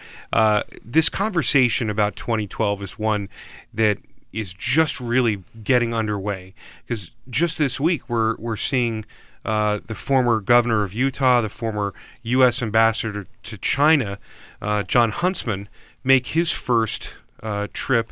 This 0.84 1.08
conversation 1.08 1.92
about 1.92 2.16
2012 2.16 2.82
is 2.82 2.98
one 2.98 3.30
that 3.72 4.00
is 4.32 4.54
just 4.54 5.00
really 5.00 5.44
getting 5.64 5.94
underway. 5.94 6.54
Because 6.86 7.12
just 7.30 7.58
this 7.58 7.80
week 7.80 8.10
we're 8.10 8.36
we're 8.38 8.58
seeing 8.58 9.06
uh, 9.46 9.80
the 9.86 9.96
former 9.96 10.42
governor 10.42 10.84
of 10.84 10.94
Utah, 10.94 11.42
the 11.42 11.50
former 11.50 11.94
U.S. 12.24 12.62
ambassador 12.62 13.28
to 13.44 13.58
China, 13.58 14.20
uh, 14.62 14.84
Jon 14.84 15.12
Huntsman, 15.12 15.70
make 16.04 16.28
his 16.28 16.52
first 16.52 17.10
uh, 17.42 17.68
trip 17.72 18.12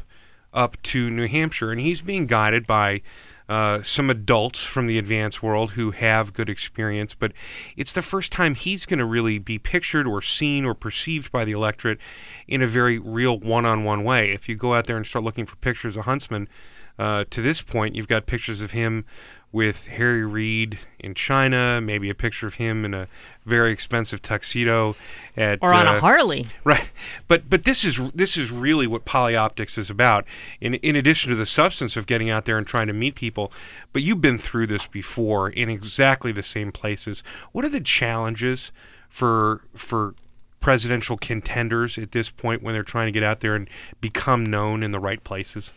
up 0.53 0.81
to 0.83 1.09
New 1.09 1.27
Hampshire, 1.27 1.71
and 1.71 1.81
he's 1.81 2.01
being 2.01 2.25
guided 2.25 2.65
by 2.65 3.01
uh, 3.47 3.83
some 3.83 4.09
adults 4.09 4.59
from 4.59 4.87
the 4.87 4.97
advanced 4.97 5.43
world 5.43 5.71
who 5.71 5.91
have 5.91 6.33
good 6.33 6.49
experience, 6.49 7.13
but 7.13 7.31
it's 7.77 7.91
the 7.91 8.01
first 8.01 8.31
time 8.31 8.55
he's 8.55 8.85
going 8.85 8.99
to 8.99 9.05
really 9.05 9.37
be 9.37 9.59
pictured 9.59 10.07
or 10.07 10.21
seen 10.21 10.65
or 10.65 10.73
perceived 10.73 11.31
by 11.31 11.45
the 11.45 11.51
electorate 11.51 11.99
in 12.47 12.61
a 12.61 12.67
very 12.67 12.97
real 12.97 13.39
one 13.39 13.65
on 13.65 13.83
one 13.83 14.03
way. 14.03 14.31
If 14.31 14.49
you 14.49 14.55
go 14.55 14.73
out 14.73 14.85
there 14.85 14.97
and 14.97 15.05
start 15.05 15.23
looking 15.23 15.45
for 15.45 15.55
pictures 15.57 15.95
of 15.95 16.05
Huntsman, 16.05 16.49
uh, 16.97 17.25
to 17.29 17.41
this 17.41 17.61
point, 17.61 17.95
you've 17.95 18.07
got 18.07 18.25
pictures 18.25 18.61
of 18.61 18.71
him 18.71 19.05
with 19.51 19.87
Harry 19.87 20.25
Reid 20.25 20.79
in 20.99 21.13
China, 21.13 21.79
maybe 21.81 22.09
a 22.09 22.15
picture 22.15 22.45
of 22.45 22.55
him 22.55 22.83
in 22.83 22.93
a 22.93 23.07
very 23.45 23.71
expensive 23.71 24.21
tuxedo 24.21 24.95
at 25.37 25.59
or 25.61 25.73
on 25.73 25.87
uh, 25.87 25.95
a 25.95 25.99
Harley. 25.99 26.47
Right, 26.63 26.89
but 27.27 27.49
but 27.49 27.63
this 27.63 27.85
is 27.85 27.99
this 28.13 28.37
is 28.37 28.51
really 28.51 28.87
what 28.87 29.05
polyoptics 29.05 29.77
is 29.77 29.89
about. 29.89 30.25
In 30.59 30.75
in 30.75 30.95
addition 30.95 31.29
to 31.29 31.35
the 31.35 31.45
substance 31.45 31.95
of 31.95 32.05
getting 32.05 32.29
out 32.29 32.45
there 32.45 32.57
and 32.57 32.67
trying 32.67 32.87
to 32.87 32.93
meet 32.93 33.15
people, 33.15 33.51
but 33.93 34.01
you've 34.01 34.21
been 34.21 34.37
through 34.37 34.67
this 34.67 34.87
before 34.87 35.49
in 35.49 35.69
exactly 35.69 36.31
the 36.31 36.43
same 36.43 36.71
places. 36.71 37.23
What 37.51 37.63
are 37.63 37.69
the 37.69 37.81
challenges 37.81 38.71
for 39.09 39.61
for 39.75 40.15
presidential 40.59 41.15
contenders 41.15 41.97
at 41.97 42.11
this 42.11 42.29
point 42.29 42.63
when 42.63 42.73
they're 42.73 42.83
trying 42.83 43.05
to 43.05 43.11
get 43.11 43.23
out 43.23 43.39
there 43.39 43.55
and 43.55 43.69
become 44.01 44.45
known 44.45 44.83
in 44.83 44.91
the 44.91 44.99
right 44.99 45.23
places? 45.23 45.71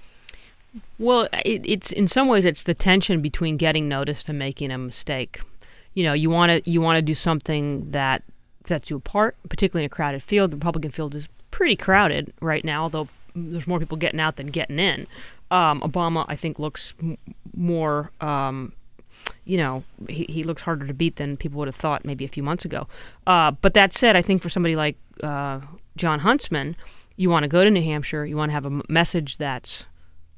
Well, 0.98 1.28
it, 1.44 1.62
it's 1.64 1.92
in 1.92 2.08
some 2.08 2.28
ways 2.28 2.44
it's 2.44 2.64
the 2.64 2.74
tension 2.74 3.20
between 3.22 3.56
getting 3.56 3.88
noticed 3.88 4.28
and 4.28 4.38
making 4.38 4.70
a 4.70 4.78
mistake. 4.78 5.40
You 5.94 6.04
know, 6.04 6.12
you 6.12 6.30
want 6.30 6.64
to 6.64 6.70
you 6.70 6.80
want 6.80 6.96
to 6.96 7.02
do 7.02 7.14
something 7.14 7.90
that 7.90 8.22
sets 8.64 8.90
you 8.90 8.96
apart, 8.96 9.36
particularly 9.48 9.84
in 9.84 9.86
a 9.86 9.94
crowded 9.94 10.22
field. 10.22 10.50
The 10.50 10.56
Republican 10.56 10.90
field 10.90 11.14
is 11.14 11.28
pretty 11.50 11.76
crowded 11.76 12.32
right 12.40 12.64
now, 12.64 12.84
although 12.84 13.08
there's 13.34 13.66
more 13.66 13.78
people 13.78 13.96
getting 13.96 14.20
out 14.20 14.36
than 14.36 14.48
getting 14.48 14.78
in. 14.78 15.06
Um, 15.50 15.80
Obama, 15.80 16.24
I 16.28 16.36
think, 16.36 16.58
looks 16.58 16.94
m- 17.00 17.18
more. 17.56 18.10
Um, 18.20 18.72
you 19.44 19.56
know, 19.56 19.82
he, 20.08 20.26
he 20.28 20.44
looks 20.44 20.62
harder 20.62 20.86
to 20.86 20.94
beat 20.94 21.16
than 21.16 21.36
people 21.36 21.58
would 21.58 21.68
have 21.68 21.76
thought 21.76 22.04
maybe 22.04 22.24
a 22.24 22.28
few 22.28 22.42
months 22.42 22.64
ago. 22.64 22.86
Uh, 23.26 23.50
but 23.50 23.74
that 23.74 23.92
said, 23.92 24.14
I 24.14 24.22
think 24.22 24.42
for 24.42 24.50
somebody 24.50 24.76
like 24.76 24.96
uh, 25.22 25.60
Jon 25.96 26.20
Huntsman, 26.20 26.76
you 27.16 27.30
want 27.30 27.44
to 27.44 27.48
go 27.48 27.64
to 27.64 27.70
New 27.70 27.82
Hampshire. 27.82 28.26
You 28.26 28.36
want 28.36 28.50
to 28.50 28.54
have 28.54 28.66
a 28.66 28.82
message 28.88 29.38
that's 29.38 29.86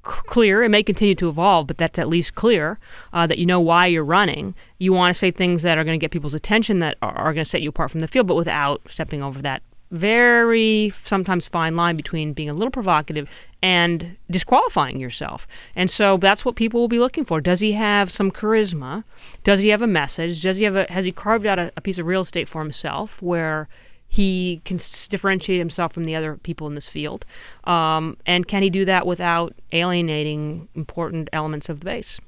clear. 0.03 0.63
It 0.63 0.71
may 0.71 0.83
continue 0.83 1.15
to 1.17 1.29
evolve, 1.29 1.67
but 1.67 1.79
that's 1.79 1.99
at 1.99 2.09
least 2.09 2.35
clear 2.35 2.79
uh, 3.13 3.27
that 3.27 3.39
you 3.39 3.47
know 3.47 3.61
why 3.61 3.87
you're 3.87 4.05
running. 4.05 4.55
You 4.79 4.93
want 4.93 5.15
to 5.15 5.19
say 5.19 5.31
things 5.31 5.63
that 5.63 5.79
are 5.79 5.85
going 5.85 5.99
to 5.99 6.03
get 6.03 6.11
people's 6.11 6.35
attention, 6.35 6.79
that 6.81 6.97
are, 7.03 7.17
are 7.17 7.33
going 7.35 7.45
to 7.45 7.51
set 7.51 7.63
you 7.63 7.69
apart 7.69 7.91
from 7.91 8.01
the 8.01 8.09
field, 8.09 8.27
but 8.27 8.37
without 8.37 8.81
stepping 8.89 9.23
over 9.23 9.41
that 9.43 9.63
very 9.91 10.93
sometimes 11.05 11.49
fine 11.49 11.75
line 11.75 11.97
between 11.97 12.33
being 12.33 12.49
a 12.49 12.55
little 12.55 12.71
provocative 12.71 13.29
and 13.61 14.17
disqualifying 14.31 15.01
yourself. 15.01 15.47
And 15.75 15.91
so 15.91 16.17
that's 16.17 16.45
what 16.45 16.55
people 16.55 16.81
will 16.81 16.89
be 16.89 16.99
looking 16.99 17.25
for. 17.25 17.41
Does 17.41 17.61
he 17.61 17.73
have 17.73 18.11
some 18.11 18.31
charisma? 18.31 19.05
Does 19.43 19.61
he 19.61 19.69
have 19.71 19.83
a 19.83 19.87
message? 19.87 20.43
Does 20.43 20.59
he 20.59 20.65
have 20.65 20.77
a 20.77 20.87
has 20.91 21.05
he 21.05 21.13
carved 21.13 21.47
out 21.47 21.59
a, 21.59 21.73
a 21.77 21.81
piece 21.81 21.99
of 21.99 22.07
real 22.07 22.21
estate 22.21 22.49
for 22.49 22.63
himself 22.63 23.21
where 23.21 23.69
he 24.11 24.61
can 24.65 24.79
differentiate 25.09 25.61
himself 25.61 25.93
from 25.93 26.05
the 26.05 26.17
other 26.17 26.37
people 26.37 26.67
in 26.67 26.75
this 26.75 26.89
field? 26.89 27.25
Um, 27.65 28.17
and 28.27 28.47
can 28.47 28.63
he 28.63 28.69
do 28.69 28.85
that 28.85 29.07
without 29.07 29.55
alienating 29.71 30.69
important 30.75 31.31
elements 31.33 31.69
of 31.69 31.79
the 31.79 31.85
base? 31.85 32.21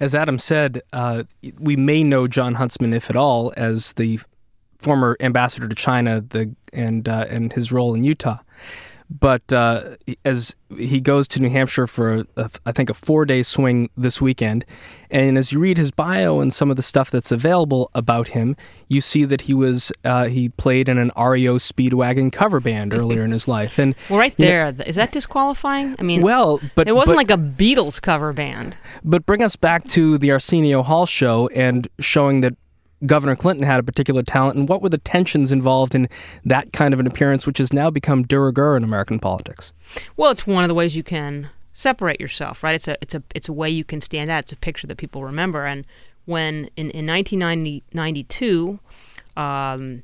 As 0.00 0.14
Adam 0.14 0.38
said, 0.38 0.80
uh, 0.92 1.24
we 1.58 1.74
may 1.74 2.04
know 2.04 2.28
Jon 2.28 2.54
Huntsman, 2.54 2.92
if 2.92 3.10
at 3.10 3.16
all, 3.16 3.52
as 3.56 3.94
the 3.94 4.20
former 4.78 5.16
ambassador 5.18 5.66
to 5.66 5.74
China 5.74 6.20
the, 6.20 6.54
and, 6.72 7.08
uh, 7.08 7.26
and 7.28 7.52
his 7.52 7.72
role 7.72 7.94
in 7.94 8.04
Utah. 8.04 8.38
But 9.10 9.52
uh, 9.52 9.90
as 10.24 10.56
he 10.76 11.00
goes 11.00 11.28
to 11.28 11.40
New 11.40 11.50
Hampshire 11.50 11.86
for, 11.86 12.24
a, 12.36 12.50
I 12.64 12.72
think, 12.72 12.88
a 12.90 12.94
four 12.94 13.26
day 13.26 13.42
swing 13.42 13.90
this 13.96 14.20
weekend, 14.20 14.64
and 15.10 15.36
as 15.38 15.52
you 15.52 15.60
read 15.60 15.76
his 15.76 15.90
bio 15.90 16.40
and 16.40 16.52
some 16.52 16.70
of 16.70 16.76
the 16.76 16.82
stuff 16.82 17.10
that's 17.10 17.30
available 17.30 17.90
about 17.94 18.28
him, 18.28 18.56
you 18.88 19.00
see 19.00 19.24
that 19.26 19.42
he 19.42 19.54
was 19.54 19.92
uh, 20.04 20.24
he 20.24 20.48
played 20.48 20.88
in 20.88 20.96
an 20.98 21.10
REO 21.16 21.58
Speedwagon 21.58 22.32
cover 22.32 22.60
band 22.60 22.92
earlier 22.98 23.22
in 23.22 23.30
his 23.30 23.46
life. 23.46 23.78
And 23.78 23.94
Well, 24.08 24.18
right 24.18 24.34
you 24.38 24.46
know- 24.46 24.72
is 24.86 24.96
that 24.96 25.12
disqualifying? 25.12 25.94
I 25.98 26.02
mean, 26.02 26.22
well, 26.22 26.60
but 26.74 26.88
it 26.88 26.92
wasn't 26.92 27.16
but- 27.18 27.28
like 27.28 27.30
a 27.30 27.40
Beatles 27.40 28.00
cover 28.00 28.32
band. 28.32 28.76
But 29.04 29.26
bring 29.26 29.42
us 29.42 29.54
back 29.54 29.84
to 29.90 30.16
the 30.18 30.30
Arsenio 30.32 30.82
Hall 30.82 31.04
show 31.06 31.48
and 31.48 31.86
showing 32.00 32.40
that 32.40 32.54
Governor 33.06 33.36
Clinton 33.36 33.64
had 33.64 33.80
a 33.80 33.82
particular 33.82 34.22
talent, 34.22 34.58
and 34.58 34.68
what 34.68 34.82
were 34.82 34.88
the 34.88 34.98
tensions 34.98 35.52
involved 35.52 35.94
in 35.94 36.08
that 36.44 36.72
kind 36.72 36.94
of 36.94 37.00
an 37.00 37.06
appearance, 37.06 37.46
which 37.46 37.58
has 37.58 37.72
now 37.72 37.90
become 37.90 38.22
de 38.22 38.38
rigueur 38.38 38.76
in 38.76 38.84
American 38.84 39.18
politics? 39.18 39.72
Well, 40.16 40.30
it's 40.30 40.46
one 40.46 40.64
of 40.64 40.68
the 40.68 40.74
ways 40.74 40.96
you 40.96 41.02
can 41.02 41.50
separate 41.74 42.20
yourself, 42.20 42.62
right? 42.62 42.74
It's 42.74 42.88
a 42.88 42.96
it's 43.00 43.14
a 43.14 43.22
it's 43.34 43.48
a 43.48 43.52
way 43.52 43.68
you 43.68 43.84
can 43.84 44.00
stand 44.00 44.30
out. 44.30 44.44
It's 44.44 44.52
a 44.52 44.56
picture 44.56 44.86
that 44.86 44.96
people 44.96 45.24
remember. 45.24 45.66
And 45.66 45.84
when 46.24 46.70
in 46.76 46.90
in 46.90 47.06
1992, 47.06 48.78
um, 49.36 50.02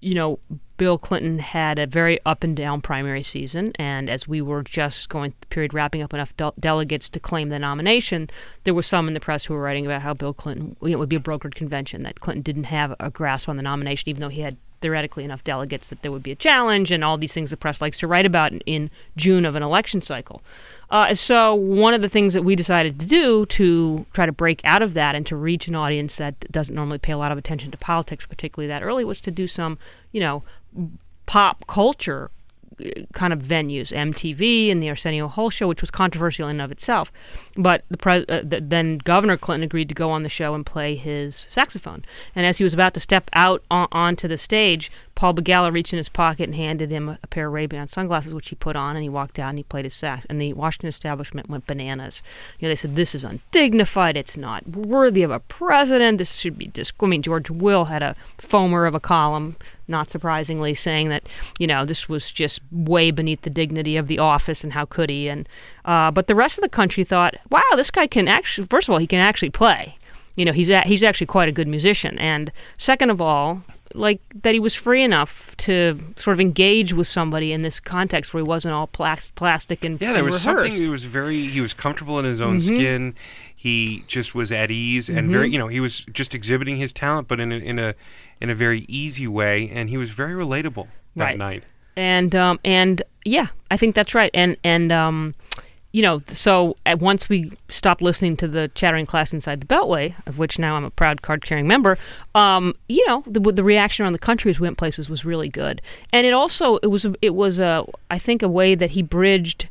you 0.00 0.14
know, 0.14 0.38
Bill 0.76 0.98
Clinton 0.98 1.38
had 1.38 1.78
a 1.78 1.86
very 1.86 2.18
up 2.26 2.42
and 2.42 2.56
down 2.56 2.80
primary 2.80 3.22
season, 3.22 3.72
and 3.76 4.10
as 4.10 4.26
we 4.26 4.42
were 4.42 4.62
just 4.62 5.08
going 5.08 5.32
period 5.50 5.72
wrapping 5.72 6.02
up 6.02 6.12
enough 6.12 6.36
del- 6.36 6.54
delegates 6.58 7.08
to 7.10 7.20
claim 7.20 7.48
the 7.48 7.58
nomination, 7.58 8.28
there 8.64 8.74
were 8.74 8.82
some 8.82 9.06
in 9.06 9.14
the 9.14 9.20
press 9.20 9.44
who 9.44 9.54
were 9.54 9.62
writing 9.62 9.86
about 9.86 10.02
how 10.02 10.14
Bill 10.14 10.34
Clinton 10.34 10.76
you 10.82 10.90
know, 10.90 10.98
would 10.98 11.08
be 11.08 11.16
a 11.16 11.20
brokered 11.20 11.54
convention 11.54 12.02
that 12.02 12.20
Clinton 12.20 12.42
didn't 12.42 12.64
have 12.64 12.94
a 12.98 13.10
grasp 13.10 13.48
on 13.48 13.56
the 13.56 13.62
nomination, 13.62 14.08
even 14.08 14.20
though 14.20 14.28
he 14.28 14.40
had 14.40 14.56
theoretically 14.80 15.24
enough 15.24 15.42
delegates 15.44 15.88
that 15.88 16.02
there 16.02 16.12
would 16.12 16.22
be 16.22 16.32
a 16.32 16.36
challenge, 16.36 16.90
and 16.90 17.02
all 17.02 17.16
these 17.16 17.32
things 17.32 17.50
the 17.50 17.56
press 17.56 17.80
likes 17.80 17.98
to 17.98 18.06
write 18.06 18.26
about 18.26 18.52
in, 18.52 18.60
in 18.66 18.90
June 19.16 19.46
of 19.46 19.54
an 19.54 19.62
election 19.62 20.02
cycle. 20.02 20.42
Uh, 20.90 21.14
so 21.14 21.54
one 21.54 21.94
of 21.94 22.02
the 22.02 22.08
things 22.08 22.34
that 22.34 22.42
we 22.42 22.54
decided 22.54 23.00
to 23.00 23.06
do 23.06 23.46
to 23.46 24.04
try 24.12 24.26
to 24.26 24.32
break 24.32 24.60
out 24.64 24.82
of 24.82 24.92
that 24.94 25.14
and 25.14 25.26
to 25.26 25.36
reach 25.36 25.66
an 25.66 25.74
audience 25.74 26.16
that 26.16 26.38
doesn't 26.52 26.74
normally 26.74 26.98
pay 26.98 27.12
a 27.12 27.18
lot 27.18 27.32
of 27.32 27.38
attention 27.38 27.70
to 27.70 27.78
politics, 27.78 28.26
particularly 28.26 28.68
that 28.68 28.82
early, 28.82 29.04
was 29.04 29.20
to 29.22 29.30
do 29.30 29.48
some, 29.48 29.78
you 30.12 30.20
know, 30.20 30.42
pop 31.26 31.66
culture 31.66 32.30
uh, 32.84 32.88
kind 33.12 33.32
of 33.32 33.40
venues, 33.40 33.92
MTV 33.92 34.70
and 34.70 34.82
the 34.82 34.88
Arsenio 34.88 35.28
Hall 35.28 35.50
show, 35.50 35.68
which 35.68 35.80
was 35.80 35.90
controversial 35.90 36.48
in 36.48 36.56
and 36.56 36.62
of 36.62 36.72
itself. 36.72 37.12
But 37.56 37.84
the 37.88 37.96
pres- 37.96 38.24
uh, 38.28 38.42
th- 38.42 38.64
then 38.66 38.98
Governor 38.98 39.36
Clinton 39.36 39.64
agreed 39.64 39.88
to 39.88 39.94
go 39.94 40.10
on 40.10 40.24
the 40.24 40.28
show 40.28 40.54
and 40.54 40.66
play 40.66 40.96
his 40.96 41.46
saxophone. 41.48 42.04
And 42.34 42.44
as 42.44 42.58
he 42.58 42.64
was 42.64 42.74
about 42.74 42.94
to 42.94 43.00
step 43.00 43.30
out 43.32 43.62
on- 43.70 43.88
onto 43.92 44.26
the 44.26 44.38
stage, 44.38 44.90
Paul 45.14 45.34
Begala 45.34 45.72
reached 45.72 45.92
in 45.92 45.98
his 45.98 46.08
pocket 46.08 46.44
and 46.44 46.56
handed 46.56 46.90
him 46.90 47.08
a, 47.08 47.18
a 47.22 47.26
pair 47.28 47.46
of 47.46 47.52
Ray-Ban 47.52 47.86
sunglasses, 47.86 48.34
which 48.34 48.48
he 48.48 48.56
put 48.56 48.74
on, 48.74 48.96
and 48.96 49.02
he 49.04 49.08
walked 49.08 49.38
out 49.38 49.50
and 49.50 49.58
he 49.58 49.62
played 49.62 49.84
his 49.84 49.94
sax. 49.94 50.26
And 50.28 50.40
the 50.40 50.52
Washington 50.52 50.88
establishment 50.88 51.48
went 51.48 51.66
bananas. 51.66 52.22
You 52.58 52.66
know, 52.66 52.70
they 52.70 52.76
said 52.76 52.96
this 52.96 53.14
is 53.14 53.24
undignified. 53.24 54.16
It's 54.16 54.36
not 54.36 54.66
worthy 54.66 55.22
of 55.22 55.30
a 55.30 55.40
president. 55.40 56.18
This 56.18 56.34
should 56.34 56.58
be 56.58 56.66
dis. 56.66 56.92
I 57.00 57.06
mean, 57.06 57.22
George 57.22 57.50
Will 57.50 57.84
had 57.84 58.02
a 58.02 58.16
foamer 58.38 58.88
of 58.88 58.94
a 58.94 59.00
column, 59.00 59.56
not 59.86 60.10
surprisingly, 60.10 60.74
saying 60.74 61.08
that 61.10 61.28
you 61.58 61.66
know 61.66 61.84
this 61.84 62.08
was 62.08 62.30
just 62.30 62.60
way 62.72 63.12
beneath 63.12 63.42
the 63.42 63.50
dignity 63.50 63.96
of 63.96 64.08
the 64.08 64.18
office 64.18 64.64
and 64.64 64.72
how 64.72 64.84
could 64.84 65.10
he? 65.10 65.28
And 65.28 65.48
uh, 65.84 66.10
but 66.10 66.26
the 66.26 66.34
rest 66.34 66.58
of 66.58 66.62
the 66.62 66.68
country 66.68 67.04
thought, 67.04 67.34
wow, 67.50 67.60
this 67.76 67.90
guy 67.90 68.06
can 68.06 68.28
actually. 68.28 68.66
First 68.68 68.88
of 68.88 68.92
all, 68.92 68.98
he 68.98 69.06
can 69.06 69.20
actually 69.20 69.50
play. 69.50 69.96
You 70.36 70.44
know, 70.44 70.52
he's 70.52 70.68
a, 70.70 70.80
he's 70.80 71.02
actually 71.02 71.28
quite 71.28 71.48
a 71.48 71.52
good 71.52 71.68
musician. 71.68 72.18
And 72.18 72.50
second 72.78 73.10
of 73.10 73.20
all, 73.20 73.62
like 73.94 74.20
that 74.42 74.52
he 74.54 74.58
was 74.60 74.74
free 74.74 75.02
enough 75.02 75.56
to 75.58 76.00
sort 76.16 76.34
of 76.34 76.40
engage 76.40 76.92
with 76.92 77.06
somebody 77.06 77.52
in 77.52 77.62
this 77.62 77.78
context 77.78 78.34
where 78.34 78.42
he 78.42 78.48
wasn't 78.48 78.74
all 78.74 78.88
plas- 78.88 79.30
plastic 79.36 79.84
and 79.84 80.00
Yeah, 80.00 80.08
there 80.14 80.16
and 80.24 80.26
was 80.32 80.44
rehearsed. 80.44 80.66
something. 80.66 80.84
He 80.84 80.90
was 80.90 81.04
very. 81.04 81.46
He 81.46 81.60
was 81.60 81.72
comfortable 81.74 82.18
in 82.18 82.24
his 82.24 82.40
own 82.40 82.58
Mm-hmm. 82.58 82.66
skin. 82.76 83.14
He 83.54 84.04
just 84.08 84.34
was 84.34 84.50
at 84.50 84.70
ease 84.70 85.08
and 85.08 85.30
very. 85.30 85.50
You 85.50 85.58
know, 85.58 85.68
he 85.68 85.80
was 85.80 86.00
just 86.12 86.34
exhibiting 86.34 86.76
his 86.76 86.92
talent, 86.92 87.28
but 87.28 87.38
in 87.40 87.52
a, 87.52 87.56
in 87.56 87.78
a 87.78 87.94
in 88.40 88.50
a 88.50 88.54
very 88.54 88.84
easy 88.88 89.28
way, 89.28 89.70
and 89.72 89.88
he 89.88 89.96
was 89.96 90.10
very 90.10 90.32
relatable 90.32 90.88
that 91.16 91.24
Right. 91.24 91.38
night. 91.38 91.64
and 91.96 92.34
um, 92.34 92.58
and 92.64 93.02
yeah, 93.24 93.46
I 93.70 93.76
think 93.76 93.94
that's 93.94 94.14
right. 94.14 94.30
And 94.34 94.56
and 94.64 94.90
um, 94.90 95.34
you 95.94 96.02
know, 96.02 96.20
so 96.32 96.76
at 96.86 96.98
once 96.98 97.28
we 97.28 97.52
stopped 97.68 98.02
listening 98.02 98.36
to 98.38 98.48
the 98.48 98.68
chattering 98.74 99.06
class 99.06 99.32
inside 99.32 99.60
the 99.60 99.66
Beltway, 99.66 100.12
of 100.26 100.40
which 100.40 100.58
now 100.58 100.74
I'm 100.74 100.82
a 100.82 100.90
proud 100.90 101.22
card-carrying 101.22 101.68
member. 101.68 101.96
Um, 102.34 102.74
you 102.88 103.06
know, 103.06 103.22
the 103.28 103.38
the 103.38 103.62
reaction 103.62 104.02
around 104.02 104.12
the 104.12 104.18
country 104.18 104.50
as 104.50 104.58
we 104.58 104.66
went 104.66 104.76
places 104.76 105.08
was 105.08 105.24
really 105.24 105.48
good, 105.48 105.80
and 106.12 106.26
it 106.26 106.32
also 106.32 106.78
it 106.78 106.88
was 106.88 107.06
it 107.22 107.36
was 107.36 107.60
a 107.60 107.86
I 108.10 108.18
think 108.18 108.42
a 108.42 108.48
way 108.48 108.74
that 108.74 108.90
he 108.90 109.02
bridged. 109.02 109.68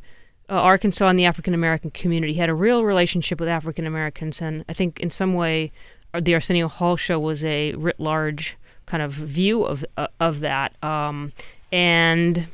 Uh, 0.49 0.55
Arkansas 0.55 1.07
and 1.07 1.17
the 1.17 1.25
African 1.25 1.53
American 1.53 1.89
community 1.91 2.33
He 2.33 2.39
had 2.39 2.49
a 2.49 2.53
real 2.53 2.83
relationship 2.83 3.39
with 3.39 3.49
African 3.49 3.85
Americans, 3.85 4.41
and 4.41 4.63
I 4.69 4.73
think 4.73 5.01
in 5.01 5.11
some 5.11 5.33
way, 5.33 5.73
uh, 6.13 6.21
the 6.21 6.33
Arsenio 6.33 6.69
Hall 6.69 6.95
show 6.95 7.19
was 7.19 7.43
a 7.43 7.73
writ 7.73 7.99
large 7.99 8.55
kind 8.85 9.03
of 9.03 9.11
view 9.11 9.63
of 9.63 9.83
uh, 9.97 10.07
of 10.21 10.39
that. 10.39 10.81
Um, 10.81 11.33
and 11.73 12.47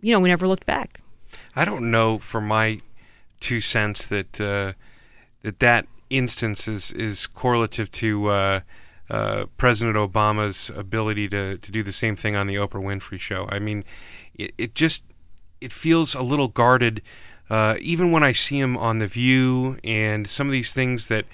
you 0.00 0.12
know, 0.12 0.20
we 0.20 0.28
never 0.28 0.46
looked 0.46 0.66
back. 0.66 1.00
I 1.56 1.64
don't 1.64 1.90
know 1.90 2.18
from 2.18 2.46
my 2.46 2.80
two 3.40 3.60
cents 3.60 4.06
that 4.06 4.40
uh, 4.40 4.72
that 5.42 5.58
that 5.60 5.86
instance 6.10 6.68
is 6.68 6.92
is 6.92 7.26
correlative 7.26 7.90
to 7.90 8.28
uh, 8.28 8.60
uh, 9.08 9.46
President 9.56 9.96
Obama's 9.96 10.70
ability 10.76 11.28
to 11.28 11.58
to 11.58 11.72
do 11.72 11.82
the 11.82 11.92
same 11.92 12.16
thing 12.16 12.36
on 12.36 12.46
the 12.46 12.54
Oprah 12.56 12.82
Winfrey 12.82 13.18
Show. 13.18 13.48
I 13.50 13.58
mean, 13.58 13.84
it, 14.34 14.52
it 14.58 14.74
just 14.74 15.02
it 15.60 15.72
feels 15.72 16.14
a 16.14 16.22
little 16.22 16.48
guarded. 16.48 17.02
Uh, 17.48 17.74
even 17.80 18.12
when 18.12 18.22
I 18.22 18.32
see 18.32 18.60
him 18.60 18.76
on 18.76 19.00
The 19.00 19.08
View 19.08 19.76
and 19.82 20.30
some 20.30 20.46
of 20.46 20.52
these 20.52 20.72
things 20.72 21.08
that 21.08 21.24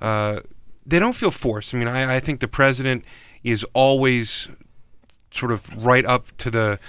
uh, 0.00 0.40
they 0.84 0.98
don't 0.98 1.14
feel 1.14 1.30
forced. 1.30 1.72
I 1.72 1.78
mean, 1.78 1.86
I, 1.86 2.16
I 2.16 2.20
think 2.20 2.40
the 2.40 2.48
president 2.48 3.04
is 3.44 3.64
always 3.72 4.48
sort 5.30 5.52
of 5.52 5.68
right 5.76 6.04
up 6.04 6.36
to 6.38 6.50
the 6.50 6.80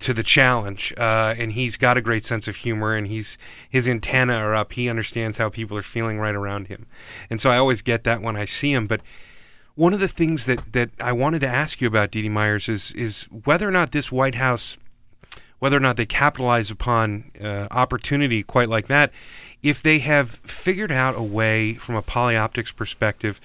to 0.00 0.14
the 0.14 0.22
challenge, 0.22 0.92
uh, 0.96 1.34
and 1.36 1.52
he's 1.52 1.76
got 1.76 1.96
a 1.96 2.00
great 2.00 2.24
sense 2.24 2.46
of 2.46 2.56
humor, 2.56 2.94
and 2.94 3.06
he's 3.06 3.36
his 3.68 3.88
antenna 3.88 4.34
are 4.34 4.54
up. 4.54 4.72
He 4.72 4.88
understands 4.88 5.38
how 5.38 5.48
people 5.48 5.76
are 5.76 5.82
feeling 5.82 6.18
right 6.18 6.34
around 6.34 6.68
him, 6.68 6.86
and 7.28 7.40
so 7.40 7.50
I 7.50 7.58
always 7.58 7.82
get 7.82 8.04
that 8.04 8.22
when 8.22 8.36
I 8.36 8.44
see 8.44 8.72
him. 8.72 8.86
But 8.86 9.00
one 9.74 9.92
of 9.92 10.00
the 10.00 10.08
things 10.08 10.46
that 10.46 10.72
that 10.72 10.90
I 11.00 11.12
wanted 11.12 11.40
to 11.40 11.48
ask 11.48 11.80
you 11.80 11.88
about, 11.88 12.10
Dee 12.10 12.28
Myers, 12.28 12.68
is 12.68 12.92
is 12.92 13.24
whether 13.44 13.66
or 13.66 13.72
not 13.72 13.92
this 13.92 14.12
White 14.12 14.36
House, 14.36 14.76
whether 15.58 15.76
or 15.76 15.80
not 15.80 15.96
they 15.96 16.06
capitalize 16.06 16.70
upon 16.70 17.30
uh, 17.40 17.66
opportunity 17.70 18.42
quite 18.42 18.68
like 18.68 18.86
that, 18.86 19.12
if 19.62 19.82
they 19.82 19.98
have 19.98 20.40
figured 20.44 20.92
out 20.92 21.16
a 21.16 21.22
way 21.22 21.74
from 21.74 21.96
a 21.96 22.02
polyoptics 22.02 22.74
perspective 22.74 23.40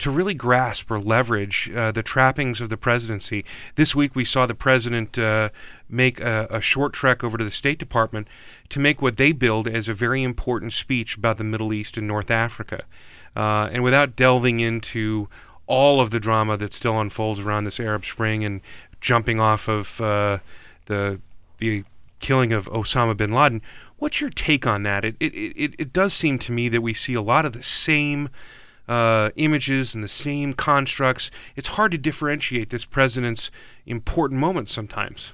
to 0.00 0.10
really 0.10 0.34
grasp 0.34 0.90
or 0.90 0.98
leverage 0.98 1.70
uh, 1.76 1.92
the 1.92 2.02
trappings 2.02 2.60
of 2.60 2.70
the 2.70 2.76
presidency. 2.76 3.44
This 3.76 3.94
week 3.94 4.16
we 4.16 4.24
saw 4.24 4.46
the 4.46 4.54
president 4.54 5.18
uh, 5.18 5.50
make 5.88 6.20
a, 6.20 6.46
a, 6.50 6.60
short 6.62 6.94
trek 6.94 7.22
over 7.22 7.36
to 7.36 7.44
the 7.44 7.50
State 7.50 7.78
Department 7.78 8.26
to 8.70 8.80
make 8.80 9.02
what 9.02 9.18
they 9.18 9.32
billed 9.32 9.68
as 9.68 9.88
a 9.88 9.94
very 9.94 10.22
important 10.22 10.72
speech 10.72 11.16
about 11.16 11.36
the 11.36 11.44
Middle 11.44 11.72
East 11.72 11.98
and 11.98 12.08
North 12.08 12.30
Africa. 12.30 12.84
Uh, 13.36 13.68
and 13.70 13.84
without 13.84 14.16
delving 14.16 14.58
into 14.58 15.28
all 15.66 16.00
of 16.00 16.10
the 16.10 16.18
drama 16.18 16.56
that 16.56 16.72
still 16.72 16.98
unfolds 16.98 17.38
around 17.38 17.64
this 17.64 17.78
Arab 17.78 18.04
Spring 18.06 18.42
and 18.42 18.62
jumping 19.00 19.38
off 19.38 19.68
of 19.68 20.00
uh, 20.00 20.38
the 20.86 21.20
the 21.58 21.84
killing 22.20 22.52
of 22.52 22.66
Osama 22.66 23.14
bin 23.14 23.32
Laden, 23.32 23.60
what's 23.98 24.20
your 24.20 24.30
take 24.30 24.66
on 24.66 24.82
that? 24.82 25.04
It, 25.04 25.16
it, 25.20 25.34
it, 25.34 25.74
it 25.78 25.92
does 25.92 26.14
seem 26.14 26.38
to 26.40 26.52
me 26.52 26.70
that 26.70 26.80
we 26.80 26.94
see 26.94 27.12
a 27.14 27.22
lot 27.22 27.44
of 27.44 27.52
the 27.52 27.62
same 27.62 28.30
uh, 28.90 29.30
images 29.36 29.94
and 29.94 30.02
the 30.02 30.08
same 30.08 30.52
constructs. 30.52 31.30
It's 31.54 31.68
hard 31.68 31.92
to 31.92 31.98
differentiate 31.98 32.70
this 32.70 32.84
president's 32.84 33.52
important 33.86 34.40
moments 34.40 34.72
sometimes. 34.72 35.32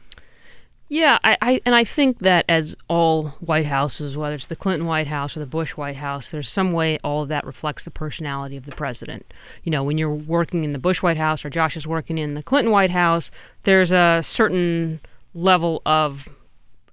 Yeah, 0.88 1.18
I, 1.24 1.36
I, 1.40 1.60
and 1.64 1.74
I 1.74 1.82
think 1.82 2.18
that 2.20 2.44
as 2.48 2.76
all 2.86 3.28
White 3.40 3.64
Houses, 3.64 4.16
whether 4.16 4.36
it's 4.36 4.48
the 4.48 4.56
Clinton 4.56 4.86
White 4.86 5.06
House 5.08 5.36
or 5.36 5.40
the 5.40 5.46
Bush 5.46 5.70
White 5.70 5.96
House, 5.96 6.30
there's 6.30 6.50
some 6.50 6.74
way 6.74 6.98
all 7.02 7.22
of 7.22 7.28
that 7.30 7.46
reflects 7.46 7.84
the 7.84 7.90
personality 7.90 8.58
of 8.58 8.66
the 8.66 8.76
president. 8.76 9.32
You 9.64 9.72
know, 9.72 9.82
when 9.82 9.96
you're 9.96 10.10
working 10.10 10.62
in 10.62 10.74
the 10.74 10.78
Bush 10.78 11.02
White 11.02 11.16
House 11.16 11.42
or 11.42 11.50
Josh 11.50 11.78
is 11.78 11.86
working 11.86 12.18
in 12.18 12.34
the 12.34 12.42
Clinton 12.42 12.70
White 12.70 12.90
House, 12.90 13.30
there's 13.62 13.90
a 13.90 14.20
certain 14.22 15.00
level 15.34 15.80
of 15.86 16.28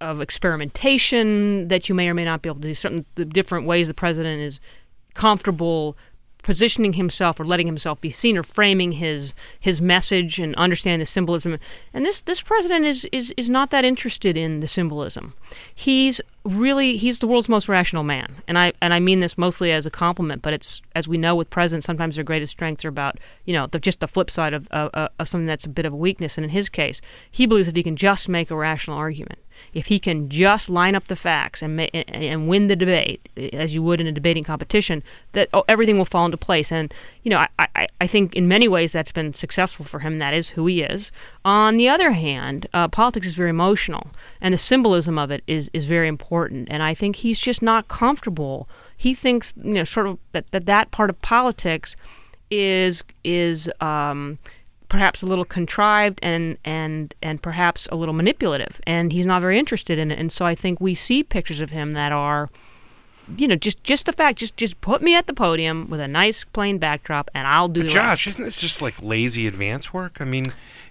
of 0.02 0.22
experimentation 0.22 1.68
that 1.70 1.88
you 1.88 1.96
may 1.96 2.10
or 2.10 2.14
may 2.14 2.26
not 2.26 2.42
be 2.42 2.50
able 2.50 2.60
to 2.62 2.68
do. 2.68 2.74
Certain 2.74 3.06
different 3.16 3.68
ways 3.68 3.88
the 3.88 3.94
president 3.94 4.42
is 4.42 4.60
comfortable 5.14 5.96
positioning 6.44 6.94
himself 6.94 7.40
or 7.40 7.46
letting 7.46 7.66
himself 7.66 8.00
be 8.00 8.12
seen 8.12 8.38
or 8.38 8.44
framing 8.44 8.92
his 8.92 9.34
his 9.60 9.82
message 9.82 10.40
and 10.40 10.54
understanding 10.56 11.00
the 11.00 11.06
symbolism. 11.06 11.58
And 11.94 12.06
this 12.06 12.22
this 12.22 12.42
president 12.42 12.86
is 12.86 13.06
is 13.12 13.34
is 13.38 13.50
not 13.50 13.72
that 13.72 13.86
interested 13.86 14.38
in 14.38 14.60
the 14.60 14.68
symbolism. 14.68 15.34
He's 15.74 16.22
really 16.44 16.98
he's 16.98 17.20
the 17.20 17.28
world's 17.28 17.50
most 17.50 17.70
rational 17.70 18.04
man, 18.04 18.36
and 18.48 18.60
I 18.60 18.74
and 18.82 18.94
I 18.94 19.00
mean 19.00 19.22
this 19.22 19.38
mostly 19.38 19.72
as 19.72 19.86
a 19.86 19.92
compliment. 19.92 20.42
But 20.42 20.54
it's 20.54 20.82
as 20.94 21.08
we 21.08 21.18
know 21.18 21.36
with 21.36 21.50
presidents, 21.50 21.86
sometimes 21.86 22.16
their 22.16 22.24
greatest 22.24 22.52
strengths 22.52 22.86
are 22.86 22.90
about 22.90 23.20
you 23.46 23.54
know 23.54 23.68
the, 23.68 23.80
just 23.80 24.02
the 24.02 24.08
flip 24.08 24.30
side 24.30 24.54
of, 24.54 24.68
of 24.68 25.10
of 25.18 25.30
something 25.30 25.48
that's 25.48 25.66
a 25.66 25.70
bit 25.70 25.86
of 25.86 25.94
a 25.94 25.98
weakness. 25.98 26.38
And 26.38 26.44
in 26.44 26.52
his 26.52 26.70
case, 26.70 27.02
he 27.32 27.46
believes 27.46 27.68
that 27.68 27.78
he 27.78 27.84
can 27.84 27.96
just 27.96 28.30
make 28.30 28.52
a 28.52 28.56
rational 28.56 28.98
argument 28.98 29.40
if 29.74 29.88
he 29.88 30.00
can 30.00 30.30
just 30.30 30.70
line 30.70 30.96
up 30.96 31.08
the 31.08 31.16
facts 31.16 31.62
and 31.62 31.80
and 31.94 32.48
win 32.48 32.68
the 32.68 32.76
debate 32.76 33.28
as 33.54 33.74
you 33.74 33.82
would 33.82 34.00
in 34.00 34.08
a 34.08 34.12
debating 34.12 34.44
competition, 34.44 35.04
that 35.32 35.50
oh, 35.54 35.64
everything 35.68 35.98
will 35.98 36.06
fall 36.06 36.26
into 36.26 36.38
place. 36.38 36.72
And 36.72 36.94
you 37.24 37.30
know, 37.30 37.40
I, 37.40 37.68
I, 37.76 37.88
I 38.02 38.08
think 38.08 38.36
in 38.36 38.48
many 38.48 38.68
ways 38.68 38.92
that's 38.92 39.12
been 39.12 39.34
successful 39.34 39.86
for 39.86 40.00
him. 40.00 40.20
That 40.20 40.34
is 40.34 40.50
who 40.50 40.66
he 40.68 40.82
is. 40.82 41.12
On 41.44 41.78
the 41.78 41.90
other 41.90 42.12
hand, 42.12 42.68
uh, 42.74 42.88
politics 42.88 43.28
is 43.28 43.36
very 43.36 43.50
emotional, 43.50 44.08
and 44.42 44.54
the 44.54 44.58
symbolism 44.58 45.18
of 45.18 45.32
it 45.32 45.44
is 45.48 45.70
is 45.74 45.86
very 45.86 46.08
important. 46.08 46.68
And 46.70 46.84
I 46.84 46.94
think 46.94 47.18
he's 47.18 47.40
just 47.40 47.62
not 47.62 47.88
comfortable. 47.88 48.70
He 48.96 49.14
thinks 49.14 49.54
you 49.58 49.74
know 49.74 49.84
sort 49.84 50.08
of 50.08 50.20
that 50.32 50.46
that, 50.52 50.66
that 50.68 50.92
part 50.92 51.10
of 51.10 51.22
politics 51.22 51.96
is 52.52 53.04
is 53.24 53.70
um, 53.82 54.38
perhaps 54.94 55.24
a 55.24 55.26
little 55.26 55.44
contrived 55.44 56.20
and 56.22 56.56
and 56.64 57.16
and 57.24 57.42
perhaps 57.42 57.88
a 57.92 57.96
little 57.96 58.14
manipulative 58.14 58.80
and 58.86 59.12
he's 59.12 59.26
not 59.26 59.42
very 59.42 59.58
interested 59.58 59.98
in 59.98 60.12
it 60.12 60.20
and 60.20 60.32
so 60.32 60.46
i 60.46 60.54
think 60.54 60.80
we 60.80 60.94
see 60.94 61.24
pictures 61.24 61.60
of 61.60 61.72
him 61.72 61.94
that 61.94 62.12
are 62.12 62.48
you 63.40 63.48
know 63.48 63.56
just 63.56 63.84
just 63.84 64.06
the 64.06 64.14
fact 64.14 64.38
just 64.38 64.56
just 64.56 64.80
put 64.82 65.02
me 65.02 65.16
at 65.16 65.26
the 65.26 65.34
podium 65.34 65.90
with 65.90 66.00
a 66.00 66.08
nice 66.08 66.44
plain 66.44 66.78
backdrop 66.78 67.32
and 67.34 67.48
i'll 67.48 67.68
do 67.68 67.80
but 67.80 67.88
the 67.88 67.90
josh 67.92 68.28
rest. 68.28 68.36
isn't 68.36 68.46
this 68.46 68.62
just 68.62 68.84
like 68.84 68.94
lazy 69.02 69.48
advance 69.48 69.92
work 69.92 70.18
i 70.20 70.26
mean 70.26 70.46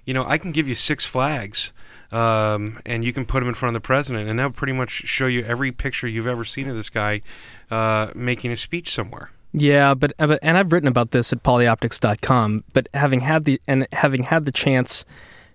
you 0.04 0.12
know 0.12 0.24
i 0.26 0.36
can 0.36 0.50
give 0.50 0.66
you 0.66 0.74
six 0.74 1.04
flags 1.04 1.70
um, 2.10 2.80
and 2.84 3.04
you 3.04 3.12
can 3.12 3.24
put 3.24 3.38
them 3.38 3.48
in 3.48 3.54
front 3.54 3.74
of 3.74 3.82
the 3.82 3.86
president, 3.86 4.28
and 4.28 4.38
that'll 4.38 4.52
pretty 4.52 4.74
much 4.74 4.90
show 4.90 5.26
you 5.26 5.46
every 5.46 5.72
picture 5.72 6.06
you've 6.06 6.26
ever 6.26 6.44
seen 6.44 6.68
of 6.68 6.76
this 6.76 6.90
guy 6.90 7.22
uh, 7.70 8.08
making 8.14 8.52
a 8.52 8.56
speech 8.58 8.92
somewhere. 8.92 9.30
Yeah, 9.52 9.90
uh, 9.90 9.94
but 9.94 10.12
and 10.20 10.56
I've 10.56 10.72
written 10.72 10.88
about 10.88 11.10
this 11.10 11.32
at 11.32 11.42
polyoptics.com, 11.42 12.64
but 12.72 12.88
having 12.94 13.20
had 13.20 13.44
the 13.44 13.60
and 13.66 13.86
having 13.92 14.22
had 14.22 14.46
the 14.46 14.52
chance 14.52 15.04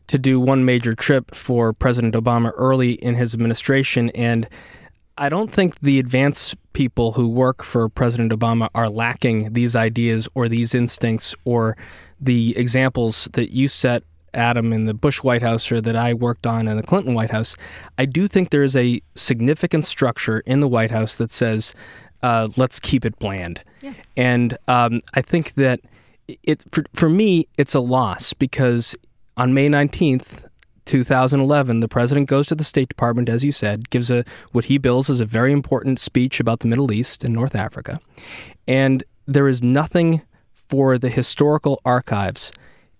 to 0.07 0.17
do 0.17 0.39
one 0.39 0.63
major 0.63 0.93
trip 0.93 1.33
for 1.33 1.73
President 1.73 2.13
Obama 2.13 2.51
early 2.55 2.93
in 2.93 3.15
his 3.15 3.33
administration 3.33 4.10
and 4.12 4.47
I 5.19 5.29
don't 5.29 5.51
think 5.51 5.79
the 5.79 5.97
advance 5.97 6.55
people 6.73 7.13
who 7.13 7.27
work 7.27 7.63
for 7.63 7.89
President 7.89 8.31
Obama 8.31 8.69
are 8.75 8.88
lacking 8.88 9.53
these 9.53 9.75
ideas 9.75 10.27
or 10.36 10.47
these 10.47 10.75
instincts 10.75 11.33
or 11.43 11.75
the 12.21 12.55
examples 12.55 13.27
that 13.33 13.51
you 13.51 13.67
set 13.67 14.03
Adam 14.36 14.71
in 14.71 14.86
the 14.86 14.93
Bush 14.93 15.23
White 15.23 15.41
House 15.41 15.71
or 15.71 15.81
that 15.81 15.95
I 15.95 16.13
worked 16.13 16.45
on 16.45 16.67
in 16.67 16.77
the 16.77 16.83
Clinton 16.83 17.15
White 17.15 17.31
House. 17.31 17.55
I 17.97 18.05
do 18.05 18.27
think 18.27 18.51
there 18.51 18.63
is 18.63 18.75
a 18.75 19.01
significant 19.15 19.86
structure 19.86 20.41
in 20.41 20.60
the 20.60 20.67
White 20.67 20.91
House 20.91 21.15
that 21.15 21.31
says 21.31 21.73
uh, 22.23 22.49
let's 22.58 22.80
keep 22.80 23.06
it 23.06 23.17
bland. 23.19 23.63
Yeah. 23.82 23.93
And 24.15 24.58
um, 24.67 25.01
I 25.13 25.21
think 25.21 25.53
that 25.56 25.80
it 26.27 26.63
for, 26.71 26.84
for 26.93 27.10
me, 27.10 27.47
it's 27.58 27.73
a 27.73 27.80
loss 27.80 28.34
because 28.34 28.95
on 29.36 29.53
May 29.53 29.69
19th, 29.69 30.47
2011, 30.86 31.82
the 31.82 31.88
president 31.88 32.27
goes 32.27 32.47
to 32.47 32.56
the 32.56 32.63
State 32.63 32.89
Department, 32.89 33.30
as 33.30 33.43
you 33.43 33.51
said, 33.51 33.89
gives 33.89 34.10
a 34.10 34.23
what 34.51 34.65
he 34.65 34.77
bills 34.77 35.10
as 35.10 35.19
a 35.19 35.25
very 35.25 35.51
important 35.51 35.99
speech 35.99 36.39
about 36.39 36.62
the 36.62 36.67
Middle 36.67 36.91
East 36.91 37.23
and 37.23 37.34
North 37.34 37.56
Africa, 37.56 37.99
and 38.67 39.03
there 39.25 39.47
is 39.47 39.62
nothing 39.62 40.21
for 40.53 40.97
the 40.97 41.10
historical 41.10 41.82
archives 41.86 42.51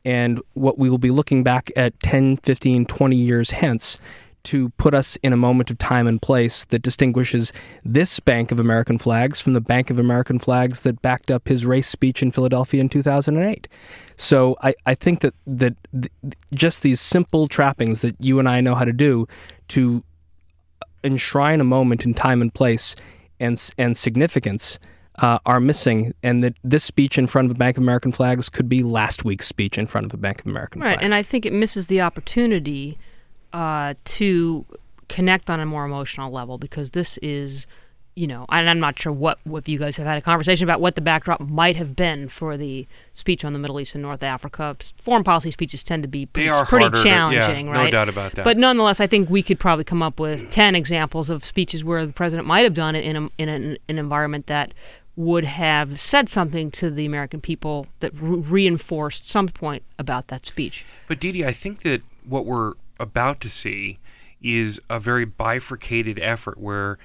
and 0.06 0.42
what 0.54 0.78
we 0.78 0.90
will 0.90 0.98
be 0.98 1.12
looking 1.12 1.44
back 1.44 1.70
at 1.76 2.00
10, 2.02 2.38
15, 2.38 2.86
20 2.86 3.16
years 3.16 3.52
hence 3.52 4.00
to 4.44 4.70
put 4.72 4.94
us 4.94 5.18
in 5.18 5.34
a 5.34 5.38
moment 5.38 5.70
of 5.70 5.78
time 5.78 6.08
and 6.08 6.22
place 6.22 6.66
that 6.66 6.82
distinguishes 6.82 7.52
this 7.84 8.20
Bank 8.20 8.52
of 8.52 8.60
American 8.60 8.98
flags 8.98 9.42
from 9.42 9.54
the 9.54 9.62
Bank 9.62 9.90
of 9.90 10.00
American 10.00 10.40
flags 10.40 10.84
that 10.84 11.02
backed 11.02 11.30
up 11.30 11.48
his 11.48 11.66
race 11.66 11.88
speech 11.88 12.22
in 12.22 12.32
Philadelphia 12.32 12.80
in 12.80 12.90
2008. 12.90 13.68
So 14.16 14.56
I, 14.62 14.74
I 14.86 14.96
think 14.96 15.22
that, 15.22 15.34
that 15.46 15.76
th- 15.92 16.12
just 16.54 16.82
these 16.82 17.02
simple 17.02 17.48
trappings 17.48 18.02
that 18.02 18.16
you 18.20 18.40
and 18.40 18.48
I 18.48 18.62
know 18.62 18.76
how 18.76 18.86
to 18.86 18.94
do 18.94 19.28
to 19.70 20.04
enshrine 21.04 21.62
a 21.62 21.66
moment 21.66 22.06
in 22.06 22.14
time 22.14 22.42
and 22.42 22.54
place 22.54 22.96
and, 23.40 23.62
and 23.78 23.96
significance 23.96 24.80
uh, 25.20 25.40
are 25.46 25.60
missing, 25.60 26.14
and 26.22 26.44
that 26.44 26.56
this 26.64 26.84
speech 26.84 27.18
in 27.18 27.26
front 27.28 27.50
of 27.50 27.58
a 27.58 27.58
Bank 27.58 27.78
of 27.78 27.84
American 27.84 28.12
flags 28.12 28.50
could 28.50 28.70
be 28.70 28.84
last 28.84 29.26
week's 29.26 29.48
speech 29.48 29.78
in 29.78 29.88
front 29.88 30.06
of 30.06 30.14
a 30.14 30.18
Bank 30.18 30.42
of 30.42 30.46
American 30.46 30.82
right, 30.82 30.94
flags. 30.94 31.04
and 31.04 31.16
I 31.16 31.24
think 31.24 31.46
it 31.46 31.54
misses 31.54 31.88
the 31.88 32.02
opportunity 32.02 32.98
uh, 33.54 33.94
to 34.06 34.66
connect 35.08 35.50
on 35.50 35.60
a 35.60 35.66
more 35.66 35.86
emotional 35.86 36.32
level 36.32 36.58
because 36.58 36.92
this 36.92 37.18
is, 37.20 37.66
you 38.16 38.28
know, 38.28 38.46
and 38.50 38.70
I'm 38.70 38.80
not 38.80 39.00
sure 39.00 39.12
what 39.12 39.40
if 39.46 39.70
you 39.70 39.80
guys 39.80 39.96
have 39.98 40.06
had 40.06 40.18
a 40.18 40.22
conversation 40.22 40.66
about 40.66 40.82
what 40.82 40.96
the 40.96 41.02
backdrop 41.02 41.40
might 41.40 41.76
have 41.76 41.96
been 41.96 42.30
for 42.30 42.58
the 42.58 42.88
speech 43.14 43.46
on 43.46 43.54
the 43.54 43.60
Middle 43.60 43.80
East 43.80 43.96
and 43.96 44.02
North 44.02 44.24
Africa. 44.24 44.76
Foreign 45.02 45.24
policy 45.24 45.52
speeches 45.52 45.84
tend 45.84 46.04
to 46.04 46.10
be 46.10 46.26
pretty, 46.26 46.50
pretty 46.66 46.90
challenging, 47.04 47.68
to, 47.68 47.72
yeah, 47.72 47.78
right? 47.78 47.86
No 47.86 47.92
doubt 47.92 48.10
about 48.10 48.34
that. 48.34 48.44
But 48.44 48.58
nonetheless, 48.58 49.00
I 49.00 49.08
think 49.08 49.30
we 49.30 49.44
could 49.44 49.60
probably 49.60 49.86
come 49.86 50.04
up 50.04 50.20
with 50.20 50.52
ten 50.52 50.76
examples 50.76 51.30
of 51.30 51.46
speeches 51.46 51.84
where 51.84 52.06
the 52.06 52.14
president 52.14 52.48
might 52.48 52.64
have 52.64 52.74
done 52.74 52.96
it 52.96 53.06
in 53.06 53.16
a, 53.16 53.30
in 53.38 53.50
an, 53.50 53.78
an 53.88 53.98
environment 53.98 54.48
that 54.48 54.74
would 55.16 55.46
have 55.46 56.00
said 56.00 56.30
something 56.30 56.70
to 56.70 56.92
the 56.92 57.06
American 57.06 57.42
people 57.42 57.88
that 58.02 58.14
re- 58.22 58.40
reinforced 58.40 59.28
some 59.28 59.48
point 59.48 59.84
about 59.98 60.28
that 60.28 60.46
speech. 60.46 60.86
But 61.08 61.20
Dee, 61.20 61.44
I 61.44 61.52
think 61.52 61.82
that 61.82 62.04
what 62.24 62.46
we're 62.46 62.74
about 63.00 63.40
to 63.42 63.50
see 63.50 64.00
is 64.42 64.80
a 64.90 65.00
very 65.00 65.26
bifurcated 65.26 66.20
effort 66.20 66.60
where, 66.60 66.98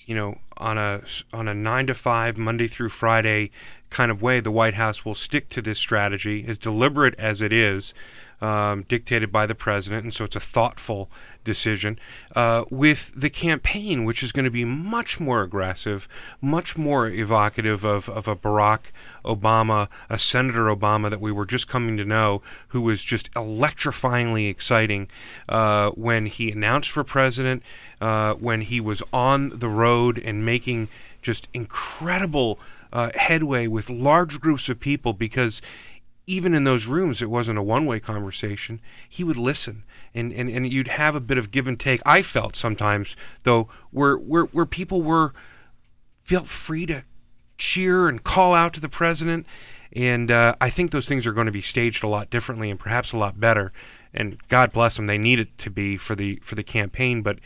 you 0.00 0.14
know, 0.14 0.38
on 0.56 0.78
a 0.78 1.02
on 1.32 1.48
a 1.48 1.54
nine 1.54 1.86
to 1.86 1.94
five 1.94 2.36
Monday 2.36 2.66
through 2.66 2.88
Friday 2.88 3.50
kind 3.90 4.10
of 4.10 4.20
way, 4.20 4.40
the 4.40 4.50
White 4.50 4.74
House 4.74 5.04
will 5.04 5.14
stick 5.14 5.48
to 5.50 5.62
this 5.62 5.78
strategy, 5.78 6.44
as 6.46 6.58
deliberate 6.58 7.14
as 7.18 7.40
it 7.40 7.52
is, 7.52 7.94
um, 8.40 8.84
dictated 8.88 9.32
by 9.32 9.46
the 9.46 9.54
president, 9.54 10.04
and 10.04 10.14
so 10.14 10.24
it's 10.24 10.36
a 10.36 10.40
thoughtful 10.40 11.10
decision. 11.44 11.98
Uh, 12.36 12.64
with 12.70 13.10
the 13.16 13.30
campaign, 13.30 14.04
which 14.04 14.22
is 14.22 14.32
going 14.32 14.44
to 14.44 14.50
be 14.50 14.64
much 14.64 15.18
more 15.18 15.42
aggressive, 15.42 16.06
much 16.40 16.76
more 16.76 17.08
evocative 17.08 17.84
of, 17.84 18.08
of 18.08 18.28
a 18.28 18.36
Barack 18.36 18.92
Obama, 19.24 19.88
a 20.08 20.18
Senator 20.18 20.66
Obama 20.66 21.10
that 21.10 21.20
we 21.20 21.32
were 21.32 21.46
just 21.46 21.66
coming 21.66 21.96
to 21.96 22.04
know, 22.04 22.42
who 22.68 22.80
was 22.80 23.02
just 23.02 23.32
electrifyingly 23.32 24.48
exciting 24.48 25.08
uh, 25.48 25.90
when 25.90 26.26
he 26.26 26.52
announced 26.52 26.90
for 26.90 27.02
president, 27.02 27.62
uh, 28.00 28.34
when 28.34 28.60
he 28.60 28.80
was 28.80 29.02
on 29.12 29.48
the 29.58 29.68
road 29.68 30.18
and 30.18 30.44
making 30.44 30.88
just 31.22 31.48
incredible. 31.52 32.58
Uh, 32.90 33.10
headway 33.16 33.66
with 33.66 33.90
large 33.90 34.40
groups 34.40 34.70
of 34.70 34.80
people 34.80 35.12
because 35.12 35.60
even 36.28 36.52
in 36.52 36.64
those 36.64 36.86
rooms, 36.86 37.22
it 37.22 37.30
wasn't 37.30 37.58
a 37.58 37.62
one 37.62 37.86
way 37.86 37.98
conversation. 37.98 38.80
He 39.08 39.24
would 39.24 39.38
listen 39.38 39.84
and, 40.14 40.30
and, 40.32 40.50
and 40.50 40.70
you'd 40.70 40.88
have 40.88 41.14
a 41.14 41.20
bit 41.20 41.38
of 41.38 41.50
give 41.50 41.66
and 41.66 41.80
take. 41.80 42.02
I 42.04 42.20
felt 42.20 42.54
sometimes, 42.54 43.16
though, 43.44 43.68
where, 43.90 44.16
where, 44.16 44.44
where 44.44 44.66
people 44.66 45.00
were 45.02 45.32
felt 46.22 46.46
free 46.46 46.84
to 46.84 47.04
cheer 47.56 48.08
and 48.08 48.22
call 48.22 48.54
out 48.54 48.74
to 48.74 48.80
the 48.80 48.90
president. 48.90 49.46
And 49.94 50.30
uh, 50.30 50.54
I 50.60 50.68
think 50.68 50.90
those 50.90 51.08
things 51.08 51.26
are 51.26 51.32
going 51.32 51.46
to 51.46 51.52
be 51.52 51.62
staged 51.62 52.04
a 52.04 52.08
lot 52.08 52.28
differently 52.28 52.70
and 52.70 52.78
perhaps 52.78 53.12
a 53.12 53.16
lot 53.16 53.40
better. 53.40 53.72
And 54.12 54.36
God 54.48 54.70
bless 54.70 54.96
them, 54.96 55.06
they 55.06 55.18
need 55.18 55.40
it 55.40 55.56
to 55.58 55.70
be 55.70 55.96
for 55.96 56.14
the 56.14 56.40
for 56.42 56.54
the 56.54 56.62
campaign. 56.62 57.22
But 57.22 57.38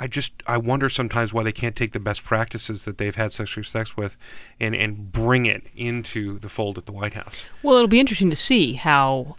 I 0.00 0.06
just 0.06 0.32
I 0.46 0.56
wonder 0.56 0.88
sometimes 0.88 1.34
why 1.34 1.42
they 1.42 1.52
can't 1.52 1.76
take 1.76 1.92
the 1.92 2.00
best 2.00 2.24
practices 2.24 2.84
that 2.84 2.96
they've 2.96 3.14
had 3.14 3.32
sexual 3.34 3.62
sex 3.64 3.98
with 3.98 4.16
and 4.58 4.74
and 4.74 5.12
bring 5.12 5.44
it 5.44 5.64
into 5.76 6.38
the 6.38 6.48
fold 6.48 6.78
at 6.78 6.86
the 6.86 6.92
White 6.92 7.12
House. 7.12 7.44
Well, 7.62 7.76
it'll 7.76 7.86
be 7.86 8.00
interesting 8.00 8.30
to 8.30 8.36
see 8.36 8.72
how 8.72 9.36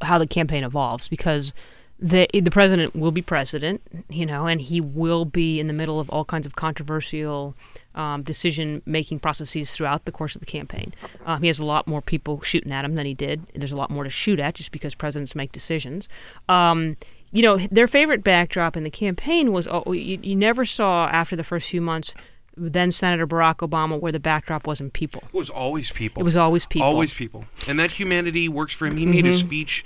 how 0.00 0.18
the 0.18 0.26
campaign 0.26 0.64
evolves 0.64 1.06
because 1.06 1.52
the 2.00 2.26
the 2.32 2.50
president 2.50 2.96
will 2.96 3.12
be 3.12 3.20
president, 3.20 3.82
you 4.08 4.24
know, 4.24 4.46
and 4.46 4.60
he 4.60 4.80
will 4.80 5.26
be 5.26 5.60
in 5.60 5.66
the 5.66 5.74
middle 5.74 6.00
of 6.00 6.08
all 6.08 6.24
kinds 6.24 6.46
of 6.46 6.56
controversial 6.56 7.54
um, 7.94 8.22
decision 8.22 8.80
making 8.86 9.20
processes 9.20 9.70
throughout 9.70 10.06
the 10.06 10.12
course 10.12 10.34
of 10.34 10.40
the 10.40 10.46
campaign. 10.46 10.94
Um, 11.26 11.42
he 11.42 11.46
has 11.46 11.58
a 11.58 11.64
lot 11.64 11.86
more 11.86 12.00
people 12.00 12.40
shooting 12.42 12.72
at 12.72 12.86
him 12.86 12.96
than 12.96 13.04
he 13.04 13.14
did. 13.14 13.46
There's 13.54 13.70
a 13.70 13.76
lot 13.76 13.90
more 13.90 14.02
to 14.02 14.10
shoot 14.10 14.40
at 14.40 14.54
just 14.54 14.72
because 14.72 14.94
presidents 14.94 15.34
make 15.34 15.52
decisions. 15.52 16.08
Um, 16.48 16.96
you 17.34 17.42
know, 17.42 17.58
their 17.70 17.86
favorite 17.86 18.24
backdrop 18.24 18.76
in 18.76 18.84
the 18.84 18.90
campaign 18.90 19.52
was 19.52 19.68
oh, 19.68 19.92
you, 19.92 20.18
you 20.22 20.36
never 20.36 20.64
saw 20.64 21.08
after 21.08 21.36
the 21.36 21.44
first 21.44 21.68
few 21.68 21.82
months 21.82 22.14
then 22.56 22.90
Senator 22.90 23.26
Barack 23.26 23.56
Obama 23.68 24.00
where 24.00 24.12
the 24.12 24.20
backdrop 24.20 24.66
wasn't 24.66 24.92
people. 24.92 25.24
It 25.26 25.36
was 25.36 25.50
always 25.50 25.90
people. 25.90 26.20
It 26.20 26.24
was 26.24 26.36
always 26.36 26.66
people. 26.66 26.86
Always 26.86 27.12
people. 27.12 27.44
And 27.66 27.78
that 27.80 27.90
humanity 27.92 28.48
works 28.48 28.74
for 28.74 28.86
him. 28.86 28.96
He 28.96 29.04
mm-hmm. 29.04 29.10
made 29.10 29.26
a 29.26 29.30
mm-hmm. 29.30 29.38
speech 29.38 29.84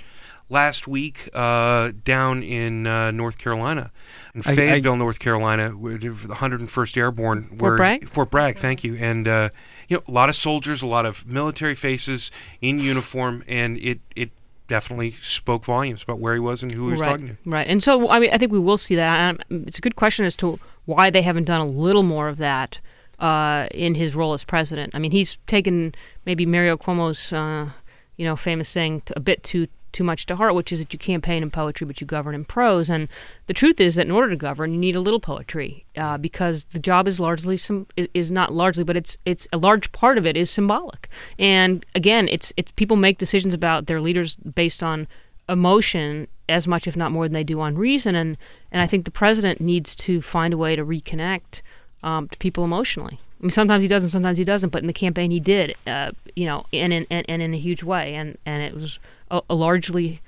last 0.49 0.87
week 0.87 1.29
uh, 1.33 1.91
down 2.03 2.43
in 2.43 2.87
uh, 2.87 3.11
North 3.11 3.37
Carolina, 3.37 3.91
in 4.33 4.41
I, 4.45 4.55
Fayetteville, 4.55 4.93
I, 4.93 4.97
North 4.97 5.19
Carolina, 5.19 5.69
the 5.69 5.75
101st 5.77 6.97
Airborne. 6.97 7.49
Where, 7.57 7.71
Fort 7.71 7.77
Bragg? 7.77 8.09
Fort 8.09 8.31
Bragg, 8.31 8.57
thank 8.57 8.83
you. 8.83 8.95
And, 8.95 9.27
uh, 9.27 9.49
you 9.87 9.97
know, 9.97 10.03
a 10.07 10.11
lot 10.11 10.29
of 10.29 10.35
soldiers, 10.35 10.81
a 10.81 10.87
lot 10.87 11.05
of 11.05 11.25
military 11.25 11.75
faces 11.75 12.31
in 12.61 12.79
uniform, 12.79 13.43
and 13.47 13.77
it, 13.77 13.99
it 14.15 14.31
definitely 14.69 15.15
spoke 15.21 15.65
volumes 15.65 16.03
about 16.03 16.19
where 16.19 16.33
he 16.33 16.39
was 16.39 16.63
and 16.63 16.71
who 16.71 16.85
he 16.85 16.91
was 16.91 17.01
right, 17.01 17.09
talking 17.09 17.27
to. 17.27 17.37
Right. 17.45 17.67
And 17.67 17.83
so, 17.83 18.09
I 18.09 18.19
mean, 18.19 18.29
I 18.31 18.37
think 18.37 18.51
we 18.51 18.59
will 18.59 18.77
see 18.77 18.95
that. 18.95 19.41
It's 19.49 19.77
a 19.77 19.81
good 19.81 19.97
question 19.97 20.25
as 20.25 20.35
to 20.37 20.59
why 20.85 21.09
they 21.09 21.21
haven't 21.21 21.45
done 21.45 21.59
a 21.59 21.65
little 21.65 22.03
more 22.03 22.29
of 22.29 22.37
that 22.37 22.79
uh, 23.19 23.67
in 23.71 23.95
his 23.95 24.15
role 24.15 24.33
as 24.33 24.43
president. 24.43 24.95
I 24.95 24.99
mean, 24.99 25.11
he's 25.11 25.37
taken 25.47 25.93
maybe 26.25 26.45
Mario 26.45 26.77
Cuomo's, 26.77 27.33
uh, 27.33 27.69
you 28.15 28.25
know, 28.25 28.35
famous 28.35 28.69
saying 28.69 29.01
a 29.15 29.19
bit 29.19 29.43
too 29.43 29.67
too 29.91 30.03
much 30.03 30.25
to 30.25 30.35
heart, 30.35 30.55
which 30.55 30.71
is 30.71 30.79
that 30.79 30.93
you 30.93 30.99
campaign 30.99 31.43
in 31.43 31.51
poetry, 31.51 31.85
but 31.85 31.99
you 31.99 32.07
govern 32.07 32.35
in 32.35 32.45
prose. 32.45 32.89
And 32.89 33.07
the 33.47 33.53
truth 33.53 33.79
is 33.79 33.95
that 33.95 34.05
in 34.05 34.11
order 34.11 34.29
to 34.29 34.35
govern, 34.35 34.73
you 34.73 34.79
need 34.79 34.95
a 34.95 34.99
little 34.99 35.19
poetry 35.19 35.85
uh, 35.97 36.17
because 36.17 36.65
the 36.65 36.79
job 36.79 37.07
is 37.07 37.19
largely 37.19 37.57
some 37.57 37.87
is, 38.13 38.31
not 38.31 38.53
largely, 38.53 38.83
but 38.83 38.97
it's 38.97 39.17
it's 39.25 39.47
a 39.51 39.57
large 39.57 39.91
part 39.91 40.17
of 40.17 40.25
it 40.25 40.37
is 40.37 40.49
symbolic. 40.49 41.09
And 41.37 41.85
again, 41.95 42.27
it's 42.29 42.53
it's 42.57 42.71
people 42.71 42.97
make 42.97 43.17
decisions 43.17 43.53
about 43.53 43.87
their 43.87 44.01
leaders 44.01 44.35
based 44.35 44.83
on 44.83 45.07
emotion 45.47 46.27
as 46.47 46.67
much, 46.67 46.87
if 46.87 46.95
not 46.95 47.11
more, 47.11 47.25
than 47.25 47.33
they 47.33 47.43
do 47.43 47.59
on 47.59 47.75
reason. 47.77 48.15
And 48.15 48.37
and 48.71 48.81
I 48.81 48.87
think 48.87 49.05
the 49.05 49.11
president 49.11 49.59
needs 49.59 49.95
to 49.95 50.21
find 50.21 50.53
a 50.53 50.57
way 50.57 50.75
to 50.75 50.85
reconnect 50.85 51.61
um, 52.03 52.27
to 52.29 52.37
people 52.37 52.63
emotionally. 52.63 53.19
I 53.39 53.45
mean, 53.45 53.51
sometimes 53.51 53.81
he 53.81 53.87
doesn't, 53.87 54.09
sometimes 54.09 54.37
he 54.37 54.43
doesn't. 54.43 54.69
But 54.69 54.81
in 54.81 54.87
the 54.87 54.93
campaign, 54.93 55.31
he 55.31 55.39
did, 55.39 55.75
uh, 55.87 56.11
you 56.35 56.45
know, 56.45 56.65
and 56.73 56.91
in 56.91 57.07
and, 57.09 57.25
and 57.29 57.41
in 57.41 57.53
a 57.53 57.57
huge 57.57 57.83
way, 57.83 58.15
and 58.15 58.37
and 58.45 58.63
it 58.63 58.73
was 58.73 58.99
uh, 59.31 59.41
largely 59.49 60.21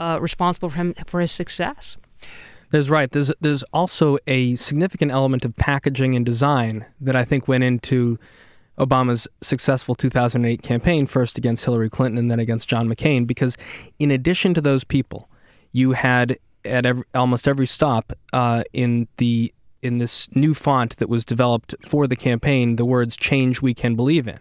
uh, 0.00 0.18
responsible 0.20 0.70
for 0.70 0.76
him 0.76 0.94
for 1.06 1.20
his 1.20 1.32
success. 1.32 1.96
There's 2.70 2.90
right. 2.90 3.10
There's 3.10 3.32
there's 3.40 3.62
also 3.64 4.18
a 4.26 4.56
significant 4.56 5.10
element 5.10 5.44
of 5.44 5.56
packaging 5.56 6.14
and 6.14 6.26
design 6.26 6.84
that 7.00 7.16
I 7.16 7.24
think 7.24 7.48
went 7.48 7.64
into 7.64 8.18
Obama's 8.78 9.26
successful 9.40 9.94
2008 9.94 10.62
campaign, 10.62 11.06
first 11.06 11.38
against 11.38 11.64
Hillary 11.64 11.90
Clinton 11.90 12.18
and 12.18 12.30
then 12.30 12.38
against 12.38 12.68
John 12.68 12.88
McCain, 12.88 13.26
because 13.26 13.56
in 13.98 14.10
addition 14.10 14.54
to 14.54 14.60
those 14.60 14.84
people, 14.84 15.28
you 15.72 15.92
had 15.92 16.38
at 16.64 16.84
every, 16.84 17.04
almost 17.14 17.48
every 17.48 17.66
stop 17.66 18.12
uh, 18.32 18.62
in 18.72 19.08
the 19.16 19.52
in 19.82 19.98
this 19.98 20.28
new 20.34 20.54
font 20.54 20.96
that 20.96 21.08
was 21.08 21.24
developed 21.24 21.74
for 21.82 22.06
the 22.06 22.16
campaign 22.16 22.76
the 22.76 22.84
words 22.84 23.16
"Change 23.16 23.60
we 23.60 23.74
can 23.74 23.94
believe 23.94 24.28
in," 24.28 24.40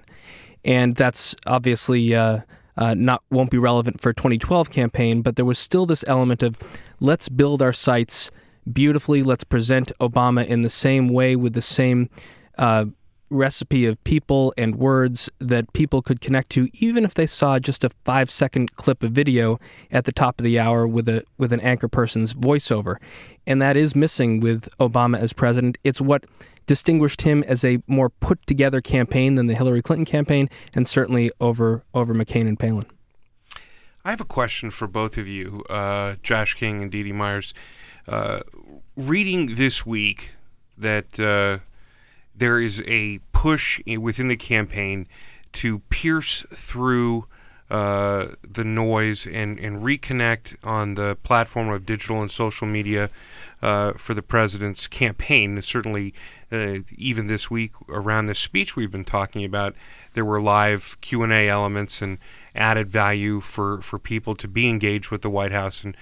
and 0.64 0.96
that's 0.96 1.36
obviously. 1.46 2.16
Uh, 2.16 2.42
uh, 2.80 2.94
not 2.94 3.24
won't 3.32 3.50
be 3.50 3.58
relevant 3.58 4.00
for 4.00 4.10
a 4.10 4.14
2012 4.14 4.70
campaign, 4.70 5.24
but 5.24 5.36
there 5.36 5.46
was 5.46 5.58
still 5.58 5.88
this 5.88 6.04
element 6.06 6.44
of 6.44 6.60
let's 7.00 7.28
build 7.28 7.60
our 7.60 7.74
sites 7.74 8.30
beautifully. 8.72 9.24
Let's 9.24 9.44
present 9.44 9.92
Obama 10.00 10.46
in 10.46 10.62
the 10.62 10.70
same 10.70 11.10
way 11.10 11.36
with 11.36 11.54
the 11.54 11.62
same 11.62 12.08
uh, 12.58 12.86
recipe 13.30 13.86
of 13.86 14.02
people 14.04 14.54
and 14.58 14.76
words 14.76 15.30
that 15.40 15.72
people 15.74 16.02
could 16.02 16.22
connect 16.22 16.50
to, 16.52 16.70
even 16.74 17.04
if 17.04 17.14
they 17.14 17.26
saw 17.26 17.60
just 17.60 17.84
a 17.84 17.90
five 18.06 18.32
second 18.32 18.76
clip 18.76 19.04
of 19.04 19.12
video 19.12 19.60
at 19.92 20.06
the 20.06 20.12
top 20.12 20.40
of 20.40 20.44
the 20.44 20.60
hour 20.60 20.88
with 20.88 21.08
a 21.10 21.24
with 21.38 21.52
an 21.54 21.62
anchor 21.62 21.88
person's 21.88 22.34
voiceover. 22.34 22.96
And 23.46 23.62
that 23.62 23.78
is 23.78 23.96
missing 23.96 24.40
with 24.40 24.70
Obama 24.80 25.20
as 25.20 25.34
president. 25.34 25.78
It's 25.84 26.02
what 26.02 26.26
distinguished 26.66 27.22
him 27.22 27.44
as 27.48 27.64
a 27.64 27.82
more 27.88 28.10
put 28.10 28.46
together 28.46 28.82
campaign 28.82 29.36
than 29.36 29.48
the 29.48 29.56
Hillary 29.56 29.82
Clinton 29.82 30.06
campaign, 30.06 30.50
and 30.74 30.88
certainly 30.88 31.32
over 31.40 31.84
over 31.94 32.14
McCain 32.14 32.48
and 32.48 32.60
Palin. 32.60 32.86
I 34.06 34.12
have 34.12 34.22
a 34.22 34.26
question 34.26 34.72
for 34.72 34.88
both 34.88 35.18
of 35.18 35.28
you, 35.28 35.64
uh, 35.70 36.16
Josh 36.24 36.54
King 36.54 36.82
and 36.82 36.92
Dee 36.92 37.04
Dee 37.04 37.12
Myers. 37.12 37.54
Uh, 38.08 38.40
reading 38.96 39.56
this 39.56 39.86
week 39.86 40.32
that 40.78 41.20
uh, 41.20 41.60
there 42.38 42.60
is 42.60 42.82
a 42.86 43.20
push 43.34 43.82
within 43.86 44.28
the 44.28 44.36
campaign 44.36 45.08
to 45.54 45.80
pierce 45.90 46.46
through 46.54 47.26
uh, 47.70 48.28
the 48.48 48.64
noise 48.64 49.28
and, 49.28 49.60
and 49.60 49.84
reconnect 49.84 50.56
on 50.64 50.96
the 50.96 51.18
platform 51.24 51.70
of 51.70 51.86
digital 51.86 52.22
and 52.22 52.32
social 52.32 52.66
media 52.66 53.10
uh, 53.62 53.92
for 53.94 54.14
the 54.14 54.22
president's 54.22 54.88
campaign. 54.88 55.62
Certainly, 55.62 56.14
uh, 56.52 56.80
even 56.96 57.28
this 57.28 57.52
week 57.52 57.74
around 57.90 58.28
this 58.28 58.40
speech 58.40 58.76
we've 58.76 58.92
been 58.92 59.04
talking 59.04 59.44
about, 59.44 59.76
there 60.14 60.24
were 60.24 60.42
live 60.42 60.96
Q 61.02 61.24
and 61.24 61.34
A 61.34 61.50
elements 61.50 62.02
and 62.02 62.20
added 62.56 62.90
value 62.90 63.42
for, 63.42 63.82
for 63.82 64.00
people 64.00 64.36
to 64.36 64.48
be 64.48 64.70
engaged 64.70 65.10
with 65.10 65.22
the 65.22 65.30
White 65.30 65.52
House 65.52 65.84
and. 65.84 65.96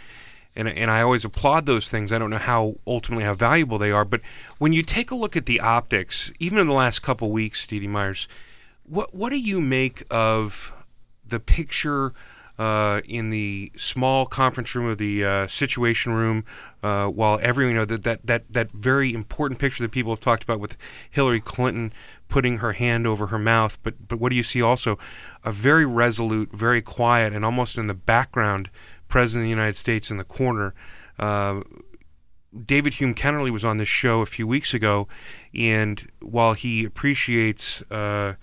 And, 0.56 0.70
and 0.70 0.90
I 0.90 1.02
always 1.02 1.26
applaud 1.26 1.66
those 1.66 1.90
things. 1.90 2.12
I 2.12 2.18
don't 2.18 2.30
know 2.30 2.38
how 2.38 2.76
ultimately 2.88 3.26
how 3.26 3.34
valuable 3.34 3.78
they 3.78 3.92
are, 3.92 4.06
but 4.06 4.22
when 4.58 4.72
you 4.72 4.84
take 4.84 5.12
a 5.12 5.16
look 5.16 5.36
at 5.36 5.46
the 5.46 5.60
optics, 5.60 6.32
even 6.40 6.58
in 6.58 6.68
the 6.68 6.74
last 6.74 7.00
couple 7.00 7.32
weeks, 7.32 7.68
Dee 7.68 7.80
Dee 7.80 7.88
Myers, 7.88 8.28
what 8.84 9.14
what 9.14 9.32
do 9.32 9.38
you 9.38 9.60
make 9.60 10.06
of 10.10 10.72
the 11.28 11.40
picture 11.40 12.14
uh, 12.58 13.02
in 13.06 13.32
the 13.32 13.72
small 13.76 14.26
conference 14.26 14.74
room 14.76 14.90
of 14.90 14.98
the 14.98 15.26
uh, 15.26 15.48
Situation 15.48 16.14
Room, 16.14 16.46
uh, 16.84 17.08
while 17.08 17.40
everyone 17.42 17.74
you 17.74 17.80
know 17.80 17.86
that, 17.86 18.04
that 18.04 18.26
that 18.26 18.44
that 18.50 18.72
very 18.72 19.14
important 19.14 19.60
picture 19.60 19.84
that 19.84 19.92
people 19.92 20.12
have 20.14 20.22
talked 20.22 20.44
about 20.44 20.60
with 20.60 20.78
Hillary 21.10 21.42
Clinton 21.42 21.92
putting 22.30 22.58
her 22.58 22.74
hand 22.74 23.06
over 23.06 23.28
her 23.28 23.40
mouth. 23.40 23.78
But 23.84 24.08
but 24.08 24.20
what 24.20 24.30
do 24.30 24.36
you 24.36 24.44
see 24.44 24.62
also? 24.62 24.98
A 25.44 25.52
very 25.52 25.86
resolute, 25.86 26.52
very 26.54 26.82
quiet, 26.82 27.34
and 27.34 27.44
almost 27.44 27.78
in 27.78 27.88
the 27.88 27.94
background, 27.94 28.70
President 29.16 29.44
of 29.44 29.46
the 29.46 29.50
United 29.62 29.78
States 29.78 30.12
in 30.12 30.18
the 30.18 30.26
corner. 30.26 30.74
Uh, 31.18 31.62
David 32.66 32.96
Hume 32.96 33.16
Kennerly 33.16 33.50
was 33.50 33.64
on 33.64 33.78
this 33.78 33.88
show 33.88 34.20
a 34.20 34.26
few 34.26 34.46
weeks 34.46 34.74
ago, 34.74 35.08
and 35.54 36.12
while 36.20 36.52
he 36.52 36.84
appreciates 36.84 37.82
uh, 37.84 38.34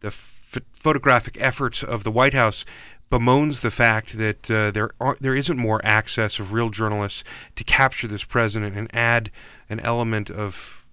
the 0.00 0.06
f- 0.06 0.56
photographic 0.72 1.36
efforts 1.38 1.82
of 1.82 2.02
the 2.02 2.10
White 2.10 2.32
House, 2.32 2.64
bemoans 3.10 3.60
the 3.60 3.70
fact 3.70 4.16
that 4.16 4.50
uh, 4.50 4.70
there 4.70 4.92
are, 4.98 5.18
there 5.20 5.34
isn't 5.34 5.58
more 5.58 5.82
access 5.84 6.38
of 6.38 6.54
real 6.54 6.70
journalists 6.70 7.22
to 7.56 7.62
capture 7.62 8.08
this 8.08 8.24
president 8.24 8.74
and 8.74 8.88
add 8.94 9.30
an 9.68 9.80
element 9.80 10.30
of 10.30 10.86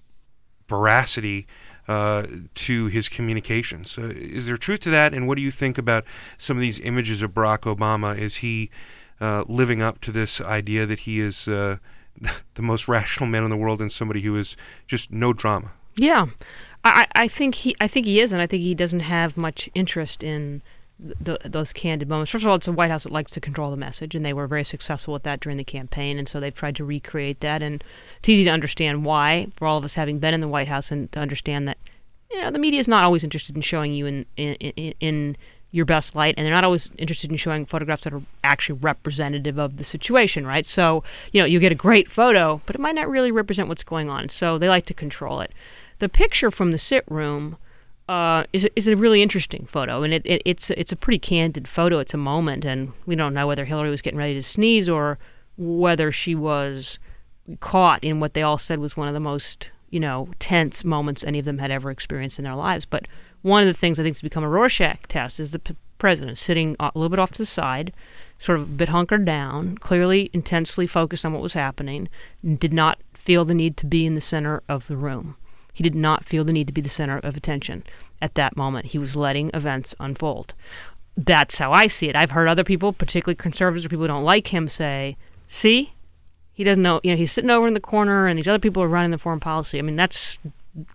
veracity 0.67 1.47
uh, 1.87 2.27
to 2.55 2.87
his 2.87 3.07
communications. 3.07 3.97
Uh, 3.97 4.11
is 4.13 4.47
there 4.47 4.57
truth 4.57 4.81
to 4.81 4.89
that? 4.89 5.13
And 5.13 5.29
what 5.29 5.37
do 5.37 5.41
you 5.41 5.49
think 5.49 5.77
about 5.77 6.03
some 6.37 6.57
of 6.57 6.61
these 6.61 6.81
images 6.81 7.21
of 7.21 7.31
Barack 7.31 7.59
Obama? 7.59 8.17
Is 8.17 8.37
he 8.37 8.69
uh, 9.21 9.43
living 9.47 9.81
up 9.81 10.01
to 10.01 10.11
this 10.11 10.41
idea 10.41 10.85
that 10.85 10.99
he 10.99 11.19
is 11.19 11.47
uh, 11.47 11.77
the 12.53 12.61
most 12.61 12.87
rational 12.87 13.27
man 13.27 13.43
in 13.43 13.49
the 13.49 13.57
world 13.57 13.81
and 13.81 13.91
somebody 13.91 14.21
who 14.21 14.35
is 14.35 14.55
just 14.87 15.11
no 15.11 15.33
drama? 15.33 15.71
Yeah, 15.95 16.27
I, 16.83 17.05
I 17.15 17.27
think 17.27 17.55
he 17.55 17.75
I 17.81 17.87
think 17.87 18.05
he 18.05 18.19
is, 18.19 18.31
and 18.31 18.41
I 18.41 18.47
think 18.47 18.63
he 18.63 18.73
doesn't 18.73 19.01
have 19.01 19.35
much 19.35 19.69
interest 19.75 20.23
in 20.23 20.61
the, 20.99 21.37
those 21.45 21.71
candid 21.73 22.09
moments. 22.09 22.31
First 22.31 22.43
of 22.43 22.49
all, 22.49 22.55
it's 22.55 22.67
a 22.67 22.73
White 22.73 22.91
House 22.91 23.03
that 23.03 23.11
likes 23.11 23.31
to 23.31 23.41
control 23.41 23.71
the 23.71 23.77
message, 23.77 24.15
and 24.15 24.25
they 24.25 24.33
were 24.33 24.47
very 24.47 24.63
successful 24.63 25.13
with 25.13 25.23
that 25.23 25.39
during 25.39 25.57
the 25.57 25.63
campaign, 25.63 26.17
and 26.17 26.27
so 26.27 26.39
they've 26.39 26.53
tried 26.53 26.75
to 26.77 26.85
recreate 26.85 27.39
that. 27.41 27.61
And 27.61 27.83
it's 28.19 28.29
easy 28.29 28.43
to 28.45 28.49
understand 28.49 29.05
why, 29.05 29.47
for 29.55 29.67
all 29.67 29.77
of 29.77 29.85
us 29.85 29.93
having 29.93 30.19
been 30.19 30.33
in 30.33 30.41
the 30.41 30.47
White 30.47 30.67
House, 30.67 30.91
and 30.91 31.11
to 31.13 31.19
understand 31.19 31.67
that 31.67 31.77
you 32.31 32.41
know 32.41 32.51
the 32.51 32.59
media 32.59 32.79
is 32.79 32.87
not 32.87 33.03
always 33.03 33.23
interested 33.23 33.55
in 33.55 33.61
showing 33.61 33.93
you 33.93 34.05
in 34.05 34.25
in, 34.37 34.53
in, 34.55 34.93
in 34.99 35.37
your 35.71 35.85
best 35.85 36.15
light, 36.15 36.33
and 36.37 36.45
they're 36.45 36.53
not 36.53 36.63
always 36.63 36.89
interested 36.97 37.29
in 37.29 37.37
showing 37.37 37.65
photographs 37.65 38.03
that 38.03 38.13
are 38.13 38.21
actually 38.43 38.79
representative 38.79 39.59
of 39.59 39.77
the 39.77 39.83
situation, 39.83 40.45
right? 40.47 40.65
So, 40.65 41.03
you 41.31 41.39
know, 41.39 41.45
you 41.45 41.59
get 41.59 41.71
a 41.71 41.75
great 41.75 42.09
photo, 42.09 42.61
but 42.65 42.75
it 42.75 42.79
might 42.79 42.95
not 42.95 43.09
really 43.09 43.31
represent 43.31 43.67
what's 43.67 43.83
going 43.83 44.09
on. 44.09 44.29
So 44.29 44.57
they 44.57 44.67
like 44.67 44.87
to 44.87 44.93
control 44.93 45.41
it. 45.41 45.51
The 45.99 46.09
picture 46.09 46.49
from 46.49 46.71
the 46.71 46.77
sit 46.77 47.03
room 47.09 47.57
uh, 48.07 48.45
is 48.53 48.67
is 48.75 48.87
a 48.87 48.95
really 48.95 49.21
interesting 49.21 49.67
photo, 49.67 50.01
and 50.01 50.13
it, 50.13 50.23
it, 50.25 50.41
it's 50.43 50.71
it's 50.71 50.91
a 50.91 50.95
pretty 50.95 51.19
candid 51.19 51.67
photo. 51.67 51.99
It's 51.99 52.15
a 52.15 52.17
moment, 52.17 52.65
and 52.65 52.91
we 53.05 53.15
don't 53.15 53.35
know 53.35 53.45
whether 53.45 53.65
Hillary 53.65 53.91
was 53.91 54.01
getting 54.01 54.17
ready 54.17 54.33
to 54.33 54.41
sneeze 54.41 54.89
or 54.89 55.19
whether 55.57 56.11
she 56.11 56.33
was 56.33 56.97
caught 57.59 58.03
in 58.03 58.19
what 58.19 58.33
they 58.33 58.41
all 58.41 58.57
said 58.57 58.79
was 58.79 58.97
one 58.97 59.07
of 59.07 59.13
the 59.13 59.19
most 59.19 59.69
you 59.89 59.99
know 59.99 60.29
tense 60.39 60.83
moments 60.83 61.23
any 61.23 61.39
of 61.39 61.45
them 61.45 61.57
had 61.57 61.69
ever 61.69 61.91
experienced 61.91 62.39
in 62.39 62.45
their 62.45 62.55
lives. 62.55 62.83
But 62.83 63.07
one 63.41 63.61
of 63.61 63.67
the 63.67 63.73
things 63.73 63.99
I 63.99 64.03
think 64.03 64.15
has 64.15 64.21
become 64.21 64.43
a 64.43 64.49
Rorschach 64.49 65.07
test 65.07 65.39
is 65.39 65.51
the 65.51 65.59
p- 65.59 65.75
president 65.97 66.37
sitting 66.37 66.75
a 66.79 66.91
little 66.95 67.09
bit 67.09 67.19
off 67.19 67.31
to 67.31 67.39
the 67.39 67.45
side, 67.45 67.93
sort 68.37 68.59
of 68.59 68.63
a 68.63 68.71
bit 68.71 68.89
hunkered 68.89 69.25
down, 69.25 69.77
clearly 69.77 70.29
intensely 70.33 70.87
focused 70.87 71.25
on 71.25 71.33
what 71.33 71.41
was 71.41 71.53
happening, 71.53 72.09
did 72.57 72.73
not 72.73 72.99
feel 73.13 73.45
the 73.45 73.53
need 73.53 73.77
to 73.77 73.85
be 73.85 74.05
in 74.05 74.15
the 74.15 74.21
center 74.21 74.61
of 74.67 74.87
the 74.87 74.97
room. 74.97 75.35
He 75.73 75.83
did 75.83 75.95
not 75.95 76.25
feel 76.25 76.43
the 76.43 76.53
need 76.53 76.67
to 76.67 76.73
be 76.73 76.81
the 76.81 76.89
center 76.89 77.19
of 77.19 77.37
attention 77.37 77.83
at 78.21 78.35
that 78.35 78.57
moment. 78.57 78.87
He 78.87 78.97
was 78.97 79.15
letting 79.15 79.51
events 79.53 79.95
unfold. 79.99 80.53
That's 81.15 81.57
how 81.57 81.71
I 81.71 81.87
see 81.87 82.09
it. 82.09 82.15
I've 82.15 82.31
heard 82.31 82.47
other 82.47 82.63
people, 82.63 82.93
particularly 82.93 83.35
conservatives 83.35 83.85
or 83.85 83.89
people 83.89 84.03
who 84.03 84.07
don't 84.07 84.23
like 84.23 84.47
him, 84.47 84.67
say, 84.69 85.17
see, 85.47 85.93
he 86.53 86.63
doesn't 86.63 86.83
know, 86.83 86.99
you 87.03 87.11
know, 87.11 87.17
he's 87.17 87.31
sitting 87.31 87.49
over 87.49 87.67
in 87.67 87.73
the 87.73 87.79
corner 87.79 88.27
and 88.27 88.37
these 88.37 88.47
other 88.47 88.59
people 88.59 88.83
are 88.83 88.87
running 88.87 89.11
the 89.11 89.17
foreign 89.17 89.39
policy. 89.39 89.79
I 89.79 89.81
mean, 89.81 89.95
that's 89.95 90.37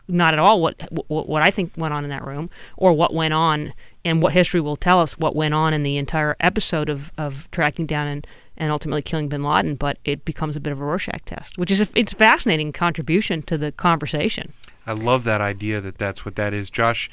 not 0.09 0.33
at 0.33 0.39
all 0.39 0.61
what, 0.61 0.77
what 1.09 1.29
what 1.29 1.43
I 1.43 1.51
think 1.51 1.73
went 1.77 1.95
on 1.95 2.05
in 2.05 2.11
that 2.11 2.25
room, 2.25 2.51
or 2.77 2.93
what 2.93 3.13
went 3.13 3.35
on, 3.35 3.73
and 4.05 4.23
what 4.23 4.33
history 4.33 4.61
will 4.61 4.77
tell 4.77 5.01
us 5.01 5.19
what 5.19 5.35
went 5.35 5.55
on 5.55 5.73
in 5.73 5.83
the 5.83 5.97
entire 5.97 6.37
episode 6.41 6.89
of, 6.89 7.11
of 7.19 7.51
tracking 7.51 7.87
down 7.87 8.07
and, 8.07 8.27
and 8.57 8.71
ultimately 8.71 9.03
killing 9.03 9.29
Bin 9.29 9.43
Laden. 9.43 9.75
But 9.77 9.99
it 10.05 10.25
becomes 10.25 10.57
a 10.57 10.61
bit 10.61 10.73
of 10.73 10.81
a 10.81 10.85
Rorschach 10.85 11.25
test, 11.25 11.59
which 11.59 11.71
is 11.71 11.81
a, 11.81 11.89
it's 11.95 12.13
a 12.13 12.17
fascinating 12.17 12.73
contribution 12.73 13.43
to 13.43 13.59
the 13.59 13.73
conversation. 13.73 14.53
I 14.87 14.93
love 14.93 15.25
that 15.25 15.41
idea 15.41 15.81
that 15.81 15.99
that's 15.99 16.25
what 16.25 16.37
that 16.37 16.53
is, 16.53 16.71
Josh. 16.71 17.11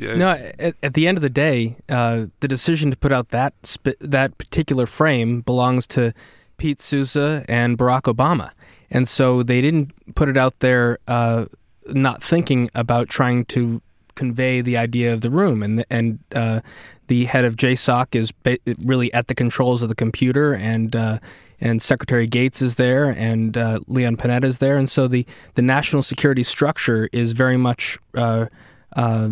Uh, 0.00 0.14
no, 0.14 0.30
at, 0.30 0.74
at, 0.82 0.94
the 0.94 1.06
end 1.06 1.16
of 1.16 1.22
the 1.22 1.30
day, 1.30 1.76
uh, 1.88 2.26
the 2.40 2.48
decision 2.48 2.90
to 2.90 2.96
put 2.96 3.12
out 3.12 3.28
that 3.30 3.54
sp- 3.62 3.98
that 4.00 4.36
particular 4.38 4.86
frame 4.86 5.40
belongs 5.40 5.86
to 5.86 6.12
Pete 6.56 6.80
Souza 6.80 7.44
and 7.48 7.78
Barack 7.78 8.02
Obama, 8.02 8.50
and 8.90 9.06
so 9.06 9.42
they 9.44 9.60
didn't 9.60 9.92
put 10.16 10.28
it 10.28 10.36
out 10.36 10.58
there 10.58 10.98
uh, 11.06 11.46
not 11.88 12.22
thinking 12.22 12.70
about 12.74 13.08
trying 13.08 13.44
to 13.46 13.82
convey 14.14 14.60
the 14.60 14.76
idea 14.76 15.12
of 15.12 15.20
the 15.20 15.30
room, 15.30 15.62
and 15.62 15.84
and 15.90 16.18
uh, 16.34 16.60
the 17.08 17.26
head 17.26 17.44
of 17.44 17.56
JSOC 17.56 18.14
is 18.14 18.32
ba- 18.32 18.58
really 18.84 19.12
at 19.12 19.26
the 19.26 19.34
controls 19.34 19.82
of 19.82 19.88
the 19.88 19.94
computer, 19.94 20.54
and 20.54 20.94
uh, 20.96 21.18
and 21.60 21.82
Secretary 21.82 22.26
Gates 22.26 22.62
is 22.62 22.76
there, 22.76 23.10
and 23.10 23.56
uh, 23.56 23.80
Leon 23.86 24.16
Panetta 24.16 24.44
is 24.44 24.58
there, 24.58 24.76
and 24.76 24.88
so 24.88 25.08
the 25.08 25.26
the 25.54 25.62
national 25.62 26.02
security 26.02 26.42
structure 26.42 27.08
is 27.12 27.32
very 27.32 27.56
much 27.56 27.98
uh, 28.14 28.46
uh, 28.96 29.30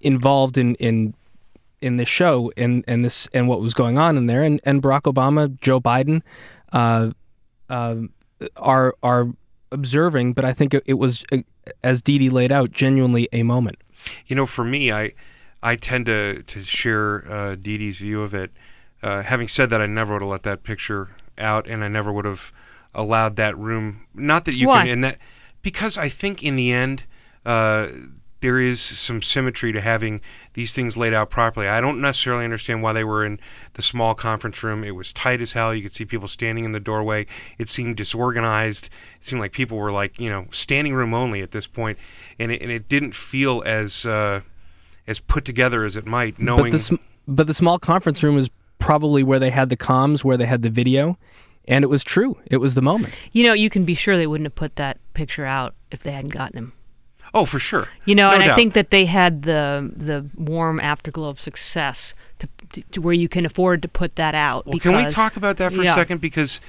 involved 0.00 0.58
in 0.58 0.74
in 0.76 1.14
in 1.80 1.96
this 1.96 2.08
show 2.08 2.50
and 2.56 2.84
and 2.88 3.04
this 3.04 3.28
and 3.34 3.48
what 3.48 3.60
was 3.60 3.74
going 3.74 3.98
on 3.98 4.16
in 4.16 4.26
there, 4.26 4.42
and 4.42 4.60
and 4.64 4.82
Barack 4.82 5.02
Obama, 5.02 5.58
Joe 5.60 5.80
Biden, 5.80 6.22
uh, 6.72 7.10
are 8.56 8.94
are 9.02 9.28
observing, 9.74 10.32
but 10.32 10.44
I 10.44 10.52
think 10.52 10.72
it, 10.72 10.82
it 10.86 10.94
was 10.94 11.24
uh, 11.32 11.38
as 11.82 12.00
Dee 12.00 12.18
Dee 12.18 12.30
laid 12.30 12.52
out, 12.52 12.70
genuinely 12.72 13.28
a 13.32 13.42
moment. 13.42 13.76
You 14.26 14.36
know, 14.36 14.46
for 14.46 14.64
me, 14.64 14.92
I 14.92 15.12
I 15.62 15.76
tend 15.76 16.06
to 16.06 16.42
to 16.42 16.62
share 16.62 17.30
uh, 17.30 17.56
Dee 17.56 17.78
Dee's 17.78 17.98
view 17.98 18.22
of 18.22 18.34
it. 18.34 18.52
Uh, 19.02 19.22
having 19.22 19.48
said 19.48 19.68
that, 19.70 19.82
I 19.82 19.86
never 19.86 20.14
would 20.14 20.22
have 20.22 20.30
let 20.30 20.42
that 20.44 20.62
picture 20.62 21.10
out, 21.36 21.66
and 21.68 21.84
I 21.84 21.88
never 21.88 22.12
would 22.12 22.24
have 22.24 22.52
allowed 22.94 23.36
that 23.36 23.58
room. 23.58 24.06
Not 24.14 24.44
that 24.46 24.56
you 24.56 24.68
Why? 24.68 24.82
can, 24.82 24.88
and 24.88 25.04
that 25.04 25.18
because 25.60 25.98
I 25.98 26.08
think 26.08 26.42
in 26.42 26.56
the 26.56 26.72
end, 26.72 27.04
uh, 27.44 27.88
there 28.44 28.58
is 28.58 28.78
some 28.78 29.22
symmetry 29.22 29.72
to 29.72 29.80
having 29.80 30.20
these 30.52 30.74
things 30.74 30.98
laid 30.98 31.14
out 31.14 31.30
properly. 31.30 31.66
I 31.66 31.80
don't 31.80 31.98
necessarily 31.98 32.44
understand 32.44 32.82
why 32.82 32.92
they 32.92 33.02
were 33.02 33.24
in 33.24 33.40
the 33.72 33.80
small 33.80 34.14
conference 34.14 34.62
room. 34.62 34.84
It 34.84 34.90
was 34.90 35.14
tight 35.14 35.40
as 35.40 35.52
hell. 35.52 35.74
You 35.74 35.82
could 35.82 35.94
see 35.94 36.04
people 36.04 36.28
standing 36.28 36.66
in 36.66 36.72
the 36.72 36.78
doorway. 36.78 37.24
It 37.56 37.70
seemed 37.70 37.96
disorganized. 37.96 38.90
It 39.18 39.26
seemed 39.26 39.40
like 39.40 39.52
people 39.52 39.78
were 39.78 39.90
like 39.90 40.20
you 40.20 40.28
know 40.28 40.44
standing 40.52 40.92
room 40.92 41.14
only 41.14 41.40
at 41.40 41.52
this 41.52 41.66
point, 41.66 41.96
and 42.38 42.52
it, 42.52 42.60
and 42.60 42.70
it 42.70 42.86
didn't 42.86 43.14
feel 43.14 43.62
as 43.64 44.04
uh, 44.04 44.42
as 45.06 45.20
put 45.20 45.46
together 45.46 45.82
as 45.82 45.96
it 45.96 46.04
might. 46.04 46.38
Knowing, 46.38 46.64
but 46.64 46.72
the, 46.72 46.78
sm- 46.78 46.94
but 47.26 47.46
the 47.46 47.54
small 47.54 47.78
conference 47.78 48.22
room 48.22 48.34
was 48.34 48.50
probably 48.78 49.22
where 49.22 49.38
they 49.38 49.50
had 49.50 49.70
the 49.70 49.76
comms, 49.78 50.22
where 50.22 50.36
they 50.36 50.44
had 50.44 50.60
the 50.60 50.68
video, 50.68 51.16
and 51.66 51.82
it 51.82 51.88
was 51.88 52.04
true. 52.04 52.38
It 52.50 52.58
was 52.58 52.74
the 52.74 52.82
moment. 52.82 53.14
You 53.32 53.44
know, 53.44 53.54
you 53.54 53.70
can 53.70 53.86
be 53.86 53.94
sure 53.94 54.18
they 54.18 54.26
wouldn't 54.26 54.44
have 54.44 54.54
put 54.54 54.76
that 54.76 54.98
picture 55.14 55.46
out 55.46 55.74
if 55.90 56.02
they 56.02 56.12
hadn't 56.12 56.34
gotten 56.34 56.58
him. 56.58 56.72
Oh, 57.34 57.44
for 57.44 57.58
sure. 57.58 57.88
You 58.04 58.14
know, 58.14 58.28
No 58.30 58.34
and 58.36 58.50
I 58.50 58.54
think 58.54 58.74
that 58.74 58.90
they 58.90 59.06
had 59.06 59.42
the 59.42 59.90
the 59.94 60.24
warm 60.36 60.78
afterglow 60.78 61.28
of 61.28 61.40
success 61.40 62.14
to, 62.38 62.48
to, 62.72 62.82
to 62.92 63.00
where 63.00 63.12
you 63.14 63.28
can 63.28 63.44
afford 63.44 63.82
to 63.82 63.88
put 63.88 64.16
that 64.16 64.34
out. 64.34 64.66
Well, 64.66 64.78
can 64.78 64.96
we 65.04 65.10
talk 65.10 65.36
about 65.36 65.56
that 65.58 65.72
for 65.72 65.82
Yeah. 65.82 65.92
a 65.92 65.96
second? 65.96 66.20
Because 66.20 66.60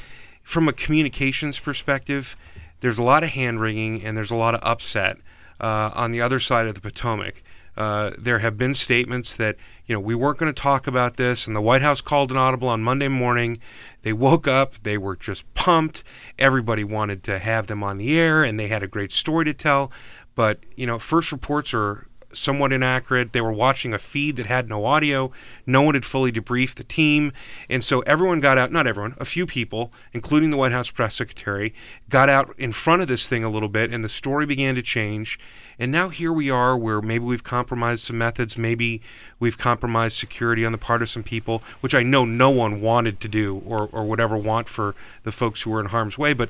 from 0.42 0.68
a 0.68 0.74
communications 0.74 1.60
perspective, 1.60 2.36
there's 2.82 2.98
a 2.98 3.04
lot 3.04 3.24
of 3.24 3.30
hand 3.30 3.62
wringing 3.62 4.04
and 4.04 4.18
there's 4.18 4.32
a 4.32 4.36
lot 4.36 4.56
of 4.56 4.62
upset 4.64 5.18
uh, 5.62 5.92
on 5.94 6.12
the 6.12 6.22
other 6.22 6.40
side 6.40 6.68
of 6.68 6.74
the 6.76 6.82
Potomac. 6.82 7.44
Uh, 7.78 8.12
there 8.18 8.40
have 8.40 8.58
been 8.58 8.74
statements 8.74 9.36
that 9.36 9.58
you 9.86 9.94
know 9.94 10.00
we 10.00 10.16
weren't 10.16 10.38
going 10.38 10.52
to 10.54 10.62
talk 10.62 10.88
about 10.88 11.18
this, 11.18 11.46
and 11.46 11.56
the 11.56 11.62
White 11.62 11.82
House 11.82 12.00
called 12.00 12.32
an 12.32 12.38
audible 12.38 12.70
on 12.70 12.82
Monday 12.82 13.10
morning. 13.10 13.60
They 14.02 14.14
woke 14.14 14.48
up, 14.48 14.76
they 14.84 14.98
were 14.98 15.16
just 15.18 15.52
pumped. 15.56 16.02
Everybody 16.40 16.86
wanted 16.86 17.22
to 17.26 17.38
have 17.40 17.68
them 17.68 17.84
on 17.84 17.98
the 17.98 18.18
air, 18.18 18.44
and 18.46 18.58
they 18.60 18.70
had 18.70 18.82
a 18.82 18.88
great 18.88 19.12
story 19.12 19.44
to 19.46 19.54
tell. 19.54 19.92
But 20.36 20.60
you 20.76 20.86
know, 20.86 21.00
first 21.00 21.32
reports 21.32 21.74
are 21.74 22.08
somewhat 22.38 22.74
inaccurate. 22.74 23.34
They 23.34 23.42
were 23.42 23.52
watching 23.52 23.94
a 23.94 24.00
feed 24.00 24.36
that 24.36 24.46
had 24.46 24.70
no 24.70 24.86
audio. 24.86 25.32
No 25.66 25.82
one 25.82 25.96
had 25.96 26.06
fully 26.06 26.32
debriefed 26.32 26.76
the 26.76 26.84
team. 26.84 27.32
And 27.70 27.84
so 27.84 28.02
everyone 28.02 28.40
got 28.40 28.58
out, 28.58 28.72
not 28.72 28.88
everyone, 28.88 29.16
a 29.18 29.26
few 29.26 29.46
people, 29.46 29.92
including 30.14 30.50
the 30.50 30.58
White 30.58 30.72
House 30.72 30.92
press 30.92 31.16
secretary, 31.16 31.74
got 32.10 32.30
out 32.30 32.54
in 32.58 32.72
front 32.72 33.02
of 33.02 33.08
this 33.08 33.28
thing 33.28 33.44
a 33.44 33.50
little 33.50 33.70
bit, 33.70 33.92
and 33.92 34.04
the 34.04 34.10
story 34.10 34.46
began 34.46 34.76
to 34.76 34.82
change. 34.82 35.40
And 35.80 35.92
now 35.92 36.10
here 36.10 36.32
we 36.32 36.50
are 36.50 36.78
where 36.78 37.02
maybe 37.02 37.26
we've 37.26 37.44
compromised 37.44 38.06
some 38.06 38.18
methods, 38.18 38.58
maybe 38.58 39.02
we've 39.40 39.58
compromised 39.58 40.18
security 40.18 40.66
on 40.66 40.72
the 40.72 40.78
part 40.78 41.02
of 41.02 41.10
some 41.10 41.24
people, 41.24 41.62
which 41.82 41.94
I 41.96 42.04
know 42.04 42.26
no 42.26 42.50
one 42.50 42.82
wanted 42.82 43.20
to 43.22 43.28
do 43.28 43.62
or, 43.66 43.90
or 43.92 44.06
would 44.06 44.22
ever 44.22 44.38
want 44.38 44.70
for 44.70 44.96
the 45.24 45.32
folks 45.32 45.62
who 45.62 45.72
were 45.72 45.82
in 45.82 45.88
harm's 45.88 46.18
way. 46.18 46.34
But 46.34 46.50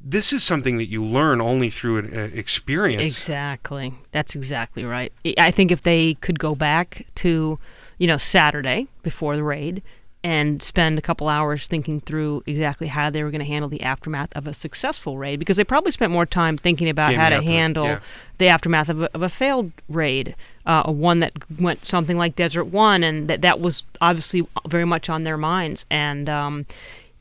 this 0.00 0.32
is 0.32 0.42
something 0.42 0.78
that 0.78 0.88
you 0.88 1.04
learn 1.04 1.40
only 1.40 1.70
through 1.70 1.98
an 1.98 2.16
uh, 2.16 2.30
experience. 2.34 3.10
Exactly. 3.12 3.94
That's 4.12 4.34
exactly 4.34 4.84
right. 4.84 5.12
I- 5.38 5.50
think 5.50 5.70
if 5.70 5.82
they 5.82 6.14
could 6.14 6.38
go 6.38 6.54
back 6.54 7.06
to, 7.16 7.58
you 7.98 8.06
know, 8.06 8.16
Saturday 8.16 8.88
before 9.02 9.36
the 9.36 9.44
raid 9.44 9.82
and 10.22 10.62
spend 10.62 10.98
a 10.98 11.02
couple 11.02 11.28
hours 11.28 11.66
thinking 11.66 12.00
through 12.00 12.42
exactly 12.46 12.88
how 12.88 13.08
they 13.08 13.22
were 13.22 13.30
going 13.30 13.40
to 13.40 13.46
handle 13.46 13.70
the 13.70 13.82
aftermath 13.82 14.28
of 14.36 14.46
a 14.46 14.52
successful 14.52 15.16
raid, 15.16 15.38
because 15.38 15.56
they 15.56 15.64
probably 15.64 15.92
spent 15.92 16.12
more 16.12 16.26
time 16.26 16.58
thinking 16.58 16.90
about 16.90 17.10
Game 17.10 17.20
how 17.20 17.30
to 17.30 17.42
handle 17.42 17.86
yeah. 17.86 18.00
the 18.36 18.48
aftermath 18.48 18.90
of 18.90 19.02
a, 19.02 19.14
of 19.14 19.22
a 19.22 19.30
failed 19.30 19.72
raid, 19.88 20.34
uh, 20.66 20.82
a 20.84 20.92
one 20.92 21.20
that 21.20 21.32
went 21.58 21.86
something 21.86 22.18
like 22.18 22.36
Desert 22.36 22.66
One, 22.66 23.02
and 23.02 23.28
that 23.28 23.40
that 23.40 23.60
was 23.60 23.84
obviously 24.02 24.46
very 24.68 24.84
much 24.84 25.08
on 25.08 25.24
their 25.24 25.38
minds. 25.38 25.86
And 25.90 26.28
um, 26.28 26.66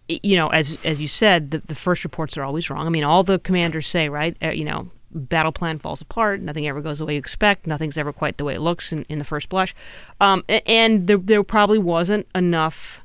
you 0.09 0.35
know, 0.35 0.47
as 0.49 0.77
as 0.83 0.99
you 0.99 1.07
said, 1.07 1.51
the, 1.51 1.59
the 1.59 1.75
first 1.75 2.03
reports 2.03 2.37
are 2.37 2.43
always 2.43 2.69
wrong. 2.69 2.85
I 2.85 2.89
mean, 2.89 3.03
all 3.03 3.23
the 3.23 3.39
commanders 3.39 3.87
say, 3.87 4.09
right? 4.09 4.35
Uh, 4.41 4.49
you 4.49 4.65
know, 4.65 4.89
battle 5.11 5.51
plan 5.51 5.79
falls 5.79 6.01
apart. 6.01 6.41
Nothing 6.41 6.67
ever 6.67 6.81
goes 6.81 6.99
the 6.99 7.05
way 7.05 7.13
you 7.13 7.19
expect. 7.19 7.67
Nothing's 7.67 7.97
ever 7.97 8.11
quite 8.11 8.37
the 8.37 8.43
way 8.43 8.55
it 8.55 8.61
looks 8.61 8.91
in, 8.91 9.05
in 9.09 9.19
the 9.19 9.25
first 9.25 9.49
blush. 9.49 9.75
Um, 10.19 10.43
and 10.49 11.07
there, 11.07 11.17
there 11.17 11.43
probably 11.43 11.77
wasn't 11.77 12.27
enough 12.33 13.01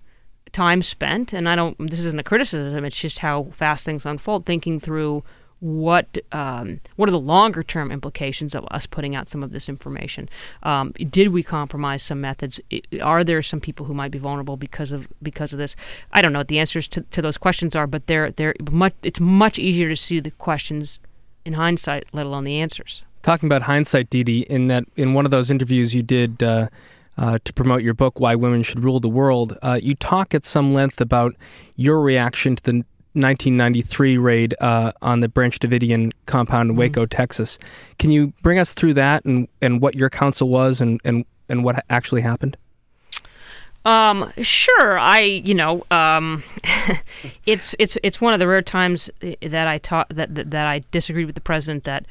time 0.53 0.83
spent. 0.83 1.33
And 1.33 1.49
I 1.49 1.57
don't. 1.57 1.77
This 1.91 2.01
isn't 2.01 2.19
a 2.19 2.25
criticism. 2.25 2.85
It's 2.85 2.99
just 2.99 3.19
how 3.19 3.45
fast 3.45 3.85
things 3.85 4.07
unfold. 4.07 4.47
Thinking 4.47 4.81
through 4.81 5.23
what 5.65 6.19
um, 6.31 6.79
what 6.97 7.09
are 7.09 7.13
the 7.13 7.19
longer 7.19 7.63
term 7.63 7.91
implications 7.91 8.55
of 8.55 8.67
us 8.71 8.85
putting 8.87 9.17
out 9.17 9.31
some 9.31 9.43
of 9.43 9.51
this 9.51 9.67
information? 9.67 10.29
Um, 10.63 10.93
did 10.93 11.29
we 11.29 11.43
compromise 11.43 12.03
some 12.03 12.21
methods? 12.21 12.61
Are 13.01 13.25
there 13.25 13.41
some 13.43 13.61
people 13.61 13.87
who 13.87 13.95
might 13.95 14.11
be 14.11 14.19
vulnerable 14.19 14.59
because 14.59 14.93
of 14.93 15.09
because 15.23 15.55
of 15.55 15.59
this? 15.59 15.75
I 16.13 16.21
don't 16.21 16.35
know 16.35 16.41
what 16.41 16.49
the 16.49 16.59
answers 16.59 16.87
to, 16.89 17.01
to 17.01 17.23
those 17.23 17.39
questions 17.39 17.75
are, 17.75 17.87
but 17.87 18.07
they're 18.09 18.31
they're 18.33 18.55
much. 18.71 18.93
It's 19.03 19.21
much 19.21 19.59
easier 19.59 19.89
to 19.89 19.97
see 19.97 20.21
the 20.21 20.33
questions 20.33 20.99
in 21.47 21.55
hindsight, 21.55 22.09
let 22.13 22.27
alone 22.27 22.45
the 22.45 22.61
answers. 22.61 23.03
Talking 23.23 23.47
about 23.47 23.63
hindsight, 23.63 24.11
Dee 24.11 24.41
in 24.51 24.67
that 24.69 24.85
in 24.97 25.15
one 25.15 25.25
of 25.25 25.31
those 25.31 25.51
interviews 25.51 25.95
you 25.95 26.03
did. 26.03 26.43
Uh, 26.43 26.69
uh, 27.17 27.39
to 27.45 27.53
promote 27.53 27.81
your 27.81 27.95
book, 27.95 28.19
Why 28.19 28.35
Women 28.35 28.65
Should 28.65 28.83
Rule 28.83 28.99
the 28.99 29.09
World, 29.09 29.57
uh, 29.63 29.79
you 29.81 29.95
talk 29.95 30.35
at 30.35 30.45
some 30.45 30.75
length 30.75 31.01
about 31.01 31.37
your 31.77 32.01
reaction 32.01 32.57
to 32.57 32.63
the 32.65 32.85
1993 33.15 34.19
raid 34.19 34.55
uh, 34.61 34.93
on 35.01 35.21
the 35.21 35.29
Branch 35.29 35.59
Davidian 35.59 36.13
compound 36.27 36.71
in 36.71 36.77
Waco, 36.77 37.03
mm-hmm. 37.03 37.17
Texas. 37.17 37.59
Can 37.99 38.11
you 38.11 38.33
bring 38.43 38.59
us 38.59 38.75
through 38.75 38.95
that 38.95 39.25
and, 39.25 39.49
and 39.63 39.81
what 39.81 39.95
your 39.95 40.11
counsel 40.11 40.49
was 40.49 40.81
and, 40.81 41.01
and, 41.05 41.25
and 41.49 41.65
what 41.65 41.85
actually 41.89 42.23
happened? 42.23 42.57
Um, 43.85 44.33
sure. 44.41 44.99
I, 44.99 45.21
you 45.21 45.55
know, 45.55 45.85
um, 45.91 46.43
it's 47.47 47.75
it's 47.79 47.99
it's 48.03 48.19
one 48.19 48.33
of 48.33 48.41
the 48.41 48.49
rare 48.49 48.63
times 48.63 49.11
that 49.21 49.69
I 49.69 49.77
taught 49.79 50.09
that, 50.09 50.35
that, 50.35 50.51
that 50.53 50.67
I 50.67 50.81
disagreed 50.91 51.27
with 51.27 51.35
the 51.35 51.43
president 51.43 51.85
that 51.85 52.07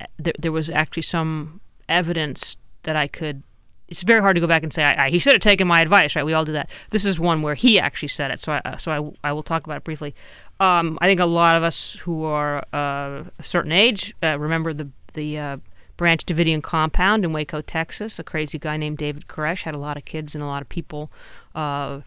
uh, 0.00 0.06
th- 0.22 0.36
there 0.38 0.52
was 0.52 0.70
actually 0.70 1.02
some 1.02 1.60
evidence 1.86 2.56
that 2.84 2.96
I 2.96 3.08
could 3.08 3.42
it's 3.88 4.02
very 4.02 4.20
hard 4.20 4.36
to 4.36 4.40
go 4.40 4.46
back 4.46 4.62
and 4.62 4.72
say 4.72 4.84
I, 4.84 5.06
I, 5.06 5.10
he 5.10 5.18
should 5.18 5.32
have 5.32 5.42
taken 5.42 5.66
my 5.66 5.80
advice, 5.80 6.14
right? 6.14 6.24
We 6.24 6.34
all 6.34 6.44
do 6.44 6.52
that. 6.52 6.68
This 6.90 7.04
is 7.04 7.18
one 7.18 7.42
where 7.42 7.54
he 7.54 7.80
actually 7.80 8.08
said 8.08 8.30
it, 8.30 8.40
so 8.40 8.60
I, 8.64 8.76
so 8.76 8.92
I, 8.92 9.28
I 9.28 9.32
will 9.32 9.42
talk 9.42 9.64
about 9.64 9.78
it 9.78 9.84
briefly. 9.84 10.14
Um, 10.60 10.98
I 11.00 11.06
think 11.06 11.20
a 11.20 11.26
lot 11.26 11.56
of 11.56 11.62
us 11.62 11.92
who 11.94 12.24
are 12.24 12.64
uh, 12.72 13.24
a 13.38 13.44
certain 13.44 13.72
age 13.72 14.14
uh, 14.22 14.38
remember 14.38 14.72
the 14.72 14.88
the 15.14 15.38
uh, 15.38 15.56
Branch 15.96 16.24
Davidian 16.24 16.62
compound 16.62 17.24
in 17.24 17.32
Waco, 17.32 17.60
Texas. 17.60 18.18
A 18.18 18.24
crazy 18.24 18.58
guy 18.58 18.76
named 18.76 18.98
David 18.98 19.26
Koresh 19.26 19.62
had 19.62 19.74
a 19.74 19.78
lot 19.78 19.96
of 19.96 20.04
kids 20.04 20.34
and 20.34 20.42
a 20.42 20.46
lot 20.46 20.62
of 20.62 20.68
people 20.68 21.10
uh, 21.54 22.00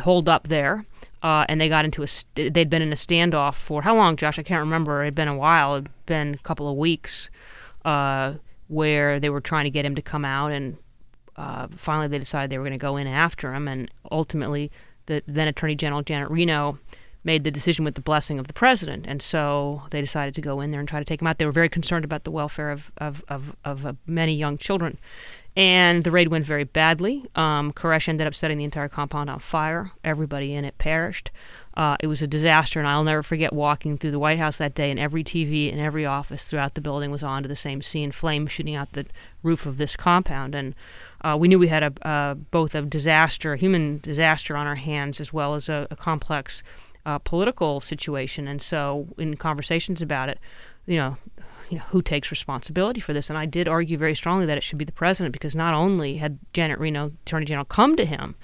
holed 0.00 0.28
up 0.28 0.48
there. 0.48 0.84
Uh, 1.22 1.44
and 1.48 1.60
they 1.60 1.68
got 1.68 1.84
into 1.84 2.02
a 2.02 2.06
st- 2.06 2.52
they'd 2.52 2.68
been 2.68 2.82
in 2.82 2.92
a 2.92 2.96
standoff 2.96 3.54
for 3.54 3.82
how 3.82 3.96
long, 3.96 4.16
Josh? 4.16 4.38
I 4.38 4.42
can't 4.42 4.60
remember. 4.60 5.02
It 5.02 5.06
had 5.06 5.14
been 5.14 5.32
a 5.32 5.36
while. 5.36 5.74
It 5.74 5.82
had 5.84 6.06
been 6.06 6.34
a 6.34 6.38
couple 6.38 6.68
of 6.68 6.76
weeks 6.76 7.30
uh, 7.84 8.34
where 8.68 9.18
they 9.18 9.30
were 9.30 9.40
trying 9.40 9.64
to 9.64 9.70
get 9.70 9.86
him 9.86 9.94
to 9.94 10.02
come 10.02 10.24
out, 10.24 10.52
and 10.52 10.76
finally 11.76 12.08
they 12.08 12.18
decided 12.18 12.50
they 12.50 12.58
were 12.58 12.64
going 12.64 12.78
to 12.78 12.78
go 12.78 12.96
in 12.98 13.06
after 13.06 13.54
him. 13.54 13.68
And 13.68 13.90
ultimately, 14.12 14.70
the 15.06 15.22
then 15.26 15.48
Attorney 15.48 15.74
General 15.74 16.02
Janet 16.02 16.30
Reno 16.30 16.78
made 17.24 17.42
the 17.42 17.50
decision 17.50 17.84
with 17.84 17.94
the 17.94 18.00
blessing 18.00 18.38
of 18.38 18.46
the 18.46 18.52
president, 18.52 19.06
and 19.08 19.22
so 19.22 19.82
they 19.90 20.00
decided 20.00 20.34
to 20.34 20.40
go 20.40 20.60
in 20.60 20.70
there 20.70 20.80
and 20.80 20.88
try 20.88 20.98
to 20.98 21.04
take 21.04 21.20
him 21.20 21.26
out. 21.26 21.38
They 21.38 21.46
were 21.46 21.52
very 21.52 21.68
concerned 21.68 22.04
about 22.04 22.24
the 22.24 22.30
welfare 22.30 22.70
of 22.70 22.92
of 22.98 23.24
of, 23.28 23.56
of 23.64 23.86
uh, 23.86 23.92
many 24.06 24.34
young 24.34 24.58
children, 24.58 24.98
and 25.56 26.04
the 26.04 26.10
raid 26.10 26.28
went 26.28 26.44
very 26.44 26.64
badly. 26.64 27.24
Um, 27.34 27.72
Koresh 27.72 28.08
ended 28.08 28.26
up 28.26 28.34
setting 28.34 28.58
the 28.58 28.64
entire 28.64 28.88
compound 28.88 29.30
on 29.30 29.38
fire. 29.38 29.92
Everybody 30.02 30.54
in 30.54 30.64
it 30.64 30.78
perished. 30.78 31.30
Uh, 31.76 31.96
it 31.98 32.06
was 32.06 32.22
a 32.22 32.26
disaster, 32.26 32.78
and 32.78 32.88
I'll 32.88 33.02
never 33.02 33.22
forget 33.22 33.52
walking 33.52 33.98
through 33.98 34.12
the 34.12 34.18
White 34.18 34.38
House 34.38 34.58
that 34.58 34.74
day, 34.74 34.92
and 34.92 35.00
every 35.00 35.24
TV 35.24 35.72
in 35.72 35.80
every 35.80 36.06
office 36.06 36.46
throughout 36.46 36.74
the 36.74 36.80
building 36.80 37.10
was 37.10 37.24
on 37.24 37.42
to 37.42 37.48
the 37.48 37.56
same 37.56 37.82
scene: 37.82 38.12
flames 38.12 38.52
shooting 38.52 38.76
out 38.76 38.92
the 38.92 39.06
roof 39.42 39.66
of 39.66 39.78
this 39.78 39.96
compound, 39.96 40.54
and 40.54 40.74
uh, 41.22 41.36
we 41.38 41.48
knew 41.48 41.58
we 41.58 41.68
had 41.68 41.82
a 41.82 42.08
uh, 42.08 42.34
both 42.34 42.74
a 42.74 42.82
disaster, 42.82 43.54
a 43.54 43.56
human 43.56 43.98
disaster 43.98 44.56
on 44.56 44.68
our 44.68 44.76
hands, 44.76 45.20
as 45.20 45.32
well 45.32 45.54
as 45.54 45.68
a, 45.68 45.88
a 45.90 45.96
complex 45.96 46.62
uh, 47.06 47.18
political 47.18 47.80
situation. 47.80 48.48
And 48.48 48.60
so, 48.62 49.08
in 49.18 49.36
conversations 49.36 50.02
about 50.02 50.28
it, 50.28 50.38
you 50.86 50.96
know, 50.96 51.16
you 51.70 51.78
know, 51.78 51.84
who 51.84 52.02
takes 52.02 52.30
responsibility 52.30 53.00
for 53.00 53.12
this? 53.12 53.30
And 53.30 53.38
I 53.38 53.46
did 53.46 53.68
argue 53.68 53.98
very 53.98 54.14
strongly 54.14 54.46
that 54.46 54.58
it 54.58 54.62
should 54.62 54.78
be 54.78 54.84
the 54.84 54.92
president 54.92 55.32
because 55.32 55.56
not 55.56 55.74
only 55.74 56.16
had 56.16 56.38
Janet 56.52 56.78
Reno, 56.78 57.12
Attorney 57.26 57.46
General, 57.46 57.64
come 57.64 57.96
to 57.96 58.04
him 58.04 58.34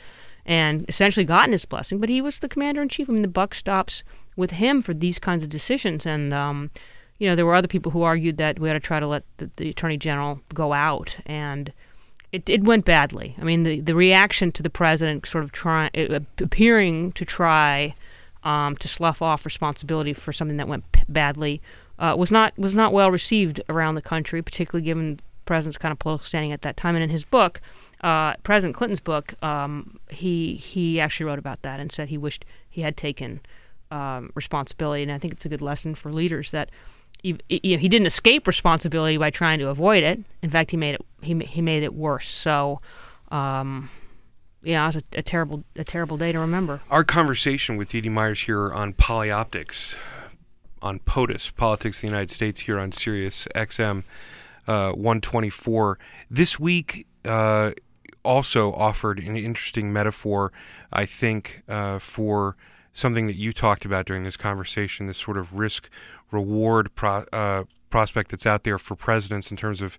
and 0.47 0.85
essentially 0.89 1.25
gotten 1.25 1.53
his 1.53 1.65
blessing, 1.65 1.99
but 1.99 2.09
he 2.09 2.21
was 2.21 2.39
the 2.39 2.49
commander 2.49 2.83
in 2.83 2.89
chief. 2.89 3.09
I 3.09 3.13
mean, 3.13 3.23
the 3.23 3.29
buck 3.29 3.55
stops 3.55 4.03
with 4.37 4.53
him 4.53 4.83
for 4.83 4.95
these 4.95 5.19
kinds 5.19 5.43
of 5.43 5.49
decisions. 5.49 6.07
And 6.07 6.33
um, 6.33 6.71
you 7.19 7.29
know, 7.29 7.37
there 7.37 7.47
were 7.47 7.55
other 7.55 7.69
people 7.69 7.93
who 7.93 8.03
argued 8.03 8.39
that 8.39 8.59
we 8.59 8.71
ought 8.71 8.75
to 8.75 8.81
try 8.81 8.99
to 8.99 9.07
let 9.07 9.25
the, 9.37 9.51
the 9.57 9.71
Attorney 9.71 9.97
General 9.97 10.41
go 10.55 10.73
out 10.73 11.17
and. 11.27 11.73
It, 12.33 12.49
it 12.49 12.63
went 12.63 12.85
badly. 12.85 13.35
I 13.41 13.43
mean, 13.43 13.65
the, 13.65 13.81
the 13.81 13.97
reaction 13.97 14.53
to 14.53 14.63
the 14.63 14.71
president 14.71 15.27
sort 15.27 15.43
of 15.43 15.51
trying, 15.51 15.91
uh, 15.97 16.21
appearing 16.39 17.11
to 17.15 17.25
try 17.25 17.97
um, 18.45 18.77
to 18.77 18.89
slough 18.89 19.21
off 19.23 19.45
responsibility 19.45 20.13
for 20.13 20.33
something 20.33 20.57
that 20.57 20.69
went 20.69 20.91
p- 20.93 21.03
badly 21.09 21.61
uh, 21.99 22.15
was 22.17 22.31
not 22.31 22.59
was 22.59 22.75
not 22.75 22.93
well 22.93 23.11
received 23.11 23.61
around 23.69 23.95
the 23.95 24.03
country, 24.03 24.43
particularly 24.43 24.85
given 24.85 25.21
president's 25.45 25.79
kind 25.79 25.93
of 25.93 25.99
political 25.99 26.25
standing 26.25 26.53
at 26.53 26.63
that 26.63 26.77
time. 26.77 26.95
And 26.95 27.05
in 27.05 27.11
his 27.11 27.25
book, 27.25 27.61
uh, 28.03 28.35
President 28.43 28.75
Clinton's 28.75 29.01
book, 29.01 29.35
um, 29.43 29.99
he 30.09 30.55
he 30.55 31.01
actually 31.01 31.27
wrote 31.27 31.39
about 31.39 31.63
that 31.63 31.81
and 31.81 31.93
said 31.93 32.09
he 32.09 32.19
wished 32.19 32.45
he 32.69 32.81
had 32.81 32.97
taken 32.97 33.41
um, 33.91 34.31
responsibility. 34.35 35.03
And 35.03 35.13
I 35.13 35.19
think 35.19 35.35
it's 35.35 35.45
a 35.45 35.49
good 35.49 35.63
lesson 35.63 35.95
for 35.95 36.13
leaders 36.13 36.51
that. 36.51 36.71
He, 37.23 37.37
you 37.51 37.77
know, 37.77 37.81
he 37.81 37.91
didn't 37.91 38.07
escape 38.07 38.47
responsibility 38.47 39.19
by 39.19 39.29
trying 39.29 39.59
to 39.59 39.69
avoid 39.69 40.03
it. 40.05 40.21
In 40.41 40.49
fact, 40.49 40.71
he 40.71 40.79
made 40.79 40.95
it 40.95 41.03
he 41.21 41.39
he 41.41 41.61
made 41.61 41.83
it 41.83 41.93
worse. 41.93 42.27
So, 42.27 42.81
um, 43.31 43.91
yeah, 44.63 44.85
it 44.85 44.87
was 44.87 44.97
a, 44.97 45.03
a, 45.19 45.23
terrible, 45.23 45.65
a 45.77 45.85
terrible 45.85 46.17
day 46.17 46.33
to 46.33 46.39
remember. 46.39 46.81
Our 46.91 47.05
conversation 47.05 47.77
with 47.77 47.89
Dee 47.89 48.01
Dee 48.01 48.09
Myers 48.09 48.43
here 48.43 48.71
on 48.73 48.93
Polyoptics, 48.95 49.95
on 50.83 50.99
POTUS, 51.01 51.55
Politics 51.57 51.99
of 51.99 52.01
the 52.03 52.07
United 52.09 52.31
States, 52.31 52.61
here 52.61 52.79
on 52.79 52.93
Sirius 52.93 53.47
XM 53.55 54.05
uh, 54.67 54.93
124. 54.93 55.99
This 56.31 56.61
week 56.61 57.07
uh, 57.25 57.73
also 58.25 58.73
offered 58.73 59.19
an 59.19 59.37
interesting 59.37 59.93
metaphor, 59.93 60.53
I 60.93 61.07
think, 61.07 61.63
uh, 61.69 61.99
for 61.99 62.57
something 62.93 63.27
that 63.27 63.37
you 63.37 63.53
talked 63.53 63.85
about 63.85 64.07
during 64.07 64.25
this 64.25 64.37
conversation, 64.37 65.07
this 65.07 65.19
sort 65.19 65.39
of 65.39 65.55
risk 65.55 65.89
reward 66.31 66.95
pro- 66.95 67.25
uh, 67.33 67.65
prospect 67.89 68.31
that's 68.31 68.47
out 68.47 68.65
there 68.65 68.79
for 68.79 68.95
presidents 68.95 69.51
in 69.51 69.57
terms 69.57 69.81
of 69.81 69.99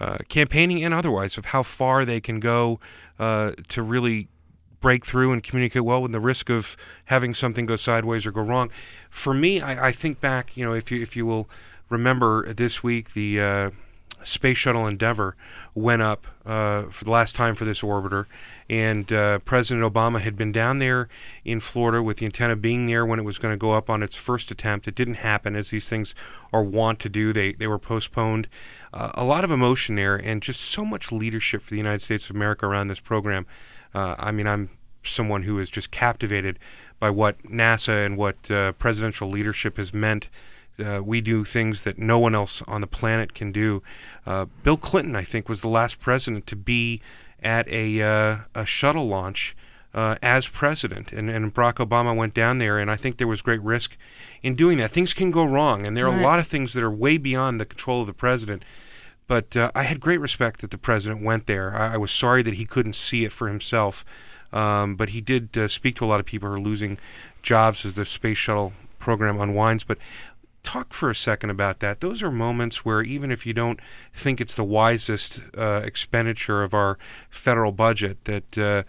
uh, 0.00 0.18
campaigning 0.28 0.82
and 0.82 0.92
otherwise 0.92 1.38
of 1.38 1.46
how 1.46 1.62
far 1.62 2.04
they 2.04 2.20
can 2.20 2.40
go 2.40 2.80
uh, 3.18 3.52
to 3.68 3.82
really 3.82 4.28
break 4.80 5.06
through 5.06 5.32
and 5.32 5.42
communicate 5.42 5.82
well 5.82 6.02
with 6.02 6.12
the 6.12 6.20
risk 6.20 6.50
of 6.50 6.76
having 7.06 7.34
something 7.34 7.64
go 7.64 7.76
sideways 7.76 8.26
or 8.26 8.30
go 8.32 8.42
wrong. 8.42 8.70
For 9.08 9.32
me, 9.32 9.60
I, 9.60 9.88
I 9.88 9.92
think 9.92 10.20
back, 10.20 10.56
you 10.56 10.64
know, 10.64 10.74
if 10.74 10.90
you 10.90 11.00
if 11.00 11.16
you 11.16 11.24
will 11.24 11.48
remember 11.88 12.52
this 12.52 12.82
week, 12.82 13.14
the 13.14 13.40
uh, 13.40 13.70
Space 14.24 14.58
Shuttle 14.58 14.86
Endeavour 14.86 15.36
went 15.74 16.02
up 16.02 16.26
uh, 16.46 16.84
for 16.84 17.04
the 17.04 17.10
last 17.10 17.34
time 17.36 17.54
for 17.54 17.64
this 17.64 17.82
orbiter, 17.82 18.26
and 18.68 19.12
uh, 19.12 19.38
President 19.40 19.84
Obama 19.84 20.20
had 20.20 20.36
been 20.36 20.52
down 20.52 20.78
there 20.78 21.08
in 21.44 21.60
Florida 21.60 22.02
with 22.02 22.18
the 22.18 22.26
intent 22.26 22.52
of 22.52 22.62
being 22.62 22.86
there 22.86 23.04
when 23.04 23.18
it 23.18 23.24
was 23.24 23.38
going 23.38 23.52
to 23.52 23.58
go 23.58 23.72
up 23.72 23.88
on 23.90 24.02
its 24.02 24.16
first 24.16 24.50
attempt. 24.50 24.88
It 24.88 24.94
didn't 24.94 25.14
happen, 25.14 25.56
as 25.56 25.70
these 25.70 25.88
things 25.88 26.14
are 26.52 26.64
wont 26.64 26.98
to 27.00 27.08
do. 27.08 27.32
They 27.32 27.52
they 27.52 27.66
were 27.66 27.78
postponed. 27.78 28.48
Uh, 28.92 29.12
a 29.14 29.24
lot 29.24 29.44
of 29.44 29.50
emotion 29.50 29.96
there, 29.96 30.16
and 30.16 30.42
just 30.42 30.60
so 30.60 30.84
much 30.84 31.12
leadership 31.12 31.62
for 31.62 31.70
the 31.70 31.78
United 31.78 32.02
States 32.02 32.28
of 32.28 32.36
America 32.36 32.66
around 32.66 32.88
this 32.88 33.00
program. 33.00 33.46
Uh, 33.94 34.16
I 34.18 34.32
mean, 34.32 34.46
I'm 34.46 34.70
someone 35.04 35.42
who 35.42 35.58
is 35.58 35.70
just 35.70 35.90
captivated 35.90 36.58
by 36.98 37.10
what 37.10 37.42
NASA 37.42 38.04
and 38.04 38.16
what 38.16 38.50
uh, 38.50 38.72
presidential 38.72 39.28
leadership 39.28 39.76
has 39.76 39.92
meant 39.92 40.28
uh, 40.78 41.00
we 41.04 41.20
do 41.20 41.44
things 41.44 41.82
that 41.82 41.98
no 41.98 42.18
one 42.18 42.34
else 42.34 42.62
on 42.66 42.80
the 42.80 42.86
planet 42.86 43.34
can 43.34 43.52
do. 43.52 43.82
Uh, 44.26 44.46
Bill 44.62 44.76
Clinton, 44.76 45.14
I 45.14 45.22
think, 45.22 45.48
was 45.48 45.60
the 45.60 45.68
last 45.68 46.00
president 46.00 46.46
to 46.48 46.56
be 46.56 47.00
at 47.42 47.68
a, 47.68 48.02
uh, 48.02 48.38
a 48.54 48.66
shuttle 48.66 49.06
launch 49.06 49.56
uh, 49.94 50.16
as 50.22 50.48
president, 50.48 51.12
and, 51.12 51.30
and 51.30 51.54
Barack 51.54 51.74
Obama 51.74 52.16
went 52.16 52.34
down 52.34 52.58
there, 52.58 52.78
and 52.78 52.90
I 52.90 52.96
think 52.96 53.16
there 53.16 53.28
was 53.28 53.42
great 53.42 53.62
risk 53.62 53.96
in 54.42 54.56
doing 54.56 54.76
that. 54.78 54.90
Things 54.90 55.14
can 55.14 55.30
go 55.30 55.44
wrong, 55.44 55.86
and 55.86 55.96
there 55.96 56.06
are 56.06 56.10
right. 56.10 56.20
a 56.20 56.24
lot 56.24 56.40
of 56.40 56.48
things 56.48 56.72
that 56.72 56.82
are 56.82 56.90
way 56.90 57.16
beyond 57.16 57.60
the 57.60 57.64
control 57.64 58.00
of 58.00 58.08
the 58.08 58.12
president. 58.12 58.64
But 59.28 59.56
uh, 59.56 59.70
I 59.74 59.84
had 59.84 60.00
great 60.00 60.18
respect 60.18 60.60
that 60.60 60.70
the 60.70 60.78
president 60.78 61.22
went 61.22 61.46
there. 61.46 61.74
I, 61.76 61.94
I, 61.94 61.96
was 61.96 62.10
sorry 62.10 62.42
that 62.42 62.54
he 62.54 62.66
couldn't 62.66 62.96
see 62.96 63.24
it 63.24 63.32
for 63.32 63.48
himself, 63.48 64.04
um, 64.52 64.96
but 64.96 65.10
he 65.10 65.20
did 65.20 65.56
uh, 65.56 65.68
speak 65.68 65.96
to 65.96 66.04
a 66.04 66.06
lot 66.06 66.20
of 66.20 66.26
people 66.26 66.48
who 66.48 66.56
are 66.56 66.60
losing 66.60 66.98
jobs 67.42 67.86
as 67.86 67.94
the 67.94 68.04
space 68.04 68.36
shuttle 68.36 68.72
program 68.98 69.40
unwinds. 69.40 69.84
But 69.84 69.98
talk 70.64 70.92
for 70.92 71.10
a 71.10 71.14
second 71.14 71.50
about 71.50 71.78
that. 71.80 72.00
Those 72.00 72.22
are 72.22 72.30
moments 72.30 72.84
where 72.84 73.02
even 73.02 73.30
if 73.30 73.46
you 73.46 73.52
don't 73.52 73.78
think 74.12 74.40
it's 74.40 74.54
the 74.54 74.64
wisest 74.64 75.40
uh, 75.56 75.82
expenditure 75.84 76.64
of 76.64 76.74
our 76.74 76.98
federal 77.30 77.70
budget, 77.70 78.24
that 78.24 78.58
uh, 78.58 78.82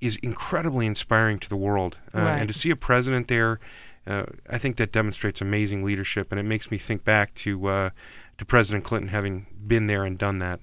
is 0.00 0.16
incredibly 0.22 0.86
inspiring 0.86 1.38
to 1.40 1.48
the 1.48 1.56
world. 1.56 1.96
Uh, 2.14 2.20
right. 2.20 2.38
And 2.38 2.48
to 2.48 2.54
see 2.54 2.70
a 2.70 2.76
president 2.76 3.28
there, 3.28 3.58
uh, 4.06 4.24
I 4.48 4.58
think 4.58 4.76
that 4.76 4.92
demonstrates 4.92 5.40
amazing 5.40 5.84
leadership, 5.84 6.30
and 6.30 6.38
it 6.38 6.44
makes 6.44 6.70
me 6.70 6.78
think 6.78 7.04
back 7.04 7.34
to 7.34 7.66
uh, 7.66 7.90
to 8.38 8.44
President 8.44 8.84
Clinton 8.84 9.08
having 9.08 9.46
been 9.66 9.86
there 9.86 10.04
and 10.04 10.18
done 10.18 10.38
that. 10.40 10.60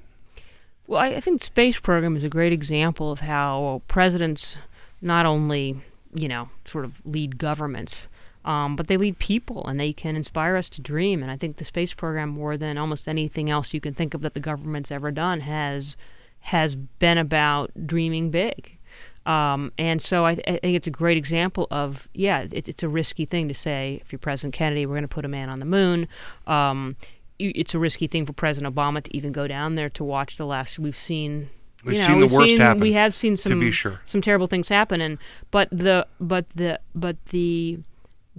Well, 0.88 1.00
I, 1.00 1.08
I 1.08 1.20
think 1.22 1.40
the 1.40 1.46
space 1.46 1.80
program 1.80 2.16
is 2.16 2.24
a 2.24 2.30
great 2.30 2.52
example 2.52 3.12
of 3.12 3.22
how 3.22 3.82
presidents 3.88 4.58
not 5.02 5.26
only, 5.26 5.82
you 6.14 6.28
know, 6.28 6.50
sort 6.66 6.84
of 6.84 6.94
lead 7.06 7.38
governments, 7.38 8.04
Um, 8.46 8.76
but 8.76 8.88
they 8.88 8.98
lead 8.98 9.20
people 9.20 9.68
and 9.68 9.80
they 9.80 9.92
can 9.92 10.16
inspire 10.16 10.56
us 10.56 10.70
to 10.70 10.82
dream. 10.82 11.22
And 11.22 11.32
I 11.32 11.38
think 11.38 11.58
the 11.58 11.66
space 11.66 11.94
program, 11.94 12.30
more 12.30 12.58
than 12.58 12.78
almost 12.78 13.08
anything 13.08 13.50
else 13.50 13.74
you 13.74 13.82
can 13.82 13.94
think 13.94 14.14
of 14.14 14.22
that 14.22 14.34
the 14.34 14.40
government's 14.40 14.92
ever 14.92 15.12
done, 15.12 15.42
has 15.42 15.98
has 16.42 16.76
been 16.76 17.18
about 17.18 17.72
dreaming 17.86 18.32
big. 18.32 18.78
Um, 19.26 19.72
and 19.78 20.02
so 20.02 20.26
I, 20.26 20.32
I, 20.32 20.60
think 20.62 20.76
it's 20.76 20.88
a 20.88 20.92
great 20.92 21.18
example 21.18 21.68
of 21.70 22.08
yeah, 22.14 22.46
it, 22.52 22.68
it's 22.68 22.82
a 22.82 22.90
risky 22.90 23.26
thing 23.26 23.48
to 23.50 23.54
say 23.54 24.00
if 24.02 24.12
you're 24.12 24.20
President 24.20 24.54
Kennedy, 24.54 24.86
we're 24.86 24.96
going 24.96 25.04
to 25.04 25.08
put 25.08 25.26
a 25.26 25.30
man 25.30 25.50
on 25.50 25.60
the 25.60 25.66
moon. 25.66 26.08
Um, 26.48 26.96
it's 27.38 27.74
a 27.74 27.80
risky 27.80 28.08
thing 28.08 28.26
for 28.26 28.34
President 28.34 28.74
Obama 28.74 29.04
to 29.04 29.16
even 29.16 29.32
go 29.32 29.48
down 29.48 29.76
there 29.76 29.90
to 29.90 30.04
watch 30.04 30.38
the 30.38 30.46
last. 30.46 30.80
We've 30.80 30.98
seen. 30.98 31.50
We've 31.86 31.96
you 31.96 32.02
know, 32.02 32.08
seen 32.08 32.20
the 32.20 32.28
worst 32.28 32.48
seen, 32.48 32.60
happen. 32.60 32.82
We 32.82 32.94
have 32.94 33.14
seen 33.14 33.38
some 33.38 33.72
sure. 33.72 34.02
some 34.06 34.22
terrible 34.22 34.48
things 34.48 34.68
happen, 34.68 35.00
and 35.00 35.18
but 35.52 35.70
the 35.72 36.08
but 36.20 36.46
the 36.56 36.80
but 36.94 37.16
the 37.28 37.80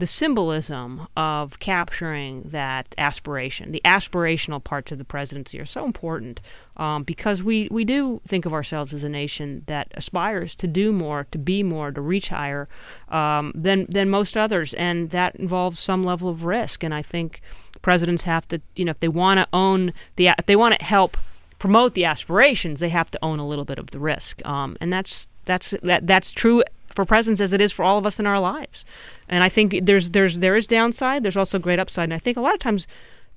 the 0.01 0.07
symbolism 0.07 1.07
of 1.15 1.59
capturing 1.59 2.43
that 2.45 2.95
aspiration, 2.97 3.71
the 3.71 3.83
aspirational 3.85 4.63
parts 4.63 4.91
of 4.91 4.99
the 4.99 5.05
presidency 5.05 5.61
are 5.61 5.67
so 5.67 5.85
important 5.85 6.41
um, 6.79 7.05
because 7.05 7.43
we, 7.43 7.69
we 7.71 7.85
do 7.85 8.21
think 8.27 8.47
of 8.47 8.55
ourselves 8.55 8.95
as 8.95 9.05
a 9.05 9.09
nation 9.11 9.63
that 9.67 9.89
aspires 9.95 10.55
to 10.55 10.67
do 10.67 10.91
more, 10.91 11.27
to 11.31 11.39
be 11.39 11.63
more, 11.63 11.93
to 11.93 12.01
reach 12.01 12.31
higher 12.31 12.67
um, 13.11 13.53
than 13.55 13.87
than 13.91 14.09
most 14.09 14.37
others, 14.37 14.73
and 14.75 15.11
that 15.11 15.37
involves 15.37 15.79
some 15.79 16.03
level 16.03 16.31
of 16.31 16.45
risk. 16.45 16.83
And 16.83 16.95
I 16.95 17.03
think 17.03 17.43
presidents 17.83 18.23
have 18.23 18.49
to, 18.49 18.61
you 18.77 18.87
know, 18.87 18.91
if 18.91 19.01
they 19.01 19.09
want 19.09 19.39
to 19.39 19.47
own 19.53 19.93
the, 20.17 20.29
if 20.39 20.47
they 20.47 20.57
want 20.57 20.79
to 20.79 20.85
help 20.85 21.19
promote 21.59 21.93
the 21.93 22.07
aspirations, 22.07 22.81
they 22.81 22.89
have 22.89 23.11
to 23.11 23.19
own 23.23 23.39
a 23.39 23.47
little 23.47 23.67
bit 23.67 23.79
of 23.79 23.91
the 23.91 24.01
risk, 24.01 24.45
um, 24.47 24.79
and 24.81 24.91
that's 24.91 25.29
that's 25.45 25.75
that 25.83 26.07
that's 26.07 26.31
true 26.31 26.63
for 26.91 27.05
presidents 27.05 27.41
as 27.41 27.53
it 27.53 27.61
is 27.61 27.73
for 27.73 27.85
all 27.85 27.99
of 27.99 28.07
us 28.07 28.19
in 28.19 28.27
our 28.27 28.41
lives. 28.41 28.85
And 29.29 29.45
I 29.45 29.49
think 29.49 29.81
there's 29.83 30.11
there's 30.11 30.39
there 30.39 30.57
is 30.57 30.67
downside. 30.67 31.23
There's 31.23 31.37
also 31.37 31.59
great 31.59 31.79
upside. 31.79 32.05
And 32.05 32.15
I 32.15 32.19
think 32.19 32.37
a 32.37 32.41
lot 32.41 32.55
of 32.55 32.61
times, 32.61 32.87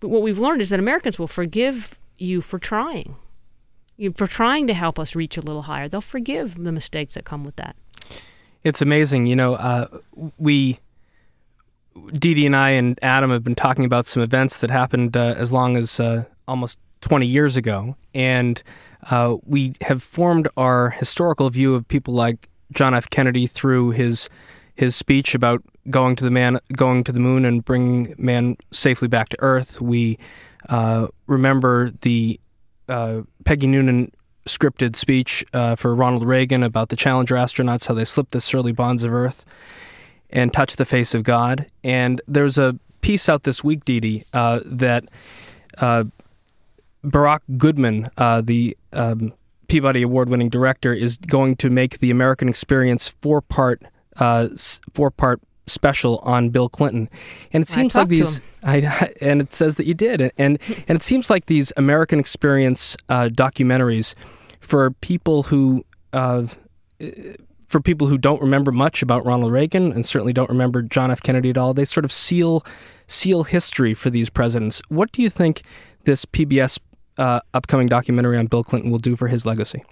what 0.02 0.22
we've 0.22 0.40
learned 0.40 0.62
is 0.62 0.70
that 0.70 0.80
Americans 0.80 1.20
will 1.20 1.28
forgive 1.28 1.96
you 2.18 2.42
for 2.42 2.60
trying, 2.60 3.16
you 3.98 4.14
for 4.14 4.28
trying 4.28 4.68
to 4.68 4.74
help 4.74 5.00
us 5.00 5.16
reach 5.16 5.38
a 5.38 5.42
little 5.42 5.64
higher. 5.64 5.88
They'll 5.88 6.02
forgive 6.02 6.64
the 6.64 6.72
mistakes 6.72 7.14
that 7.14 7.26
come 7.26 7.44
with 7.44 7.56
that. 7.58 7.76
It's 8.64 8.82
amazing, 8.82 9.28
you 9.28 9.36
know. 9.36 9.56
Uh, 9.56 9.88
we, 10.38 10.80
Dee 12.14 12.34
Dee 12.34 12.46
and 12.46 12.56
I 12.56 12.70
and 12.72 12.98
Adam 13.02 13.30
have 13.30 13.44
been 13.44 13.56
talking 13.56 13.84
about 13.84 14.06
some 14.06 14.24
events 14.24 14.60
that 14.60 14.72
happened 14.72 15.18
uh, 15.18 15.36
as 15.38 15.52
long 15.52 15.76
as 15.76 16.00
uh, 16.00 16.24
almost 16.48 16.80
20 17.02 17.26
years 17.26 17.58
ago, 17.58 17.96
and 18.16 18.64
uh, 19.12 19.36
we 19.46 19.74
have 19.82 20.02
formed 20.02 20.48
our 20.56 20.92
historical 20.92 21.50
view 21.50 21.76
of 21.76 21.88
people 21.88 22.14
like 22.14 22.50
John 22.72 22.94
F. 22.94 23.10
Kennedy 23.10 23.48
through 23.48 23.92
his 23.92 24.30
his 24.76 24.96
speech 24.96 25.36
about 25.36 25.62
going 25.90 26.16
to 26.16 26.24
the 26.24 26.32
man, 26.32 26.60
going 26.76 27.04
to 27.04 27.12
the 27.12 27.20
moon, 27.20 27.46
and 27.46 27.64
bringing 27.64 28.16
man 28.18 28.56
safely 28.72 29.08
back 29.08 29.30
to 29.30 29.38
Earth. 29.40 29.80
We 29.80 30.18
uh, 30.70 31.08
remember 31.28 31.92
the 32.02 32.40
uh, 32.90 33.22
Peggy 33.46 33.68
Noonan 33.68 34.12
scripted 34.46 34.96
speech 34.96 35.46
uh, 35.54 35.76
for 35.76 35.94
Ronald 35.96 36.26
Reagan 36.26 36.64
about 36.64 36.90
the 36.90 36.96
Challenger 36.96 37.36
astronauts, 37.36 37.88
how 37.88 37.94
they 37.94 38.06
slipped 38.06 38.32
the 38.32 38.42
surly 38.42 38.72
bonds 38.72 39.04
of 39.04 39.14
Earth 39.14 39.46
and 40.30 40.52
touched 40.52 40.78
the 40.78 40.86
face 40.86 41.14
of 41.14 41.24
God. 41.24 41.68
And 41.84 42.20
there's 42.28 42.58
a 42.58 42.78
piece 43.02 43.30
out 43.30 43.44
this 43.44 43.64
week, 43.64 43.86
Dee 43.86 44.00
Dee, 44.00 44.24
uh, 44.34 44.62
that 44.66 45.06
uh, 45.78 46.06
Barak 47.04 47.44
Goodman, 47.58 48.08
uh, 48.18 48.42
the 48.42 48.76
um, 48.92 49.34
Peabody 49.74 50.04
Award-winning 50.04 50.50
director, 50.50 50.94
is 50.94 51.18
going 51.18 51.56
to 51.56 51.68
make 51.68 51.98
the 51.98 52.12
American 52.12 52.48
Experience 52.48 53.10
four-part 53.24 53.82
uh, 54.18 54.48
four-part 54.94 55.42
special 55.66 56.20
on 56.20 56.52
Bill 56.52 56.70
Clinton, 56.70 57.10
and 57.54 57.64
it 57.64 57.68
seems 57.68 57.96
like 57.96 58.08
these. 58.08 58.40
I, 58.62 59.10
and 59.20 59.42
it 59.42 59.52
says 59.52 59.78
that 59.78 59.88
you 59.88 59.96
did, 59.96 60.22
and 60.22 60.32
and, 60.38 60.60
and 60.88 60.96
it 60.96 61.02
seems 61.02 61.32
like 61.32 61.48
these 61.48 61.74
American 61.76 62.20
Experience 62.20 62.96
uh, 63.10 63.30
documentaries 63.34 64.14
for 64.60 64.92
people 64.92 65.42
who. 65.42 65.84
Uh, 66.12 66.46
for 67.66 67.82
people 67.82 68.06
who 68.06 68.20
don't 68.20 68.40
remember 68.40 68.72
much 68.72 69.02
about 69.02 69.26
Ronald 69.26 69.52
Reagan 69.52 69.92
and 69.92 70.06
certainly 70.06 70.32
don't 70.32 70.52
remember 70.52 70.84
John 70.84 71.10
F. 71.10 71.24
Kennedy 71.24 71.50
at 71.50 71.58
all, 71.58 71.74
they 71.74 71.86
sort 71.86 72.06
of 72.06 72.12
seal 72.12 72.64
seal 73.08 73.46
history 73.46 73.96
for 73.96 74.12
these 74.12 74.30
presidents. 74.30 74.80
What 74.90 75.12
do 75.12 75.24
you 75.24 75.32
think 75.32 75.64
this 76.04 76.24
PBS 76.26 76.78
uh, 77.18 77.42
upcoming 77.54 77.88
documentary 77.88 78.38
on 78.38 78.48
Bill 78.48 78.64
Clinton 78.64 78.92
will 78.92 79.00
do 79.00 79.16
for 79.16 79.28
his 79.28 79.46
legacy? 79.46 79.84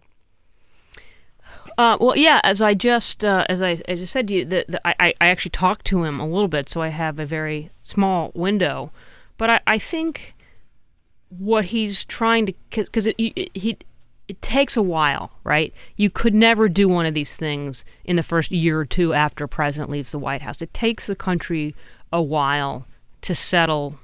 Uh, 1.78 1.97
well, 1.99 2.17
yeah. 2.17 2.41
As 2.43 2.61
I 2.61 2.74
just 2.74 3.24
uh, 3.24 3.45
as 3.49 3.61
I, 3.61 3.82
as 3.88 4.01
I 4.01 4.05
said 4.05 4.28
to 4.28 4.34
you, 4.34 4.45
the, 4.45 4.65
the, 4.67 4.88
I 4.88 5.13
I 5.22 5.28
actually 5.28 5.51
talked 5.51 5.86
to 5.88 6.03
him 6.03 6.19
a 6.19 6.28
little 6.28 6.47
bit, 6.47 6.69
so 6.69 6.82
I 6.82 6.89
have 6.89 7.19
a 7.19 7.26
very 7.26 7.69
small 7.84 8.32
window. 8.34 8.91
But 9.38 9.49
I, 9.49 9.59
I 9.67 9.80
think 9.80 10.36
what 11.30 11.65
he's 11.65 12.03
trying 12.05 12.45
to 12.47 12.53
because 12.69 13.07
it, 13.07 13.15
it, 13.17 13.51
he 13.53 13.78
it 14.28 14.41
takes 14.41 14.78
a 14.78 14.82
while, 14.82 15.32
right? 15.43 15.74
You 15.97 16.09
could 16.09 16.34
never 16.34 16.69
do 16.69 16.88
one 16.88 17.05
of 17.05 17.13
these 17.13 17.36
things 17.36 17.84
in 18.05 18.15
the 18.15 18.24
first 18.24 18.51
year 18.51 18.80
or 18.80 18.86
two 18.86 19.13
after 19.13 19.45
a 19.45 19.49
president 19.49 19.89
leaves 19.89 20.11
the 20.11 20.19
White 20.19 20.41
House. 20.41 20.61
It 20.61 20.74
takes 20.74 21.07
the 21.07 21.15
country 21.15 21.76
a 22.13 22.22
while 22.22 22.86
to 23.24 23.36
settle 23.36 23.99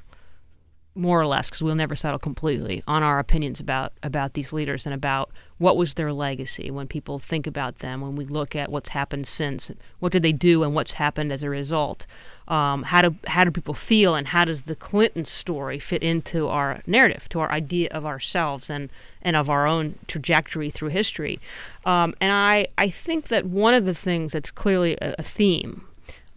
more 0.97 1.19
or 1.19 1.27
less 1.27 1.49
because 1.49 1.61
we'll 1.61 1.75
never 1.75 1.95
settle 1.95 2.19
completely 2.19 2.83
on 2.87 3.03
our 3.03 3.19
opinions 3.19 3.59
about 3.59 3.93
about 4.03 4.33
these 4.33 4.51
leaders 4.51 4.85
and 4.85 4.93
about 4.93 5.31
what 5.57 5.77
was 5.77 5.95
their 5.95 6.13
legacy. 6.13 6.69
When 6.69 6.87
people 6.87 7.19
think 7.19 7.47
about 7.47 7.79
them 7.79 8.01
when 8.01 8.15
we 8.15 8.25
look 8.25 8.55
at 8.55 8.71
what's 8.71 8.89
happened 8.89 9.27
since 9.27 9.71
what 9.99 10.11
did 10.11 10.21
they 10.21 10.31
do 10.31 10.63
and 10.63 10.75
what's 10.75 10.93
happened 10.93 11.31
as 11.31 11.43
a 11.43 11.49
result? 11.49 12.05
Um, 12.47 12.83
how 12.83 13.01
do 13.01 13.15
how 13.27 13.43
do 13.43 13.51
people 13.51 13.73
feel 13.73 14.15
and 14.15 14.27
how 14.27 14.45
does 14.45 14.63
the 14.63 14.75
Clinton 14.75 15.25
story 15.25 15.79
fit 15.79 16.03
into 16.03 16.47
our 16.47 16.81
narrative 16.87 17.27
to 17.29 17.39
our 17.39 17.51
idea 17.51 17.89
of 17.91 18.05
ourselves 18.05 18.69
and 18.69 18.89
and 19.21 19.35
of 19.35 19.49
our 19.49 19.67
own 19.67 19.95
trajectory 20.07 20.69
through 20.69 20.89
history? 20.89 21.39
Um, 21.85 22.15
and 22.21 22.31
I 22.31 22.67
I 22.77 22.89
think 22.89 23.27
that 23.27 23.45
one 23.45 23.73
of 23.73 23.85
the 23.85 23.95
things 23.95 24.33
that's 24.33 24.51
clearly 24.51 24.97
a, 25.01 25.15
a 25.19 25.23
theme 25.23 25.85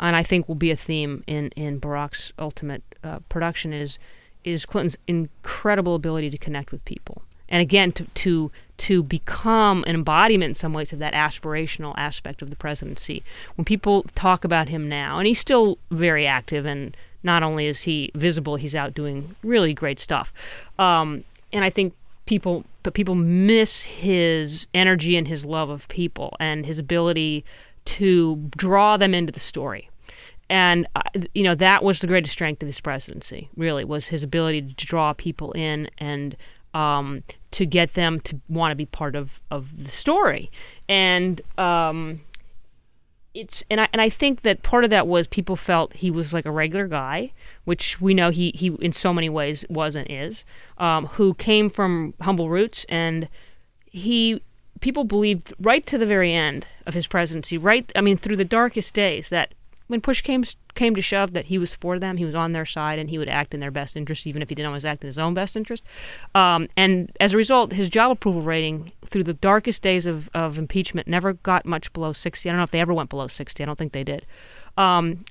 and 0.01 0.17
I 0.17 0.23
think 0.23 0.49
will 0.49 0.55
be 0.57 0.71
a 0.71 0.77
theme 0.77 1.23
in 1.27 1.49
in 1.51 1.79
Barak's 1.79 2.33
ultimate 2.39 2.83
uh, 3.05 3.19
production 3.29 3.73
is 3.73 3.99
is 4.45 4.67
Clinton's 4.67 4.97
incredible 5.07 5.95
ability 5.95 6.31
to 6.31 6.39
connect 6.39 6.73
with 6.73 6.85
people. 6.85 7.23
And 7.49 7.61
again, 7.61 7.93
to, 7.93 8.05
to 8.05 8.51
to 8.79 9.03
become 9.03 9.85
an 9.87 9.95
embodiment 9.95 10.51
in 10.51 10.55
some 10.55 10.73
ways 10.73 10.91
of 10.91 11.01
that 11.01 11.13
aspirational 11.13 11.93
aspect 11.99 12.41
of 12.41 12.49
the 12.49 12.57
presidency. 12.57 13.23
When 13.57 13.67
people 13.67 14.07
talk 14.15 14.43
about 14.43 14.71
him 14.71 14.89
now, 14.89 15.19
and 15.19 15.27
he's 15.27 15.39
still 15.39 15.77
very 15.91 16.27
active, 16.27 16.65
and 16.65 16.97
not 17.23 17.43
only 17.43 17.67
is 17.67 17.83
he 17.83 18.11
visible, 18.15 18.57
he's 18.57 18.75
out 18.75 18.95
doing 18.95 19.37
really 19.43 19.75
great 19.75 20.01
stuff. 20.01 20.33
Um, 20.79 21.25
and 21.53 21.63
I 21.63 21.69
think 21.69 21.93
people, 22.25 22.65
but 22.83 22.95
people 22.95 23.15
miss 23.15 23.83
his 23.83 24.67
energy 24.73 25.15
and 25.15 25.29
his 25.29 25.45
love 25.45 25.69
of 25.69 25.87
people 25.89 26.35
and 26.41 26.65
his 26.65 26.79
ability 26.79 27.45
to 27.85 28.37
draw 28.57 28.97
them 28.97 29.13
into 29.13 29.33
the 29.33 29.41
story 29.41 29.90
and 30.51 30.87
uh, 30.97 31.03
you 31.33 31.45
know 31.45 31.55
that 31.55 31.83
was 31.83 32.01
the 32.01 32.07
greatest 32.09 32.33
strength 32.33 32.61
of 32.61 32.67
his 32.67 32.81
presidency. 32.81 33.49
Really, 33.57 33.85
was 33.85 34.07
his 34.07 34.23
ability 34.23 34.63
to 34.63 34.87
draw 34.87 35.15
people 35.15 35.53
in 35.53 35.89
and 35.97 36.37
um, 36.75 37.23
to 37.53 37.65
get 37.65 37.95
them 37.95 38.21
to 38.21 38.39
want 38.49 38.73
to 38.73 38.77
be 38.77 38.85
part 38.85 39.15
of 39.15 39.41
of 39.51 39.85
the 39.85 39.91
story. 39.91 40.51
And 40.89 41.41
um, 41.57 42.21
it's 43.33 43.63
and 43.71 43.81
I 43.81 43.89
and 43.93 44.03
I 44.03 44.11
think 44.11 44.43
that 44.43 44.63
part 44.65 44.83
of 44.83 44.91
that 44.91 45.07
was 45.07 45.29
people 45.29 45.55
felt 45.55 45.95
he 45.95 46.11
was 46.11 46.33
like 46.33 46.47
a 46.47 46.51
regular 46.51 46.89
guy, 46.89 47.33
which 47.65 48.01
we 48.01 48.13
know 48.13 48.31
he 48.31 48.51
he 48.55 48.77
in 48.81 48.93
so 48.93 49.15
many 49.15 49.29
ways 49.29 49.65
was 49.71 49.95
and 49.95 50.07
is, 50.11 50.45
um, 50.79 51.07
who 51.07 51.33
came 51.35 51.71
from 51.71 52.13
humble 52.21 52.51
roots 52.51 52.85
and 52.89 53.29
he 53.87 54.43
people 54.81 55.05
believed 55.05 55.53
right 55.61 55.87
to 55.87 55.97
the 55.97 56.07
very 56.07 56.35
end 56.35 56.67
of 56.87 56.95
his 56.95 57.07
presidency, 57.07 57.57
right 57.57 57.91
I 57.95 58.01
mean 58.01 58.17
through 58.17 58.37
the 58.37 58.45
darkest 58.45 58.95
days 58.95 59.29
that 59.29 59.55
when 59.91 60.01
push 60.01 60.21
came 60.21 60.45
came 60.77 60.95
to 60.95 61.03
shove, 61.03 61.33
that 61.33 61.47
he 61.47 61.59
was 61.59 61.75
for 61.75 61.99
them, 61.99 62.17
he 62.17 62.25
was 62.25 62.37
on 62.37 62.53
their 62.53 62.65
side, 62.65 63.01
and 63.01 63.11
he 63.11 63.19
would 63.19 63.29
act 63.29 63.53
in 63.53 63.59
their 63.59 63.73
best 63.73 63.97
interest, 63.97 64.25
even 64.25 64.41
if 64.41 64.49
he 64.49 64.55
didn't 64.55 64.69
always 64.69 64.85
act 64.85 65.03
in 65.03 65.09
his 65.09 65.19
own 65.19 65.35
best 65.35 65.57
interest. 65.57 65.83
Um, 66.37 66.69
and 66.77 67.11
as 67.19 67.35
a 67.35 67.37
result, 67.37 67.73
his 67.73 67.89
job 67.89 68.13
approval 68.13 68.43
rating 68.43 68.93
through 69.07 69.25
the 69.25 69.35
darkest 69.35 69.83
days 69.83 70.07
of, 70.07 70.31
of 70.33 70.59
impeachment 70.59 71.09
never 71.09 71.33
got 71.33 71.67
much 71.67 71.93
below 71.93 72.13
60. 72.13 72.49
I 72.49 72.53
don't 72.53 72.59
know 72.59 72.63
if 72.63 72.71
they 72.71 72.81
ever 72.81 72.95
went 72.95 73.11
below 73.11 73.27
60. 73.27 73.61
I 73.61 73.67
don't 73.67 73.77
think 73.77 73.93
they 73.93 74.05
did. 74.05 74.25
Um, 74.77 75.25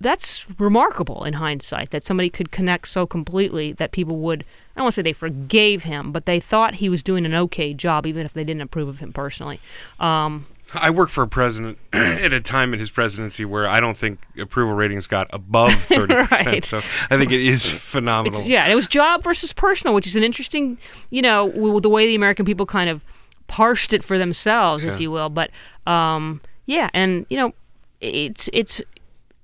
that's 0.00 0.46
remarkable 0.58 1.24
in 1.24 1.34
hindsight 1.34 1.90
that 1.90 2.06
somebody 2.06 2.30
could 2.30 2.50
connect 2.50 2.88
so 2.88 3.06
completely 3.06 3.74
that 3.74 3.92
people 3.92 4.16
would, 4.20 4.42
I 4.74 4.80
don't 4.80 4.84
want 4.84 4.94
to 4.94 4.96
say 4.96 5.02
they 5.02 5.12
forgave 5.12 5.82
him, 5.84 6.10
but 6.10 6.24
they 6.24 6.40
thought 6.40 6.76
he 6.76 6.88
was 6.88 7.02
doing 7.02 7.26
an 7.26 7.34
okay 7.34 7.74
job, 7.74 8.06
even 8.06 8.24
if 8.24 8.32
they 8.32 8.44
didn't 8.44 8.62
approve 8.62 8.88
of 8.88 8.98
him 9.00 9.12
personally. 9.12 9.60
Um, 10.00 10.46
I 10.74 10.90
worked 10.90 11.12
for 11.12 11.22
a 11.22 11.28
president 11.28 11.78
at 11.92 12.32
a 12.32 12.40
time 12.40 12.72
in 12.74 12.80
his 12.80 12.90
presidency 12.90 13.44
where 13.44 13.68
I 13.68 13.80
don't 13.80 13.96
think 13.96 14.20
approval 14.38 14.74
ratings 14.74 15.06
got 15.06 15.28
above 15.32 15.70
30%. 15.70 16.30
Right. 16.46 16.64
So 16.64 16.78
I 17.10 17.16
think 17.16 17.30
it 17.32 17.40
is 17.40 17.68
phenomenal. 17.68 18.40
It's, 18.40 18.48
yeah, 18.48 18.66
it 18.66 18.74
was 18.74 18.86
job 18.86 19.22
versus 19.22 19.52
personal, 19.52 19.94
which 19.94 20.06
is 20.06 20.16
an 20.16 20.22
interesting, 20.24 20.76
you 21.10 21.22
know, 21.22 21.50
the 21.80 21.88
way 21.88 22.06
the 22.06 22.14
American 22.14 22.44
people 22.44 22.66
kind 22.66 22.90
of 22.90 23.02
parsed 23.46 23.92
it 23.92 24.02
for 24.02 24.18
themselves, 24.18 24.82
Yeah. 24.84 24.92
if 24.94 25.00
you 25.00 25.10
will. 25.10 25.28
But 25.28 25.50
um, 25.86 26.40
yeah, 26.66 26.90
and 26.92 27.26
you 27.30 27.36
know, 27.36 27.54
it's 28.00 28.50
it's 28.52 28.82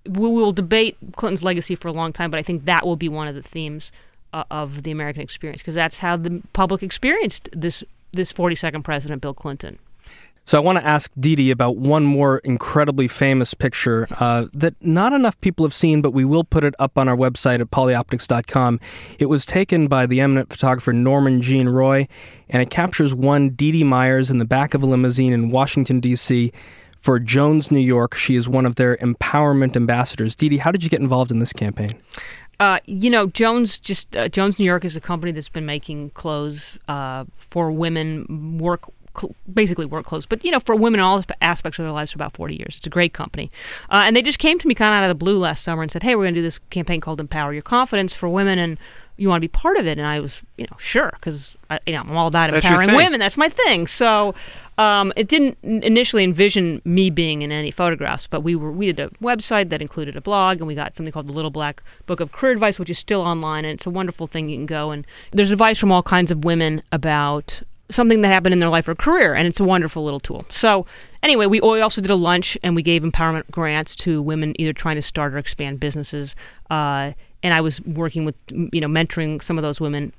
we 0.07 0.29
will 0.29 0.53
debate 0.53 0.97
Clinton's 1.16 1.45
legacy 1.45 1.77
for 1.77 1.87
a 1.89 1.93
long 1.93 2.12
time, 2.12 2.31
but 2.31 2.39
I 2.39 2.43
think 2.43 2.64
that 2.64 2.85
will 2.85 2.97
be 2.97 3.09
one 3.09 3.29
of 3.29 3.37
the 3.37 3.43
themes 3.43 3.93
uh, 4.33 4.43
of 4.51 4.83
the 4.83 4.91
American 4.91 5.23
experience 5.23 5.62
because 5.62 5.77
that's 5.77 5.99
how 5.99 6.16
the 6.16 6.43
public 6.53 6.83
experienced 6.83 7.49
this 7.53 7.85
this 8.12 8.33
42nd 8.33 8.83
president, 8.83 9.23
Bill 9.23 9.35
Clinton. 9.35 9.79
So 10.45 10.59
I 10.59 10.61
want 10.61 10.78
to 10.78 10.84
ask 10.84 11.11
Dee 11.18 11.51
about 11.51 11.76
one 11.76 12.05
more 12.05 12.38
incredibly 12.38 13.07
famous 13.07 13.55
picture 13.55 14.09
uh, 14.18 14.47
that 14.53 14.74
not 14.80 15.12
enough 15.12 15.40
people 15.40 15.64
have 15.64 15.72
seen, 15.72 16.03
but 16.03 16.11
we 16.12 16.24
will 16.24 16.45
put 16.45 16.64
it 16.64 16.74
up 16.78 16.99
on 16.99 17.09
our 17.09 17.16
website 17.16 17.61
at 17.61 17.70
polyoptics.com. 17.70 18.80
It 19.18 19.26
was 19.26 19.47
taken 19.47 19.86
by 19.86 20.07
the 20.07 20.20
eminent 20.20 20.51
photographer 20.51 20.93
Norman 20.93 21.43
Jean 21.43 21.68
Roy, 21.68 22.09
and 22.49 22.61
it 22.61 22.70
captures 22.70 23.14
one 23.14 23.51
Dee 23.51 23.84
Myers 23.84 24.30
in 24.30 24.38
the 24.38 24.45
back 24.45 24.74
of 24.74 24.82
a 24.82 24.86
limousine 24.86 25.32
in 25.32 25.51
Washington, 25.51 26.01
D.C. 26.01 26.53
For 26.99 27.18
Jones, 27.18 27.70
New 27.70 27.80
York, 27.80 28.14
she 28.14 28.36
is 28.36 28.49
one 28.49 28.66
of 28.66 28.74
their 28.74 28.97
empowerment 28.97 29.76
ambassadors. 29.76 30.34
Dee, 30.34 30.57
how 30.57 30.72
did 30.72 30.82
you 30.82 30.90
get 30.90 31.01
involved 31.01 31.30
in 31.30 31.38
this 31.38 31.53
campaign? 31.53 32.01
Uh, 32.61 32.78
you 32.86 33.11
know, 33.11 33.26
Jones 33.26 33.80
just 33.80 34.16
uh, 34.16 34.28
Jones 34.28 34.59
New 34.59 34.64
York 34.64 34.84
is 34.84 34.95
a 34.95 35.01
company 35.01 35.32
that's 35.32 35.49
been 35.49 35.66
making 35.66 36.11
clothes 36.11 36.78
uh, 36.86 37.24
for 37.36 37.72
women, 37.72 38.59
work 38.59 38.82
basically 39.52 39.84
work 39.84 40.06
clothes, 40.06 40.26
but 40.26 40.44
you 40.44 40.50
know, 40.50 40.60
for 40.60 40.74
women 40.74 41.00
in 41.00 41.04
all 41.04 41.22
aspects 41.40 41.78
of 41.78 41.84
their 41.84 41.92
lives 41.92 42.12
for 42.12 42.18
about 42.18 42.34
40 42.34 42.56
years. 42.56 42.76
It's 42.76 42.86
a 42.86 42.90
great 42.90 43.12
company. 43.12 43.50
Uh, 43.90 44.02
and 44.06 44.16
they 44.16 44.22
just 44.22 44.38
came 44.38 44.58
to 44.58 44.68
me 44.68 44.74
kind 44.74 44.92
of 44.92 44.98
out 44.98 45.04
of 45.04 45.08
the 45.08 45.14
blue 45.14 45.38
last 45.38 45.62
summer 45.62 45.82
and 45.82 45.90
said, 45.90 46.02
hey, 46.02 46.14
we're 46.14 46.24
going 46.24 46.34
to 46.34 46.40
do 46.40 46.44
this 46.44 46.58
campaign 46.70 47.00
called 47.00 47.20
Empower 47.20 47.52
Your 47.52 47.62
Confidence 47.62 48.14
for 48.14 48.28
women 48.28 48.58
and 48.58 48.78
you 49.16 49.28
want 49.28 49.38
to 49.38 49.40
be 49.40 49.48
part 49.48 49.76
of 49.76 49.86
it? 49.86 49.98
And 49.98 50.06
I 50.06 50.20
was, 50.20 50.42
you 50.56 50.66
know, 50.70 50.76
sure, 50.78 51.10
because 51.14 51.56
you 51.86 51.92
know, 51.92 52.00
I'm 52.00 52.16
all 52.16 52.26
about 52.26 52.50
That's 52.50 52.64
empowering 52.64 52.94
women. 52.94 53.20
That's 53.20 53.36
my 53.36 53.48
thing. 53.48 53.86
So 53.86 54.34
um, 54.78 55.12
it 55.16 55.28
didn't 55.28 55.58
initially 55.62 56.24
envision 56.24 56.82
me 56.84 57.10
being 57.10 57.42
in 57.42 57.52
any 57.52 57.70
photographs, 57.70 58.26
but 58.26 58.40
we 58.40 58.56
were 58.56 58.72
we 58.72 58.86
did 58.86 59.00
a 59.00 59.08
website 59.22 59.68
that 59.70 59.80
included 59.80 60.16
a 60.16 60.20
blog, 60.20 60.58
and 60.58 60.66
we 60.66 60.74
got 60.74 60.96
something 60.96 61.12
called 61.12 61.28
the 61.28 61.32
Little 61.32 61.50
Black 61.50 61.82
Book 62.06 62.20
of 62.20 62.32
Career 62.32 62.52
Advice, 62.52 62.78
which 62.78 62.90
is 62.90 62.98
still 62.98 63.20
online, 63.20 63.64
and 63.64 63.74
it's 63.74 63.86
a 63.86 63.90
wonderful 63.90 64.26
thing. 64.26 64.48
You 64.48 64.56
can 64.56 64.66
go 64.66 64.90
and 64.90 65.06
there's 65.30 65.50
advice 65.50 65.78
from 65.78 65.92
all 65.92 66.02
kinds 66.02 66.30
of 66.30 66.44
women 66.44 66.82
about 66.90 67.62
something 67.93 68.22
that 68.22 68.32
happened 68.32 68.53
in 68.53 68.59
their 68.59 68.68
life 68.68 68.88
or 68.88 68.95
career, 68.95 69.34
and 69.34 69.47
it's 69.47 69.61
a 69.61 69.64
wonderful 69.64 70.05
little 70.05 70.20
tool. 70.20 70.45
So, 70.49 70.86
anyway, 71.22 71.47
we 71.47 71.61
also 71.61 72.01
did 72.01 72.11
a 72.11 72.16
lunch 72.16 72.59
and 72.62 72.74
we 72.74 72.82
gave 72.82 73.03
empowerment 73.03 73.51
grants 73.51 73.97
to 73.97 74.20
women 74.20 74.61
either 74.61 74.72
trying 74.72 74.97
to 74.97 75.03
start 75.03 75.34
or 75.34 75.38
expand 75.38 75.80
businesses. 75.80 76.34
Uh, 76.70 77.12
and 77.43 77.55
I 77.55 77.61
was 77.61 77.80
working 77.82 78.24
with, 78.24 78.34
you 78.49 78.80
know, 78.80 78.88
mentoring 78.88 79.43
some 79.43 79.59
of 79.59 79.62
those 79.62 79.80
women. 79.80 80.12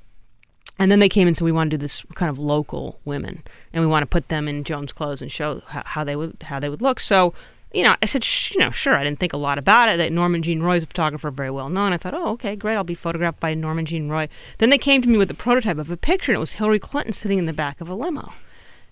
And 0.80 0.92
then 0.92 1.00
they 1.00 1.10
came 1.10 1.28
and 1.28 1.38
said 1.38 1.46
we 1.46 1.52
want 1.52 1.70
to 1.72 1.78
do 1.78 1.82
this 1.82 2.04
kind 2.16 2.30
of 2.30 2.40
local 2.40 3.00
women, 3.06 3.44
and 3.74 3.82
we 3.82 3.88
want 3.88 4.02
to 4.02 4.08
put 4.08 4.30
them 4.30 4.48
in 4.48 4.64
Jones 4.64 4.92
clothes 4.92 5.22
and 5.22 5.32
show 5.32 5.62
how, 5.68 5.84
how 5.86 6.04
they 6.04 6.16
would 6.16 6.36
how 6.42 6.60
they 6.60 6.68
would 6.68 6.82
look. 6.82 7.00
So 7.00 7.34
you 7.74 7.84
know, 7.84 7.96
I 8.02 8.06
said, 8.06 8.26
you 8.52 8.60
know, 8.60 8.72
sure. 8.72 8.96
I 8.96 9.04
didn't 9.04 9.20
think 9.20 9.34
a 9.34 9.38
lot 9.38 9.58
about 9.58 9.90
it. 9.90 9.98
That 9.98 10.12
Norman 10.12 10.44
Jean 10.44 10.62
Roy 10.62 10.78
is 10.78 10.84
a 10.84 10.88
photographer, 10.88 11.32
very 11.32 11.50
well 11.50 11.70
known. 11.70 11.92
I 11.92 11.98
thought, 11.98 12.14
oh, 12.14 12.30
okay, 12.34 12.56
great. 12.56 12.76
I'll 12.76 12.84
be 12.84 12.94
photographed 12.94 13.40
by 13.40 13.54
Norman 13.56 13.86
Jean 13.86 14.10
Roy. 14.10 14.30
Then 14.60 14.70
they 14.70 14.78
came 14.78 15.02
to 15.02 15.10
me 15.10 15.18
with 15.18 15.32
a 15.32 15.36
prototype 15.36 15.80
of 15.80 15.90
a 15.90 15.98
picture, 15.98 16.32
and 16.32 16.38
it 16.38 16.40
was 16.40 16.54
Hillary 16.54 16.80
Clinton 16.80 17.14
sitting 17.14 17.40
in 17.40 17.48
the 17.48 17.54
back 17.54 17.82
of 17.82 17.90
a 17.90 17.96
limo. 17.96 18.32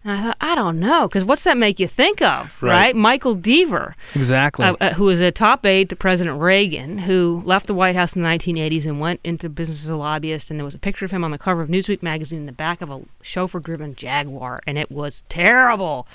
And 0.04 0.14
I 0.14 0.24
thought, 0.24 0.38
I 0.42 0.56
don't 0.56 0.80
know, 0.80 1.08
because 1.08 1.24
what's 1.24 1.44
that 1.44 1.58
make 1.58 1.80
you 1.80 1.88
think 1.88 2.24
of, 2.24 2.62
right? 2.64 2.72
right? 2.72 2.96
Michael 2.96 3.36
Deaver. 3.36 3.94
Exactly. 4.16 4.66
Uh, 4.66 4.76
uh, 4.82 4.94
who 4.94 5.04
was 5.04 5.22
a 5.22 5.32
top 5.32 5.64
aide 5.64 5.90
to 5.90 5.96
President 5.96 6.40
Reagan, 6.40 6.98
who 6.98 7.44
left 7.46 7.68
the 7.68 7.76
White 7.76 7.96
House 7.96 8.16
in 8.16 8.24
the 8.24 8.28
1980s 8.28 8.86
and 8.86 9.00
went 9.00 9.20
into 9.24 9.48
business 9.48 9.84
as 9.84 9.90
a 9.90 9.96
lobbyist. 9.96 10.50
And 10.50 10.60
there 10.60 10.66
was 10.66 10.74
a 10.74 10.80
picture 10.80 11.06
of 11.06 11.12
him 11.12 11.24
on 11.24 11.30
the 11.30 11.38
cover 11.38 11.62
of 11.62 11.70
Newsweek 11.70 12.02
magazine 12.02 12.40
in 12.40 12.46
the 12.48 12.52
back 12.52 12.82
of 12.82 12.90
a 12.90 13.02
chauffeur 13.22 13.60
driven 13.60 13.94
Jaguar, 13.94 14.62
and 14.66 14.80
it 14.80 14.92
was 14.92 15.24
terrible. 15.30 16.08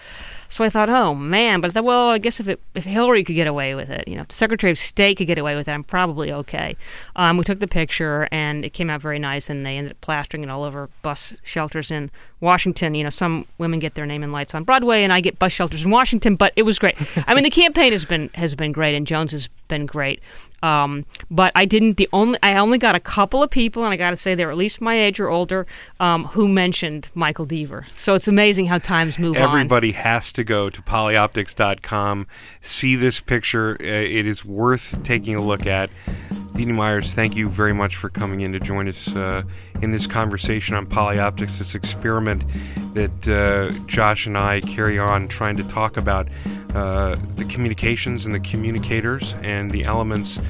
So 0.49 0.65
I 0.65 0.71
thought, 0.71 0.89
oh 0.89 1.15
man, 1.15 1.61
but 1.61 1.71
I 1.71 1.73
thought, 1.73 1.85
well, 1.85 2.09
I 2.09 2.19
guess 2.19 2.41
if 2.41 2.49
it, 2.49 2.61
if 2.75 2.85
Hillary 2.85 3.25
could 3.25 3.35
get 3.35 3.47
away 3.47 3.75
with 3.75 3.91
it, 3.91 4.07
you 4.07 4.15
know, 4.15 4.23
if 4.23 4.29
the 4.29 4.35
Secretary 4.35 4.71
of 4.71 4.79
State 4.79 5.19
could 5.19 5.27
get 5.27 5.39
away 5.39 5.57
with 5.57 5.69
it, 5.69 5.73
I'm 5.73 5.85
probably 5.85 6.33
okay. 6.33 6.77
Um, 7.17 7.37
we 7.37 7.45
took 7.45 7.61
the 7.61 7.67
picture, 7.67 8.29
and 8.31 8.65
it 8.65 8.73
came 8.73 8.91
out 8.91 9.01
very 9.01 9.19
nice, 9.19 9.51
and 9.51 9.65
they 9.65 9.77
ended 9.77 9.93
up 9.93 10.01
plastering 10.01 10.43
it 10.45 10.51
all 10.51 10.65
over 10.65 10.89
bus 11.03 11.35
shelters 11.43 11.91
in 11.91 12.11
Washington. 12.41 12.95
You 12.95 13.05
know, 13.05 13.11
some 13.11 13.47
women 13.59 13.79
get 13.79 13.95
their 13.95 14.07
name 14.07 14.23
in 14.23 14.33
lights 14.33 14.55
on 14.55 14.65
Broadway, 14.65 15.03
and 15.03 15.13
I 15.13 15.21
get 15.21 15.39
bus 15.39 15.53
shelters 15.53 15.85
in 15.85 15.91
Washington. 15.91 16.37
But 16.37 16.53
it 16.57 16.63
was 16.63 16.79
great. 16.79 16.97
I 17.27 17.35
mean, 17.35 17.45
the 17.45 17.51
campaign 17.51 17.93
has 17.93 18.05
been 18.05 18.31
has 18.35 18.55
been 18.55 18.73
great, 18.73 18.95
and 18.95 19.07
Jones 19.07 19.33
has 19.33 19.49
been 19.69 19.87
great. 19.87 20.21
Um, 20.63 21.05
but 21.31 21.53
I 21.55 21.65
didn't. 21.65 21.97
The 21.97 22.09
only 22.13 22.39
I 22.43 22.57
only 22.57 22.79
got 22.79 22.95
a 22.97 23.01
couple 23.01 23.43
of 23.43 23.51
people, 23.51 23.85
and 23.85 23.93
I 23.93 23.97
got 23.97 24.11
to 24.11 24.17
say 24.17 24.35
they're 24.35 24.51
at 24.51 24.57
least 24.57 24.81
my 24.81 24.99
age 24.99 25.21
or 25.21 25.29
older, 25.29 25.67
um, 26.01 26.25
who 26.25 26.49
mentioned 26.49 27.09
Michael 27.15 27.47
Deaver. 27.47 27.85
So 27.97 28.15
it's 28.15 28.27
amazing 28.27 28.67
how 28.67 28.79
times 28.79 29.19
move 29.19 29.37
Everybody 29.37 29.95
on. 29.95 30.03
has 30.03 30.33
to 30.33 30.45
go 30.45 30.71
to 30.71 30.83
polyoptics.com, 30.83 32.27
see 32.63 32.97
this 32.97 33.21
picture. 33.21 33.77
Uh, 33.81 33.85
it 33.85 34.27
is 34.27 34.45
worth 34.45 34.99
taking 35.05 35.35
a 35.35 35.43
look 35.43 35.67
at. 35.67 35.91
Dee 36.57 36.65
Myers, 36.65 37.13
thank 37.13 37.37
you 37.37 37.51
very 37.51 37.75
much 37.75 37.97
for 37.97 38.09
coming 38.09 38.41
in 38.41 38.53
to 38.53 38.61
join 38.61 38.89
us 38.89 39.15
uh, 39.15 39.43
in 39.83 39.91
this 39.91 40.07
conversation 40.07 40.75
on 40.75 40.87
polyoptics, 40.87 41.59
this 41.59 41.75
experiment 41.75 42.43
that 42.95 43.29
uh, 43.29 43.71
Josh 43.87 44.27
and 44.27 44.39
I 44.39 44.63
carry 44.63 44.99
on 44.99 45.29
trying 45.29 45.59
to 45.59 45.65
talk 45.65 45.99
about 45.99 46.29
uh, 46.75 47.17
the 47.35 47.45
communications 47.45 48.25
and 48.25 48.35
the 48.35 48.41
communicators 48.41 49.35
and 49.43 49.56
the 49.71 49.85
elements 49.85 50.41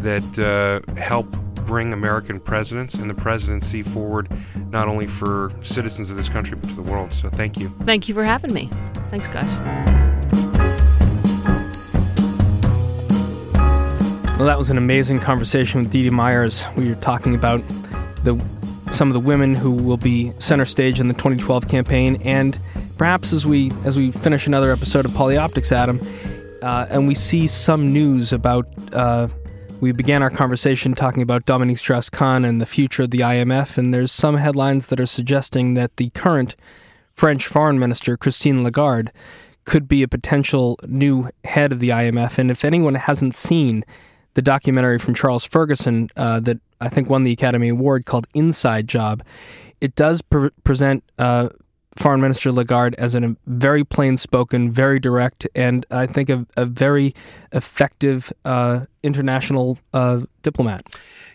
that 0.00 0.38
uh, 0.38 0.92
help 1.00 1.26
bring 1.66 1.92
American 1.92 2.38
presidents 2.38 2.94
and 2.94 3.10
the 3.10 3.14
presidency 3.14 3.82
forward, 3.82 4.28
not 4.70 4.88
only 4.88 5.06
for 5.06 5.52
citizens 5.64 6.10
of 6.10 6.16
this 6.16 6.28
country, 6.28 6.56
but 6.56 6.68
to 6.68 6.74
the 6.74 6.82
world. 6.82 7.12
So 7.12 7.28
thank 7.28 7.58
you. 7.58 7.68
Thank 7.84 8.08
you 8.08 8.14
for 8.14 8.24
having 8.24 8.54
me. 8.54 8.70
Thanks, 9.10 9.28
guys. 9.28 9.50
Well, 14.38 14.46
that 14.46 14.58
was 14.58 14.68
an 14.68 14.76
amazing 14.76 15.20
conversation 15.20 15.80
with 15.80 15.90
Dee 15.90 16.02
Dee 16.02 16.10
Myers. 16.10 16.64
We 16.76 16.88
were 16.90 16.94
talking 16.96 17.34
about 17.34 17.62
the 18.22 18.38
some 18.92 19.08
of 19.08 19.14
the 19.14 19.20
women 19.20 19.54
who 19.54 19.70
will 19.70 19.96
be 19.96 20.32
center 20.38 20.64
stage 20.64 21.00
in 21.00 21.08
the 21.08 21.14
2012 21.14 21.68
campaign, 21.68 22.20
and 22.22 22.58
perhaps 22.98 23.32
as 23.32 23.46
we 23.46 23.72
as 23.84 23.96
we 23.96 24.10
finish 24.12 24.46
another 24.46 24.70
episode 24.70 25.04
of 25.04 25.10
Polyoptics, 25.12 25.72
Adam, 25.72 25.98
uh, 26.62 26.86
and 26.90 27.08
we 27.08 27.14
see 27.14 27.46
some 27.46 27.92
news 27.92 28.32
about. 28.32 28.66
Uh, 28.92 29.28
we 29.78 29.92
began 29.92 30.22
our 30.22 30.30
conversation 30.30 30.94
talking 30.94 31.22
about 31.22 31.44
Dominique 31.44 31.76
Strauss-Kahn 31.76 32.46
and 32.46 32.62
the 32.62 32.66
future 32.66 33.02
of 33.02 33.10
the 33.10 33.18
IMF, 33.18 33.76
and 33.76 33.92
there's 33.92 34.10
some 34.10 34.38
headlines 34.38 34.86
that 34.86 34.98
are 34.98 35.06
suggesting 35.06 35.74
that 35.74 35.94
the 35.98 36.08
current 36.10 36.56
French 37.12 37.46
Foreign 37.46 37.78
Minister 37.78 38.16
Christine 38.16 38.64
Lagarde 38.64 39.10
could 39.66 39.86
be 39.86 40.02
a 40.02 40.08
potential 40.08 40.78
new 40.86 41.28
head 41.44 41.72
of 41.72 41.78
the 41.78 41.90
IMF. 41.90 42.38
And 42.38 42.50
if 42.50 42.64
anyone 42.64 42.94
hasn't 42.94 43.34
seen 43.34 43.84
the 44.36 44.42
documentary 44.42 44.98
from 44.98 45.14
Charles 45.14 45.44
Ferguson 45.44 46.08
uh, 46.14 46.38
that 46.40 46.58
I 46.80 46.90
think 46.90 47.08
won 47.08 47.24
the 47.24 47.32
Academy 47.32 47.70
Award 47.70 48.04
called 48.04 48.26
Inside 48.34 48.86
Job. 48.86 49.22
It 49.80 49.94
does 49.94 50.20
pre- 50.20 50.50
present 50.62 51.02
uh, 51.18 51.48
Foreign 51.96 52.20
Minister 52.20 52.52
Lagarde 52.52 52.94
as 52.98 53.14
a 53.14 53.36
very 53.46 53.84
plain 53.84 54.16
spoken, 54.16 54.70
very 54.70 55.00
direct, 55.00 55.48
and 55.54 55.86
I 55.90 56.06
think 56.06 56.28
a, 56.28 56.46
a 56.56 56.66
very 56.66 57.14
effective 57.52 58.32
uh, 58.44 58.84
international 59.02 59.78
uh, 59.94 60.20
diplomat. 60.42 60.86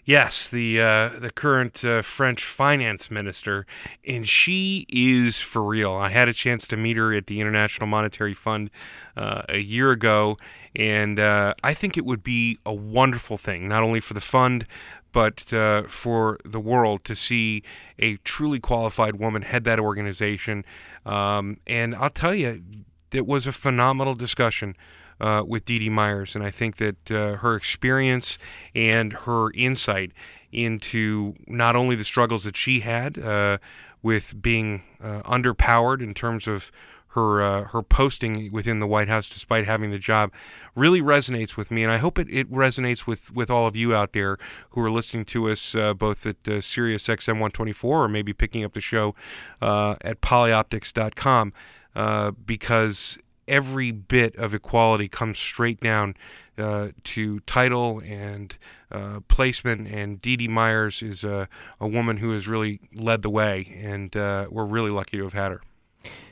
Yes, 0.03 0.49
the 0.49 0.81
uh, 0.81 1.09
the 1.19 1.29
current 1.29 1.85
uh, 1.85 2.01
French 2.01 2.43
finance 2.43 3.11
minister, 3.11 3.67
and 4.05 4.27
she 4.27 4.87
is 4.89 5.39
for 5.39 5.61
real. 5.61 5.93
I 5.93 6.09
had 6.09 6.27
a 6.27 6.33
chance 6.33 6.67
to 6.69 6.77
meet 6.77 6.97
her 6.97 7.13
at 7.13 7.27
the 7.27 7.39
International 7.39 7.85
Monetary 7.85 8.33
Fund 8.33 8.71
uh, 9.15 9.43
a 9.47 9.59
year 9.59 9.91
ago, 9.91 10.37
and 10.75 11.19
uh, 11.19 11.53
I 11.63 11.75
think 11.75 11.97
it 11.97 12.05
would 12.05 12.23
be 12.23 12.57
a 12.65 12.73
wonderful 12.73 13.37
thing, 13.37 13.67
not 13.67 13.83
only 13.83 13.99
for 13.99 14.15
the 14.15 14.21
fund, 14.21 14.65
but 15.11 15.53
uh, 15.53 15.83
for 15.83 16.39
the 16.43 16.59
world 16.59 17.03
to 17.05 17.15
see 17.15 17.61
a 17.99 18.17
truly 18.17 18.59
qualified 18.59 19.17
woman 19.17 19.43
head 19.43 19.65
that 19.65 19.79
organization. 19.79 20.65
Um, 21.05 21.57
and 21.67 21.93
I'll 21.95 22.09
tell 22.09 22.33
you, 22.33 22.63
it 23.11 23.27
was 23.27 23.45
a 23.45 23.51
phenomenal 23.51 24.15
discussion. 24.15 24.75
Uh, 25.21 25.43
with 25.45 25.65
Dee 25.65 25.77
Dee 25.77 25.89
Myers, 25.89 26.33
and 26.33 26.43
I 26.43 26.49
think 26.49 26.77
that 26.77 27.11
uh, 27.11 27.35
her 27.37 27.55
experience 27.55 28.39
and 28.73 29.13
her 29.13 29.51
insight 29.53 30.13
into 30.51 31.35
not 31.45 31.75
only 31.75 31.95
the 31.95 32.03
struggles 32.03 32.43
that 32.43 32.57
she 32.57 32.79
had 32.79 33.19
uh, 33.19 33.59
with 34.01 34.41
being 34.41 34.81
uh, 34.99 35.21
underpowered 35.21 36.01
in 36.01 36.15
terms 36.15 36.47
of 36.47 36.71
her 37.11 37.41
uh, 37.41 37.63
her 37.65 37.81
posting 37.81 38.51
within 38.51 38.79
the 38.79 38.87
White 38.87 39.09
House, 39.09 39.29
despite 39.29 39.65
having 39.65 39.91
the 39.91 39.99
job, 39.99 40.31
really 40.75 41.01
resonates 41.01 41.57
with 41.57 41.69
me, 41.69 41.83
and 41.83 41.91
I 41.91 41.97
hope 41.97 42.17
it, 42.17 42.27
it 42.29 42.49
resonates 42.51 43.05
with, 43.05 43.31
with 43.33 43.49
all 43.49 43.67
of 43.67 43.75
you 43.75 43.93
out 43.93 44.13
there 44.13 44.37
who 44.71 44.81
are 44.81 44.91
listening 44.91 45.25
to 45.25 45.49
us 45.49 45.75
uh, 45.75 45.93
both 45.93 46.25
at 46.25 46.47
uh, 46.47 46.61
Sirius 46.61 47.07
XM 47.07 47.33
124 47.33 48.03
or 48.03 48.07
maybe 48.07 48.33
picking 48.33 48.63
up 48.63 48.73
the 48.73 48.81
show 48.81 49.13
uh, 49.61 49.95
at 50.01 50.21
polyoptics.com 50.21 51.53
uh, 51.95 52.31
because 52.31 53.17
every 53.47 53.91
bit 53.91 54.35
of 54.35 54.53
equality 54.53 55.07
comes 55.07 55.39
straight 55.39 55.79
down 55.79 56.15
uh, 56.57 56.89
to 57.03 57.39
title 57.41 58.01
and 58.05 58.55
uh, 58.91 59.19
placement. 59.27 59.87
And 59.87 60.21
Dee 60.21 60.37
Dee 60.37 60.47
Myers 60.47 61.01
is 61.01 61.23
a, 61.23 61.47
a 61.79 61.87
woman 61.87 62.17
who 62.17 62.31
has 62.31 62.47
really 62.47 62.79
led 62.93 63.21
the 63.21 63.29
way, 63.29 63.77
and 63.81 64.15
uh, 64.15 64.47
we're 64.49 64.65
really 64.65 64.91
lucky 64.91 65.17
to 65.17 65.23
have 65.23 65.33
had 65.33 65.51
her. 65.51 65.61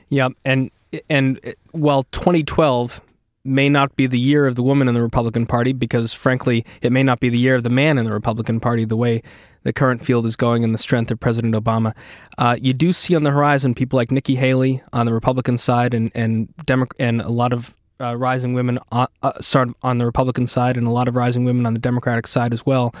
Yeah, 0.08 0.28
and 0.44 0.70
and 1.08 1.40
while 1.70 2.02
2012 2.04 3.00
may 3.44 3.68
not 3.68 3.96
be 3.96 4.06
the 4.06 4.18
year 4.18 4.46
of 4.46 4.54
the 4.54 4.62
woman 4.62 4.88
in 4.88 4.94
the 4.94 5.02
Republican 5.02 5.46
Party 5.46 5.72
because, 5.72 6.12
frankly, 6.12 6.64
it 6.82 6.92
may 6.92 7.02
not 7.02 7.20
be 7.20 7.28
the 7.28 7.38
year 7.38 7.54
of 7.54 7.62
the 7.62 7.70
man 7.70 7.98
in 7.98 8.04
the 8.04 8.12
Republican 8.12 8.60
Party 8.60 8.84
the 8.84 8.96
way 8.96 9.22
the 9.62 9.72
current 9.72 10.04
field 10.04 10.26
is 10.26 10.36
going 10.36 10.64
and 10.64 10.74
the 10.74 10.78
strength 10.78 11.10
of 11.10 11.20
President 11.20 11.54
Obama. 11.54 11.94
Uh, 12.38 12.56
you 12.60 12.72
do 12.72 12.92
see 12.92 13.14
on 13.14 13.22
the 13.22 13.30
horizon 13.30 13.74
people 13.74 13.96
like 13.96 14.10
Nikki 14.10 14.36
Haley 14.36 14.82
on 14.92 15.06
the 15.06 15.12
Republican 15.12 15.58
side 15.58 15.94
and 15.94 16.10
and 16.14 16.54
Demo- 16.66 16.86
and 16.98 17.20
a 17.20 17.28
lot 17.28 17.52
of 17.52 17.74
uh, 18.00 18.16
rising 18.16 18.54
women 18.54 18.78
on, 18.90 19.06
uh, 19.22 19.32
start 19.40 19.68
on 19.82 19.98
the 19.98 20.06
Republican 20.06 20.46
side 20.46 20.76
and 20.76 20.86
a 20.86 20.90
lot 20.90 21.08
of 21.08 21.16
rising 21.16 21.44
women 21.44 21.66
on 21.66 21.74
the 21.74 21.80
Democratic 21.80 22.26
side 22.26 22.52
as 22.52 22.64
well. 22.64 22.94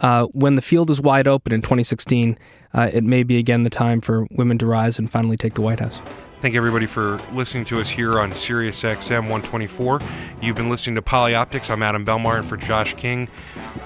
Uh, 0.00 0.24
when 0.26 0.54
the 0.54 0.62
field 0.62 0.90
is 0.90 1.00
wide 1.00 1.26
open 1.26 1.52
in 1.52 1.60
2016, 1.60 2.38
uh, 2.72 2.90
it 2.92 3.02
may 3.04 3.22
be 3.22 3.36
again 3.36 3.64
the 3.64 3.70
time 3.70 4.00
for 4.00 4.26
women 4.32 4.56
to 4.58 4.66
rise 4.66 4.98
and 4.98 5.10
finally 5.10 5.36
take 5.36 5.54
the 5.54 5.62
White 5.62 5.80
House. 5.80 6.00
Thank 6.40 6.54
everybody 6.54 6.86
for 6.86 7.18
listening 7.32 7.64
to 7.64 7.80
us 7.80 7.90
here 7.90 8.20
on 8.20 8.32
Sirius 8.32 8.84
XM 8.84 9.22
124. 9.22 10.00
You've 10.40 10.54
been 10.54 10.70
listening 10.70 10.94
to 10.94 11.02
Polyoptics. 11.02 11.68
I'm 11.68 11.82
Adam 11.82 12.04
Belmar, 12.04 12.38
and 12.38 12.46
for 12.46 12.56
Josh 12.56 12.94
King, 12.94 13.26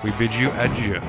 we 0.05 0.11
bid 0.13 0.35
you 0.35 0.51
adieu. 0.51 1.01